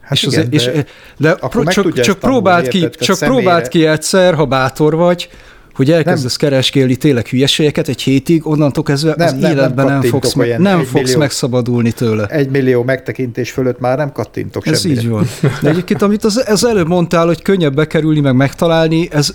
Hát 0.00 0.12
és 0.12 0.22
igen, 0.22 0.38
azért, 0.38 0.52
és, 0.52 0.64
de 0.64 0.84
de 1.16 1.30
akkor 1.30 1.48
pro, 1.48 1.62
meg 1.62 1.74
csak, 1.74 2.00
csak 2.00 2.18
próbáld 2.18 2.68
ki, 2.68 2.78
érted? 2.78 3.00
Csak 3.00 3.16
személyre- 3.16 3.42
próbáld 3.44 3.68
ki 3.68 3.86
egyszer, 3.86 4.34
ha 4.34 4.44
bátor 4.44 4.94
vagy, 4.94 5.28
hogy 5.74 5.90
elkezdesz 5.90 6.36
keresgélni 6.36 6.96
tényleg 6.96 7.26
hülyeségeket 7.26 7.88
egy 7.88 8.02
hétig, 8.02 8.46
onnantól 8.46 8.82
kezdve 8.84 9.14
Nem, 9.16 9.26
az 9.26 9.32
nem, 9.32 9.40
nem 9.40 9.50
életben 9.50 9.84
nem, 9.84 9.94
kattintok 9.94 10.22
fogsz, 10.22 10.34
meg, 10.34 10.58
nem 10.58 10.78
fogsz 10.78 10.92
millió- 10.92 11.18
megszabadulni 11.18 11.92
tőle. 11.92 12.26
egy 12.26 12.50
millió 12.50 12.82
megtekintés 12.82 13.50
fölött 13.50 13.80
már 13.80 13.96
nem 13.96 14.12
kattintok 14.12 14.66
Ez 14.66 14.80
semmire. 14.80 15.00
így 15.00 15.08
van. 15.08 15.26
De 15.62 15.68
egyébként, 15.68 16.02
amit 16.02 16.24
az, 16.24 16.44
az 16.46 16.64
előbb 16.64 16.88
mondtál, 16.88 17.26
hogy 17.26 17.42
könnyebb 17.42 17.74
bekerülni, 17.74 18.20
meg 18.20 18.34
megtalálni, 18.34 19.08
ez, 19.12 19.34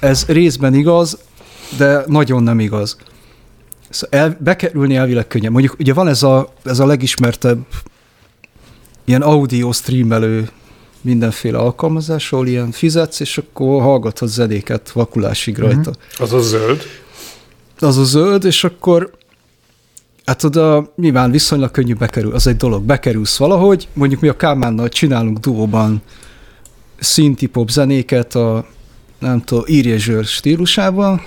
ez 0.00 0.24
részben 0.26 0.74
igaz, 0.74 1.18
de 1.76 2.02
nagyon 2.06 2.42
nem 2.42 2.60
igaz. 2.60 2.96
Szóval 3.88 4.20
el, 4.20 4.36
bekerülni 4.40 4.96
elvileg 4.96 5.26
könnyebb. 5.26 5.52
Mondjuk 5.52 5.76
ugye 5.78 5.92
van 5.92 6.08
ez 6.08 6.22
a, 6.22 6.52
ez 6.64 6.78
a 6.78 6.86
legismertebb 6.86 7.58
ilyen 9.04 9.22
audio 9.22 9.72
streamelő 9.72 10.48
mindenféle 11.06 11.58
alkalmazás, 11.58 12.32
ahol 12.32 12.46
ilyen 12.46 12.70
fizetsz, 12.70 13.20
és 13.20 13.38
akkor 13.38 13.82
hallgathatsz 13.82 14.32
zenéket 14.32 14.90
vakulásig 14.90 15.58
rajta. 15.58 15.90
Az 16.18 16.32
a 16.32 16.40
zöld. 16.40 16.82
Az 17.78 17.96
a 17.98 18.04
zöld, 18.04 18.44
és 18.44 18.64
akkor 18.64 19.10
hát 20.24 20.44
oda 20.44 20.92
nyilván 20.96 21.30
viszonylag 21.30 21.70
könnyű 21.70 21.94
bekerül, 21.94 22.34
az 22.34 22.46
egy 22.46 22.56
dolog, 22.56 22.82
bekerülsz 22.82 23.36
valahogy, 23.36 23.88
mondjuk 23.92 24.20
mi 24.20 24.28
a 24.28 24.36
Kálmánnal 24.36 24.88
csinálunk 24.88 25.38
duóban 25.38 26.02
szinti-pop 26.98 27.70
zenéket 27.70 28.34
a 28.34 28.66
nem 29.18 29.44
tudom, 29.44 29.64
írjezsőr 29.66 30.24
stílusában, 30.24 31.22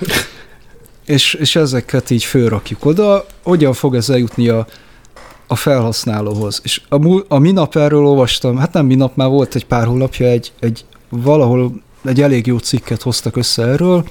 és, 1.05 1.33
és 1.33 1.55
ezeket 1.55 2.09
így 2.09 2.23
fölrakjuk 2.23 2.85
oda, 2.85 3.25
hogyan 3.43 3.73
fog 3.73 3.95
ez 3.95 4.09
eljutni 4.09 4.47
a, 4.49 4.67
a 5.51 5.55
felhasználóhoz. 5.55 6.59
És 6.63 6.81
a, 6.89 7.23
a 7.27 7.37
minap 7.37 7.75
erről 7.75 8.05
olvastam, 8.05 8.57
hát 8.57 8.73
nem 8.73 8.85
minap, 8.85 9.15
már 9.15 9.29
volt 9.29 9.55
egy 9.55 9.65
pár 9.65 9.87
hónapja, 9.87 10.27
egy, 10.27 10.53
egy 10.59 10.85
valahol 11.09 11.81
egy 12.05 12.21
elég 12.21 12.47
jó 12.47 12.57
cikket 12.57 13.01
hoztak 13.01 13.35
össze 13.35 13.63
erről, 13.63 14.05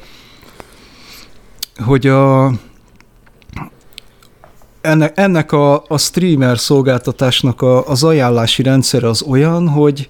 hogy 1.84 2.06
a, 2.06 2.52
ennek, 4.80 5.12
ennek 5.18 5.52
a, 5.52 5.84
a 5.88 5.98
streamer 5.98 6.58
szolgáltatásnak 6.58 7.62
a, 7.62 7.86
az 7.86 8.04
ajánlási 8.04 8.62
rendszere 8.62 9.08
az 9.08 9.22
olyan, 9.22 9.68
hogy 9.68 10.08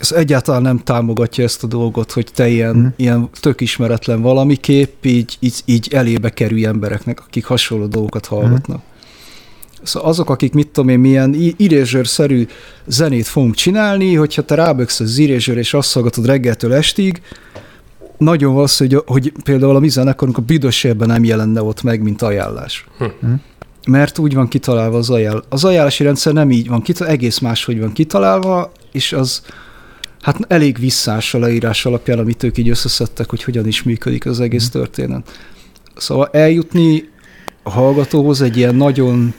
ez 0.00 0.12
egyáltalán 0.12 0.62
nem 0.62 0.78
támogatja 0.78 1.44
ezt 1.44 1.64
a 1.64 1.66
dolgot, 1.66 2.12
hogy 2.12 2.26
te 2.34 2.48
ilyen, 2.48 2.76
Mhm. 2.76 2.84
mm. 2.84 2.88
ilyen 2.96 3.28
tök 3.40 3.60
ismeretlen 3.60 4.20
valamiképp 4.20 5.04
így, 5.04 5.36
így, 5.40 5.62
így 5.64 5.88
elébe 5.92 6.30
kerülj 6.30 6.64
embereknek, 6.66 7.20
akik 7.26 7.44
hasonló 7.44 7.86
dolgokat 7.86 8.26
hallgatnak. 8.26 8.78
Mm. 8.78 8.88
Szóval 9.82 10.08
azok, 10.08 10.30
akik 10.30 10.52
mit 10.52 10.68
tudom 10.68 10.88
én, 10.88 10.98
milyen 10.98 11.34
írésőr-szerű 11.56 12.46
zenét 12.86 13.26
fogunk 13.26 13.54
csinálni, 13.54 14.14
hogyha 14.14 14.42
te 14.42 14.54
ráböksz 14.54 15.00
az 15.00 15.18
írésőr 15.18 15.56
és 15.56 15.74
azt 15.74 15.92
hallgatod 15.92 16.26
reggeltől 16.26 16.72
estig, 16.74 17.22
nagyon 18.18 18.54
valószínű, 18.54 18.94
hogy, 18.94 19.04
hogy 19.06 19.32
például 19.44 19.76
a 19.76 19.78
mi 19.78 19.88
zenekarunk 19.88 20.38
a 20.38 20.42
büdös 20.42 20.84
évben 20.84 21.08
nem 21.08 21.24
jelenne 21.24 21.62
ott 21.62 21.82
meg, 21.82 22.02
mint 22.02 22.22
ajánlás. 22.22 22.86
Hm. 22.98 23.32
Mert 23.88 24.18
úgy 24.18 24.34
van 24.34 24.48
kitalálva 24.48 24.98
az 24.98 25.10
ajánlás. 25.10 25.42
Az 25.48 25.64
ajánlási 25.64 26.04
rendszer 26.04 26.32
nem 26.32 26.50
így 26.50 26.68
van 26.68 26.82
kitalálva, 26.82 27.18
egész 27.18 27.38
máshogy 27.38 27.80
van 27.80 27.92
kitalálva, 27.92 28.72
és 28.92 29.12
az 29.12 29.42
hát 30.22 30.36
elég 30.48 30.78
visszás 30.78 31.34
a 31.34 31.38
leírás 31.38 31.86
alapján, 31.86 32.18
amit 32.18 32.42
ők 32.42 32.58
így 32.58 32.68
összeszedtek, 32.68 33.30
hogy 33.30 33.42
hogyan 33.42 33.66
is 33.66 33.82
működik 33.82 34.26
az 34.26 34.40
egész 34.40 34.68
történet. 34.68 35.40
Szóval 35.96 36.28
eljutni 36.32 37.08
a 37.62 37.70
hallgatóhoz 37.70 38.42
egy 38.42 38.56
ilyen 38.56 38.74
nagyon 38.74 39.34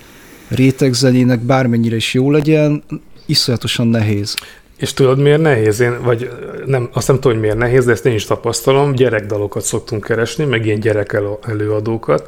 réteg 0.47 0.93
zenének 0.93 1.39
bármennyire 1.39 1.95
is 1.95 2.13
jó 2.13 2.31
legyen, 2.31 2.83
iszonyatosan 3.25 3.87
nehéz. 3.87 4.35
És 4.77 4.93
tudod, 4.93 5.19
miért 5.19 5.41
nehéz? 5.41 5.79
Én, 5.79 6.03
vagy 6.03 6.29
nem, 6.65 6.89
azt 6.93 7.07
nem 7.07 7.15
tudom, 7.15 7.31
hogy 7.31 7.41
miért 7.41 7.57
nehéz, 7.57 7.85
de 7.85 7.91
ezt 7.91 8.05
én 8.05 8.13
is 8.13 8.25
tapasztalom. 8.25 8.93
Gyerekdalokat 8.93 9.63
szoktunk 9.63 10.03
keresni, 10.03 10.45
meg 10.45 10.65
ilyen 10.65 10.79
gyerek 10.79 11.13
elő- 11.13 11.37
előadókat. 11.47 12.27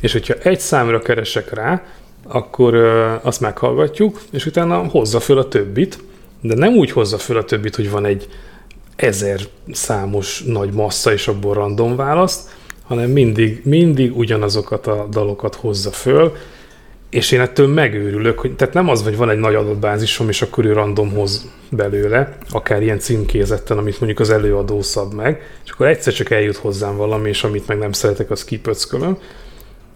És 0.00 0.12
hogyha 0.12 0.34
egy 0.34 0.60
számra 0.60 0.98
keresek 0.98 1.54
rá, 1.54 1.82
akkor 2.26 2.74
ö, 2.74 3.12
azt 3.22 3.40
meghallgatjuk, 3.40 4.20
és 4.30 4.46
utána 4.46 4.76
hozza 4.76 5.20
föl 5.20 5.38
a 5.38 5.48
többit, 5.48 5.98
de 6.46 6.54
nem 6.54 6.74
úgy 6.74 6.90
hozza 6.90 7.18
föl 7.18 7.36
a 7.36 7.44
többit, 7.44 7.76
hogy 7.76 7.90
van 7.90 8.04
egy 8.04 8.28
ezer 8.96 9.40
számos 9.72 10.42
nagy 10.42 10.72
massza, 10.72 11.12
és 11.12 11.28
abból 11.28 11.54
random 11.54 11.96
választ, 11.96 12.50
hanem 12.82 13.10
mindig, 13.10 13.60
mindig 13.64 14.16
ugyanazokat 14.16 14.86
a 14.86 15.06
dalokat 15.10 15.54
hozza 15.54 15.90
föl, 15.90 16.32
és 17.10 17.32
én 17.32 17.40
ettől 17.40 17.66
megőrülök, 17.68 18.38
hogy 18.38 18.56
tehát 18.56 18.74
nem 18.74 18.88
az, 18.88 19.02
hogy 19.02 19.16
van 19.16 19.30
egy 19.30 19.38
nagy 19.38 19.54
adatbázisom, 19.54 20.28
és 20.28 20.42
akkor 20.42 20.64
ő 20.64 20.72
random 20.72 21.10
hoz 21.10 21.50
belőle, 21.70 22.36
akár 22.50 22.82
ilyen 22.82 22.98
címkézetten, 22.98 23.78
amit 23.78 24.00
mondjuk 24.00 24.20
az 24.20 24.30
előadó 24.30 24.82
szab 24.82 25.12
meg, 25.12 25.58
és 25.64 25.70
akkor 25.70 25.86
egyszer 25.86 26.12
csak 26.12 26.30
eljut 26.30 26.56
hozzám 26.56 26.96
valami, 26.96 27.28
és 27.28 27.44
amit 27.44 27.66
meg 27.66 27.78
nem 27.78 27.92
szeretek, 27.92 28.30
az 28.30 28.44
kipöckölöm, 28.44 29.18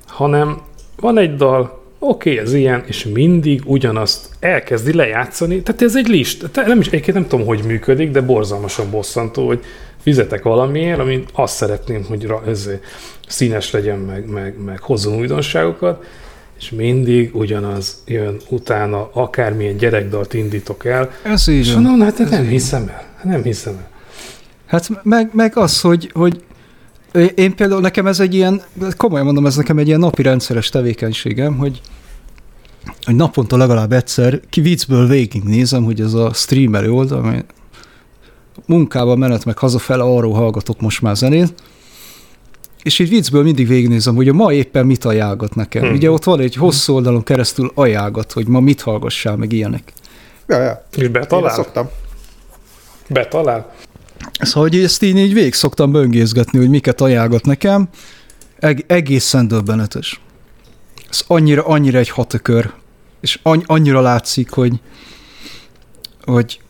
hanem 0.07 0.61
van 1.01 1.19
egy 1.19 1.37
dal, 1.37 1.83
oké, 1.99 2.31
okay, 2.31 2.45
ez 2.45 2.53
ilyen, 2.53 2.83
és 2.87 3.05
mindig 3.05 3.63
ugyanazt 3.65 4.29
elkezdi 4.41 4.95
lejátszani, 4.95 5.63
tehát 5.63 5.83
ez 5.83 5.97
egy 5.97 6.09
list, 6.09 6.51
te- 6.51 6.67
nem 6.67 6.81
is, 6.81 6.87
egyébként 6.87 7.17
nem 7.17 7.27
tudom, 7.27 7.47
hogy 7.47 7.63
működik, 7.67 8.11
de 8.11 8.21
borzalmasan 8.21 8.91
bosszantó, 8.91 9.47
hogy 9.47 9.65
fizetek 10.03 10.43
valamiért, 10.43 10.99
amit 10.99 11.31
azt 11.33 11.55
szeretném, 11.55 12.05
hogy 12.05 12.27
ra, 12.27 12.43
ez 12.47 12.69
színes 13.29 13.71
legyen, 13.71 13.99
meg, 13.99 14.31
meg, 14.31 14.55
meg 14.65 14.81
hozzon 14.81 15.19
újdonságokat, 15.19 16.05
és 16.59 16.71
mindig 16.71 17.37
ugyanaz 17.37 18.03
jön 18.07 18.37
utána, 18.49 19.11
akármilyen 19.13 19.77
gyerekdalt 19.77 20.35
indítok 20.35 20.85
el, 20.85 21.11
Ez 21.23 21.49
így 21.49 21.59
és 21.59 21.73
mondom, 21.73 22.01
hát 22.01 22.19
nem 22.19 22.47
hiszem 22.47 22.89
el, 22.89 23.05
nem 23.23 23.43
hiszem 23.43 23.73
el. 23.73 23.89
Hát 24.67 24.89
meg, 25.03 25.31
meg 25.33 25.57
az, 25.57 25.81
hogy, 25.81 26.11
hogy 26.15 26.45
Én- 27.15 27.31
Én 27.35 27.55
például 27.57 27.81
nekem 27.81 28.07
ez 28.07 28.21
egy 28.21 28.35
ilyen, 28.35 28.63
komolyan 28.97 29.25
mondom, 29.25 29.47
ez 29.47 29.57
nekem 29.57 29.79
egy 29.79 29.87
ilyen 29.87 29.99
napi 30.01 30.23
rendszeres 30.23 30.69
tevékenységem, 30.69 31.57
hogy, 31.57 31.81
hogy 33.05 33.15
naponta 33.15 33.57
legalább 33.57 33.93
egyszer 33.93 34.41
ki 34.51 34.61
viccből 34.61 35.07
végignézem, 35.07 35.85
hogy 35.85 36.01
ez 36.01 36.13
a 36.15 36.33
streamer 36.33 36.89
oldal, 36.89 37.19
ami 37.19 37.45
munkába 38.67 39.17
menet 39.17 39.45
meg 39.45 39.59
hazafele, 39.59 40.03
arról 40.03 40.33
hallgatok 40.33 40.81
most 40.81 41.03
már 41.03 41.17
zenét, 41.17 41.55
és 42.83 42.99
így 42.99 43.09
viccből 43.09 43.43
mindig 43.43 43.69
végignézem, 43.69 44.15
hogy 44.15 44.29
a 44.29 44.33
ma 44.33 44.53
éppen 44.53 44.87
mit 44.87 45.05
ajánlgat 45.05 45.55
nekem. 45.55 45.83
Hmm. 45.83 45.93
Ugye 45.93 46.11
ott 46.11 46.25
van 46.25 46.41
egy 46.41 46.55
hosszú 46.55 46.95
oldalon 46.95 47.23
keresztül 47.23 47.71
ajánlgat, 47.75 48.33
hogy 48.33 48.47
ma 48.47 48.61
mit 48.61 48.81
hallgassál, 48.81 49.37
meg 49.37 49.53
ilyenek. 49.53 49.93
Ja, 50.47 50.59
ja. 50.63 50.85
És 50.97 51.03
Én 51.03 51.13
betalál? 51.13 51.55
szoktam. 51.55 51.89
Betalál? 53.09 53.73
Szóval, 54.41 54.69
hogy 54.69 54.81
ezt 54.81 55.03
így, 55.03 55.17
így 55.17 55.33
végig 55.33 55.55
szoktam 55.55 55.93
böngészgetni, 55.93 56.59
hogy 56.59 56.69
miket 56.69 57.01
ajánlgat 57.01 57.45
nekem, 57.45 57.89
Eg- 58.59 58.93
egészen 58.93 59.49
döbbenetes. 59.49 60.21
Ez 61.11 61.23
annyira, 61.27 61.65
annyira 61.67 61.99
egy 61.99 62.09
hatökör, 62.09 62.73
és 63.21 63.39
any- 63.43 63.65
annyira 63.67 64.01
látszik, 64.01 64.51
hogy, 64.51 64.81
hogy 66.25 66.61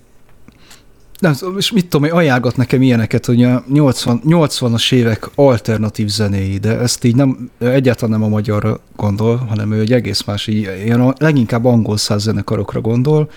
nem, 1.19 1.35
és 1.57 1.73
mit 1.73 1.89
tudom, 1.89 2.09
hogy 2.09 2.19
ajánlgat 2.19 2.57
nekem 2.57 2.83
ilyeneket, 2.83 3.27
hogy 3.27 3.45
a 3.45 3.65
80, 3.69 4.21
80-as 4.25 4.93
évek 4.93 5.29
alternatív 5.35 6.09
zenéi, 6.09 6.59
de 6.59 6.79
ezt 6.79 7.05
így 7.05 7.15
nem, 7.15 7.51
egyáltalán 7.59 8.19
nem 8.19 8.29
a 8.29 8.33
magyarra 8.33 8.81
gondol, 8.97 9.37
hanem 9.37 9.73
ő 9.73 9.81
egy 9.81 9.93
egész 9.93 10.25
más, 10.25 10.47
így, 10.47 10.71
ilyen 10.85 11.01
a, 11.01 11.15
leginkább 11.19 11.65
angol 11.65 11.97
száz 11.97 12.23
zenekarokra 12.23 12.81
gondol, 12.81 13.31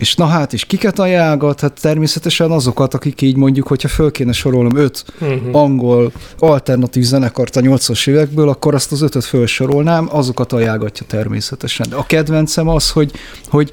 és 0.00 0.14
na 0.14 0.26
hát, 0.26 0.52
és 0.52 0.64
kiket 0.64 0.98
ajánlgat? 0.98 1.60
Hát 1.60 1.80
természetesen 1.80 2.50
azokat, 2.50 2.94
akik 2.94 3.20
így 3.20 3.36
mondjuk, 3.36 3.66
hogyha 3.66 3.88
föl 3.88 4.10
kéne 4.10 4.32
sorolnom 4.32 4.76
öt 4.76 5.04
Mhm. 5.18 5.54
angol 5.54 6.12
alternatív 6.38 7.02
zenekart 7.02 7.56
a 7.56 7.60
80-as 7.60 8.06
évekből, 8.08 8.48
akkor 8.48 8.74
azt 8.74 8.92
az 8.92 9.02
ötöt 9.02 9.24
felsorolnám, 9.24 10.08
azokat 10.10 10.52
ajánlgatja 10.52 11.06
természetesen. 11.06 11.86
De 11.88 11.96
a 11.96 12.06
kedvencem 12.06 12.68
az, 12.68 12.90
hogy, 12.90 13.12
hogy 13.48 13.70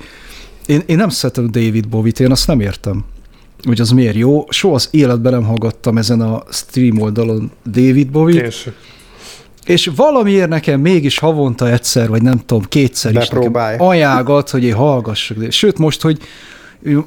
én, 0.65 0.82
én 0.86 0.97
nem 0.97 1.09
szeretem 1.09 1.51
David 1.51 1.88
Bowie-t, 1.88 2.19
én 2.19 2.32
azt 2.32 2.47
nem 2.47 2.59
értem 2.59 3.03
hogy 3.63 3.82
az 3.82 3.89
miért 3.89 4.15
jó. 4.15 4.45
Soha 4.49 4.75
az 4.75 4.88
életben 4.91 5.32
nem 5.32 5.43
hallgattam 5.43 5.97
ezen 5.97 6.21
a 6.21 6.43
stream 6.51 7.01
oldalon 7.01 7.51
David 7.65 8.09
Bowie-t. 8.11 8.43
És 9.68 9.91
valamiért 9.95 10.49
nekem 10.49 10.80
mégis 10.80 11.20
havonta 11.20 11.70
egyszer, 11.72 12.09
vagy 12.09 12.22
nem 12.22 12.41
tudom, 12.45 12.63
kétszer 12.70 13.11
is 13.15 13.28
nekem 13.30 13.51
ajánlgat, 13.78 14.49
hogy 14.49 14.63
én 14.63 14.74
hallgassak. 14.74 15.38
De- 15.38 15.51
Sőt, 15.51 15.78
most, 15.78 16.01
hogy 16.01 16.18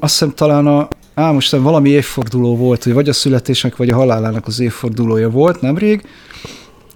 azt 0.01 0.13
hiszem 0.13 0.35
talán 0.35 0.67
a, 0.67 0.89
á, 1.15 1.31
most 1.31 1.53
nem 1.53 1.63
valami 1.63 1.89
évforduló 1.89 2.57
volt, 2.57 2.85
hogy 2.85 2.93
vagy 2.93 3.09
a 3.09 3.13
születésnek, 3.13 3.77
vagy 3.77 3.89
a 3.89 3.95
halálának 3.97 4.47
az 4.47 4.61
évfordulója 4.61 5.31
volt 5.31 5.61
nemrég, 5.61 6.03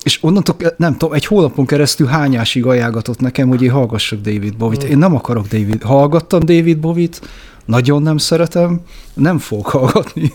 és 0.02 0.18
onnantól, 0.22 0.56
nem 0.76 0.96
tudom, 0.96 1.14
egy 1.14 1.26
hónapon 1.26 1.66
keresztül 1.66 2.06
hányásig 2.06 2.66
ajánlgatott 2.66 3.20
nekem, 3.20 3.48
hogy 3.48 3.62
én 3.62 3.70
hallgassak 3.70 4.20
David 4.20 4.56
Bowie-t. 4.56 4.82
Én 4.82 4.98
nem 4.98 5.14
akarok 5.14 5.46
David, 5.46 5.82
hallgattam 5.82 6.40
David 6.40 6.78
Bowie-t, 6.78 7.20
nagyon 7.64 8.02
nem 8.02 8.16
szeretem, 8.16 8.80
nem 9.14 9.38
fogok 9.38 9.66
hallgatni. 9.66 10.32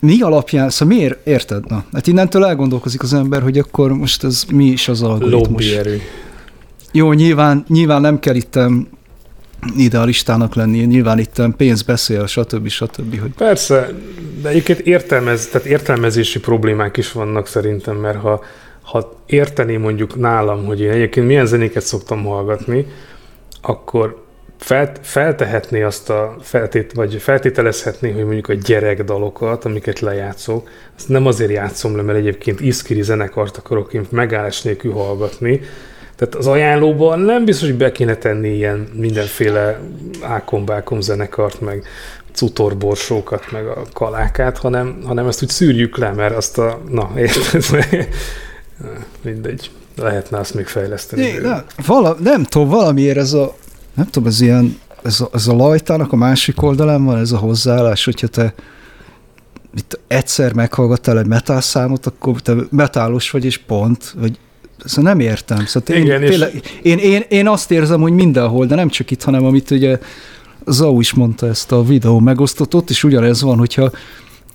Mi 0.00 0.20
alapján, 0.20 0.70
szóval 0.70 0.96
miért, 0.96 1.26
érted? 1.26 1.68
Na, 1.68 1.84
hát 1.92 2.06
innentől 2.06 2.44
elgondolkozik 2.44 3.02
az 3.02 3.14
ember, 3.14 3.42
hogy 3.42 3.58
akkor 3.58 3.92
most 3.92 4.24
ez 4.24 4.44
mi 4.52 4.64
is 4.64 4.88
az 4.88 5.02
algoritmus. 5.02 5.70
Lobbyerő. 5.70 6.00
Jó, 6.92 7.12
nyilván, 7.12 7.64
nyilván 7.68 8.00
nem 8.00 8.18
kell 8.18 8.34
itt 8.34 8.58
idealistának 9.76 10.54
lenni, 10.54 10.78
nyilván 10.78 11.18
itt 11.18 11.42
pénz 11.56 11.82
beszél, 11.82 12.26
stb. 12.26 12.68
stb. 12.68 13.20
Hogy 13.20 13.32
Persze, 13.36 13.90
de 14.42 14.48
egyébként 14.48 14.78
értelmez, 14.78 15.46
tehát 15.46 15.66
értelmezési 15.66 16.40
problémák 16.40 16.96
is 16.96 17.12
vannak 17.12 17.46
szerintem, 17.46 17.96
mert 17.96 18.18
ha, 18.18 18.44
ha 18.82 19.22
érteni 19.26 19.76
mondjuk 19.76 20.16
nálam, 20.16 20.64
hogy 20.64 20.80
én 20.80 20.90
egyébként 20.90 21.26
milyen 21.26 21.46
zenéket 21.46 21.82
szoktam 21.82 22.24
hallgatni, 22.24 22.86
akkor 23.62 24.24
felt, 24.60 24.98
feltehetné 25.02 25.82
azt 25.82 26.10
a 26.10 26.36
feltét, 26.40 26.92
vagy 26.92 27.14
feltételezhetné, 27.14 28.10
hogy 28.10 28.24
mondjuk 28.24 28.48
a 28.48 28.54
gyerekdalokat, 28.54 29.64
amiket 29.64 30.00
lejátszok, 30.00 30.68
azt 30.96 31.08
nem 31.08 31.26
azért 31.26 31.50
játszom 31.50 31.96
le, 31.96 32.02
mert 32.02 32.18
egyébként 32.18 32.60
iszkiri 32.60 33.02
zenekart 33.02 33.56
akarok 33.56 33.92
én 33.92 34.06
megállás 34.10 34.62
nélkül 34.62 34.92
hallgatni, 34.92 35.60
tehát 36.16 36.34
az 36.34 36.46
ajánlóban 36.46 37.20
nem 37.20 37.44
biztos, 37.44 37.68
hogy 37.68 37.76
be 37.76 37.92
kéne 37.92 38.14
tenni 38.16 38.48
ilyen 38.48 38.88
mindenféle 38.94 39.80
ákombákom 40.22 41.00
zenekart, 41.00 41.60
meg 41.60 41.84
cutorborsókat, 42.32 43.50
meg 43.52 43.66
a 43.66 43.82
kalákát, 43.92 44.58
hanem, 44.58 45.00
hanem 45.04 45.26
ezt 45.26 45.42
úgy 45.42 45.48
szűrjük 45.48 45.96
le, 45.96 46.12
mert 46.12 46.36
azt 46.36 46.58
a, 46.58 46.80
na, 46.88 47.10
érted? 47.16 47.64
Mindegy. 49.22 49.70
Lehetne 49.96 50.38
azt 50.38 50.54
még 50.54 50.66
fejleszteni. 50.66 51.22
Né, 51.22 51.38
nem, 51.38 51.64
vala, 51.86 52.16
nem 52.22 52.44
tudom, 52.44 52.68
valamiért 52.68 53.16
ez 53.16 53.32
a, 53.32 53.54
nem 53.94 54.06
tudom, 54.06 54.28
ez 54.28 54.40
ilyen, 54.40 54.78
ez 55.02 55.20
a, 55.20 55.28
ez 55.32 55.46
a 55.46 55.54
lajtának 55.54 56.12
a 56.12 56.16
másik 56.16 56.62
oldalán 56.62 57.04
van 57.04 57.18
ez 57.18 57.32
a 57.32 57.36
hozzáállás, 57.38 58.04
hogyha 58.04 58.26
te 58.26 58.54
itt 59.76 60.00
egyszer 60.06 60.52
meghallgattál 60.52 61.18
egy 61.18 61.26
metal 61.26 61.60
számot, 61.60 62.06
akkor 62.06 62.40
te 62.40 62.54
metálos 62.70 63.30
vagy, 63.30 63.44
és 63.44 63.58
pont, 63.58 64.14
vagy 64.18 64.38
ezt 64.84 65.00
nem 65.00 65.20
értem. 65.20 65.66
Szóval 65.66 65.96
én, 65.96 66.02
Igen, 66.02 66.22
és- 66.22 66.28
tényleg, 66.28 66.62
én, 66.82 66.98
én, 66.98 67.24
én, 67.28 67.48
azt 67.48 67.70
érzem, 67.70 68.00
hogy 68.00 68.12
mindenhol, 68.12 68.66
de 68.66 68.74
nem 68.74 68.88
csak 68.88 69.10
itt, 69.10 69.22
hanem 69.22 69.44
amit 69.44 69.70
ugye 69.70 69.98
Zau 70.66 71.00
is 71.00 71.12
mondta 71.12 71.46
ezt 71.46 71.72
a 71.72 71.82
videó 71.84 72.18
megosztott, 72.18 72.74
ott 72.74 72.90
is 72.90 73.04
ugyanez 73.04 73.42
van, 73.42 73.58
hogyha 73.58 73.90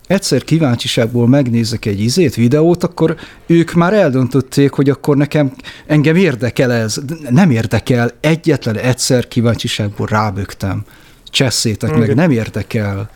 egyszer 0.08 0.43
kíváncsiságból 0.43 1.28
megnézek 1.28 1.86
egy 1.86 2.01
izét, 2.01 2.36
videót, 2.36 2.84
akkor 2.84 3.16
ők 3.45 3.74
már 3.74 3.93
eldöntötték, 3.93 4.72
hogy 4.72 4.89
akkor 4.89 5.18
nekem, 5.18 5.51
engem 5.86 6.16
érdekel 6.16 6.72
ez. 6.72 6.97
Nem 7.30 7.51
érdekel, 7.51 8.12
egyetlen 8.20 8.78
egyszer 8.78 9.28
kíváncsiságból 9.28 10.08
rábögtem. 10.08 10.84
Cseszétek 11.26 11.91
meg, 11.91 12.03
Igen. 12.03 12.16
nem 12.16 12.32
érdekel. 12.32 13.10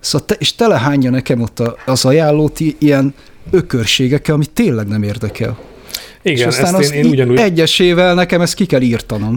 Szóval 0.00 0.26
te, 0.26 0.34
és 0.38 0.54
telehányja 0.54 1.10
nekem 1.10 1.40
ott 1.40 1.60
a, 1.60 1.76
az 1.86 2.04
ajánlót 2.04 2.60
ilyen 2.60 3.14
ökörségekkel, 3.50 4.34
ami 4.34 4.46
tényleg 4.46 4.86
nem 4.86 5.02
érdekel. 5.02 5.58
és 6.22 6.32
Igen, 6.32 6.48
aztán 6.48 6.74
ezt 6.74 6.92
én, 6.92 7.04
én 7.04 7.10
ugyanúgy, 7.10 7.38
egyesével 7.38 8.14
nekem 8.14 8.40
ezt 8.40 8.54
ki 8.54 8.66
kell 8.66 8.80
írtanom. 8.80 9.36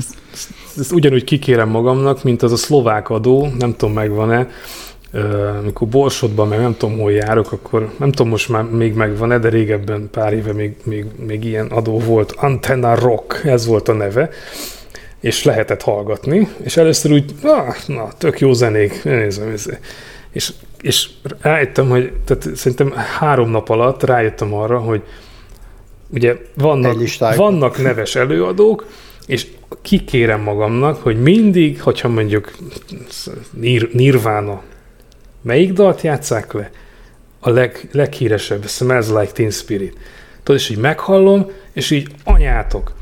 ezt 0.78 0.92
ugyanúgy 0.92 1.24
kikérem 1.24 1.70
magamnak, 1.70 2.24
mint 2.24 2.42
az 2.42 2.52
a 2.52 2.58
szlovák 2.58 3.10
adó, 3.10 3.52
nem 3.58 3.76
tudom 3.76 3.94
megvan-e, 3.94 4.48
amikor 5.60 5.88
Borsodban, 5.88 6.48
meg 6.48 6.60
nem 6.60 6.78
tudom, 6.78 7.00
hol 7.00 7.12
járok, 7.12 7.52
akkor 7.52 7.92
nem 7.98 8.12
tudom, 8.12 8.32
most 8.32 8.50
már 8.50 8.64
még 8.64 8.94
megvan-e, 8.94 9.38
de 9.38 9.50
régebben, 9.50 10.10
pár 10.12 10.34
éve 10.34 10.54
még, 10.54 10.76
még, 10.84 11.06
még 11.26 11.44
ilyen 11.44 11.68
adó 11.68 12.00
volt. 12.00 12.32
Antenna 12.32 12.96
Rock, 12.96 13.42
ez 13.44 13.66
volt 13.66 13.88
a 13.88 13.94
neve, 13.94 14.30
és 15.20 15.44
lehetett 15.44 15.82
hallgatni, 15.82 16.48
és 16.64 16.78
először 16.78 17.12
úgy, 17.12 17.34
na, 17.42 17.76
na 17.88 18.08
tök 18.18 18.40
jó 18.40 18.54
zenék, 18.54 19.04
nézem, 19.04 19.48
nézem. 19.48 19.78
És, 20.32 20.54
és 20.82 21.10
rájöttem, 21.42 21.90
hogy 21.90 22.12
tehát 22.26 22.56
szerintem 22.56 22.94
három 23.20 23.50
nap 23.50 23.70
alatt 23.70 24.04
rájöttem 24.04 24.54
arra, 24.54 24.80
hogy 24.80 25.02
ugye 26.10 26.36
vannak, 26.56 26.98
vannak 27.36 27.82
neves 27.82 28.16
előadók, 28.16 28.86
és 29.26 29.48
kikérem 29.82 30.42
magamnak, 30.42 31.04
hogy 31.04 31.22
mindig, 31.22 31.82
hogyha 31.82 32.08
mondjuk 32.08 32.52
Nir, 33.52 33.90
Nirvana, 33.94 34.62
melyik 35.42 35.74
dalt 35.74 36.02
játsszák 36.02 36.54
le? 36.54 36.70
A 37.40 37.50
leg, 37.50 37.90
leghíresebb, 37.92 38.68
Smells 38.68 39.08
Like 39.08 39.32
Teen 39.34 39.52
Spirit. 39.52 39.98
Tudod, 40.44 40.62
és 40.62 40.70
így 40.70 40.78
meghallom, 40.78 41.46
és 41.74 41.92
így 41.92 42.08
anyátok, 42.24 42.94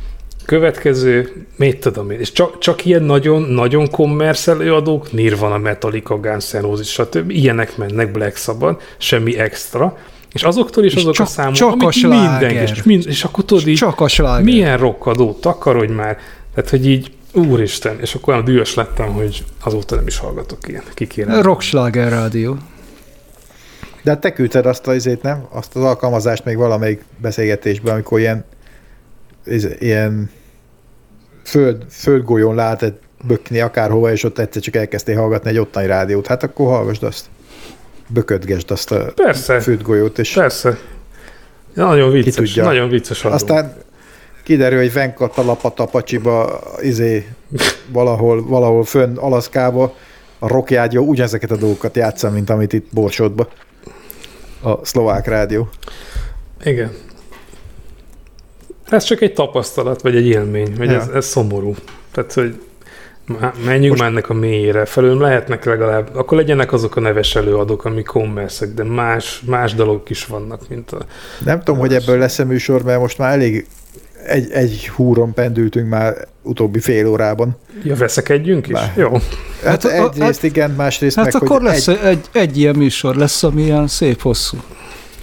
következő, 0.45 1.45
mit 1.55 1.79
tudom 1.79 2.11
én, 2.11 2.19
és 2.19 2.31
csak, 2.31 2.57
csak 2.59 2.85
ilyen 2.85 3.03
nagyon-nagyon 3.03 3.89
kommersz 3.89 4.47
előadók, 4.47 5.11
Nirvana, 5.11 5.57
Metallica, 5.57 6.19
Guns 6.19 6.51
N' 6.51 6.57
Roses, 6.61 6.91
stb. 6.91 7.29
Ilyenek 7.29 7.77
mennek 7.77 8.11
Black 8.11 8.35
Sabbath, 8.37 8.83
semmi 8.97 9.37
extra, 9.37 9.97
és 10.33 10.43
azoktól 10.43 10.83
is 10.83 10.93
És 10.93 11.01
azok 11.01 11.13
csak- 11.13 11.25
a 11.25 11.29
számok, 11.29 11.53
csak 11.53 11.67
a 11.69 11.71
amit 11.71 11.91
sláger. 11.91 12.29
mindenki, 12.41 12.71
és, 12.71 12.83
mind, 12.83 13.05
és 13.07 13.23
akkor 13.23 13.45
tudod 13.45 13.67
így, 13.67 13.75
Csak 13.75 13.99
a 13.99 14.07
sláger. 14.07 14.43
milyen 14.43 14.77
rockadó, 14.77 15.37
takarodj 15.41 15.91
már. 15.93 16.17
Tehát, 16.55 16.69
hogy 16.69 16.87
így, 16.87 17.11
úristen, 17.37 17.99
és 17.99 18.15
akkor 18.15 18.33
olyan 18.33 18.45
dühös 18.45 18.73
lettem, 18.73 19.13
hogy 19.13 19.45
azóta 19.63 19.95
nem 19.95 20.07
is 20.07 20.17
hallgatok 20.17 20.67
ilyen, 20.67 20.83
kikérem. 20.93 21.41
Rockschlager 21.41 22.09
rádió. 22.09 22.57
De 24.03 24.11
hát 24.11 24.21
te 24.21 24.33
küldted 24.33 24.65
azt 24.65 24.87
a 24.87 24.95
izét, 24.95 25.21
nem? 25.21 25.47
Azt 25.49 25.75
az 25.75 25.83
alkalmazást 25.83 26.45
még 26.45 26.57
valamelyik 26.57 27.03
beszélgetésben, 27.21 27.93
amikor 27.93 28.19
ilyen, 28.19 28.45
ilyen 29.79 30.29
föld, 31.43 31.85
földgolyón 31.89 32.55
lehetett 32.55 33.01
bökni 33.27 33.59
akárhova, 33.59 34.11
és 34.11 34.23
ott 34.23 34.39
egyszer 34.39 34.61
csak 34.61 34.75
elkezdtél 34.75 35.17
hallgatni 35.17 35.49
egy 35.49 35.57
ottani 35.57 35.87
rádiót. 35.87 36.27
Hát 36.27 36.43
akkor 36.43 36.67
hallgassd 36.67 37.03
azt. 37.03 37.25
Böködgesd 38.07 38.71
azt 38.71 38.91
a 38.91 39.11
Persze, 39.15 39.59
földgolyót, 39.59 40.19
és 40.19 40.33
persze. 40.33 40.77
Ja, 41.75 41.85
nagyon 41.85 42.11
vicces, 42.11 42.53
nagyon 42.53 42.89
vicces 42.89 43.25
adó. 43.25 43.33
aztán 43.33 43.75
kiderül, 44.47 44.77
hogy 44.79 44.93
Venkata 44.93 45.43
Lapatapacsiba 45.43 46.59
izé, 46.81 47.27
valahol, 47.87 48.45
valahol 48.47 48.83
fönn 48.83 49.17
Alaszkába 49.17 49.95
a 50.39 50.47
rockjágyó 50.47 51.03
ugyanezeket 51.05 51.51
a 51.51 51.55
dolgokat 51.55 51.95
játsza, 51.95 52.29
mint 52.29 52.49
amit 52.49 52.73
itt 52.73 52.85
Borsodba. 52.93 53.47
a 54.63 54.85
szlovák 54.85 55.27
rádió. 55.27 55.69
Igen. 56.63 56.91
Ez 58.89 59.03
csak 59.03 59.21
egy 59.21 59.33
tapasztalat, 59.33 60.01
vagy 60.01 60.15
egy 60.15 60.25
élmény, 60.27 60.73
vagy 60.77 60.89
Ja. 60.89 60.99
ez, 60.99 61.07
ez 61.07 61.25
szomorú. 61.25 61.75
Tehát, 62.11 62.33
hogy 62.33 62.61
menjünk 63.65 63.89
Most- 63.89 64.01
már 64.01 64.09
ennek 64.09 64.29
a 64.29 64.33
mélyére. 64.33 64.85
Felül 64.85 65.17
lehetnek 65.17 65.65
legalább, 65.65 66.15
akkor 66.15 66.37
legyenek 66.37 66.73
azok 66.73 66.95
a 66.95 66.99
neves 66.99 67.35
előadók, 67.35 67.85
ami 67.85 68.03
kommerszek, 68.03 68.69
de 68.73 68.83
más, 68.83 69.41
más 69.45 69.73
dolgok 69.73 70.09
is 70.09 70.25
vannak, 70.25 70.69
mint 70.69 70.91
a... 70.91 71.05
Nem 71.45 71.59
tudom, 71.59 71.79
hogy 71.79 71.93
ebből 71.93 72.17
lesz-e 72.17 72.43
műsor, 72.43 72.83
mert 72.83 72.99
most 72.99 73.17
már 73.17 73.33
elég 73.33 73.67
egy, 74.27 74.51
egy 74.51 74.87
húron 74.87 75.33
pendültünk 75.33 75.89
már 75.89 76.13
utóbbi 76.41 76.79
fél 76.79 77.07
órában. 77.07 77.57
Ja, 77.83 77.95
veszekedjünk 77.95 78.67
is? 78.67 78.73
Bár. 78.73 78.93
Jó. 78.95 79.11
Hát, 79.63 79.83
Hát 79.83 79.85
egyrészt 79.85 80.43
igen, 80.43 80.71
másrészt 80.71 81.15
Hát 81.15 81.25
meg, 81.25 81.35
akkor 81.35 81.57
hogy 81.61 81.65
lesz 81.69 81.87
egy, 81.87 81.99
egy, 82.03 82.25
egy 82.31 82.57
ilyen 82.57 82.75
műsor, 82.75 83.15
lesz, 83.15 83.43
ami 83.43 83.61
ilyen 83.63 83.87
szép 83.87 84.21
hosszú. 84.21 84.57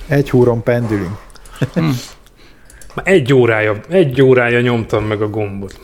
egy 0.07 0.30
húron 0.30 0.62
pendülünk. 0.62 1.16
Már 2.94 3.09
egy 3.09 3.32
órája, 3.32 3.80
egy 3.88 4.22
órája 4.22 4.61
nyomtam 4.61 5.05
meg 5.05 5.22
a 5.22 5.28
gombot. 5.28 5.80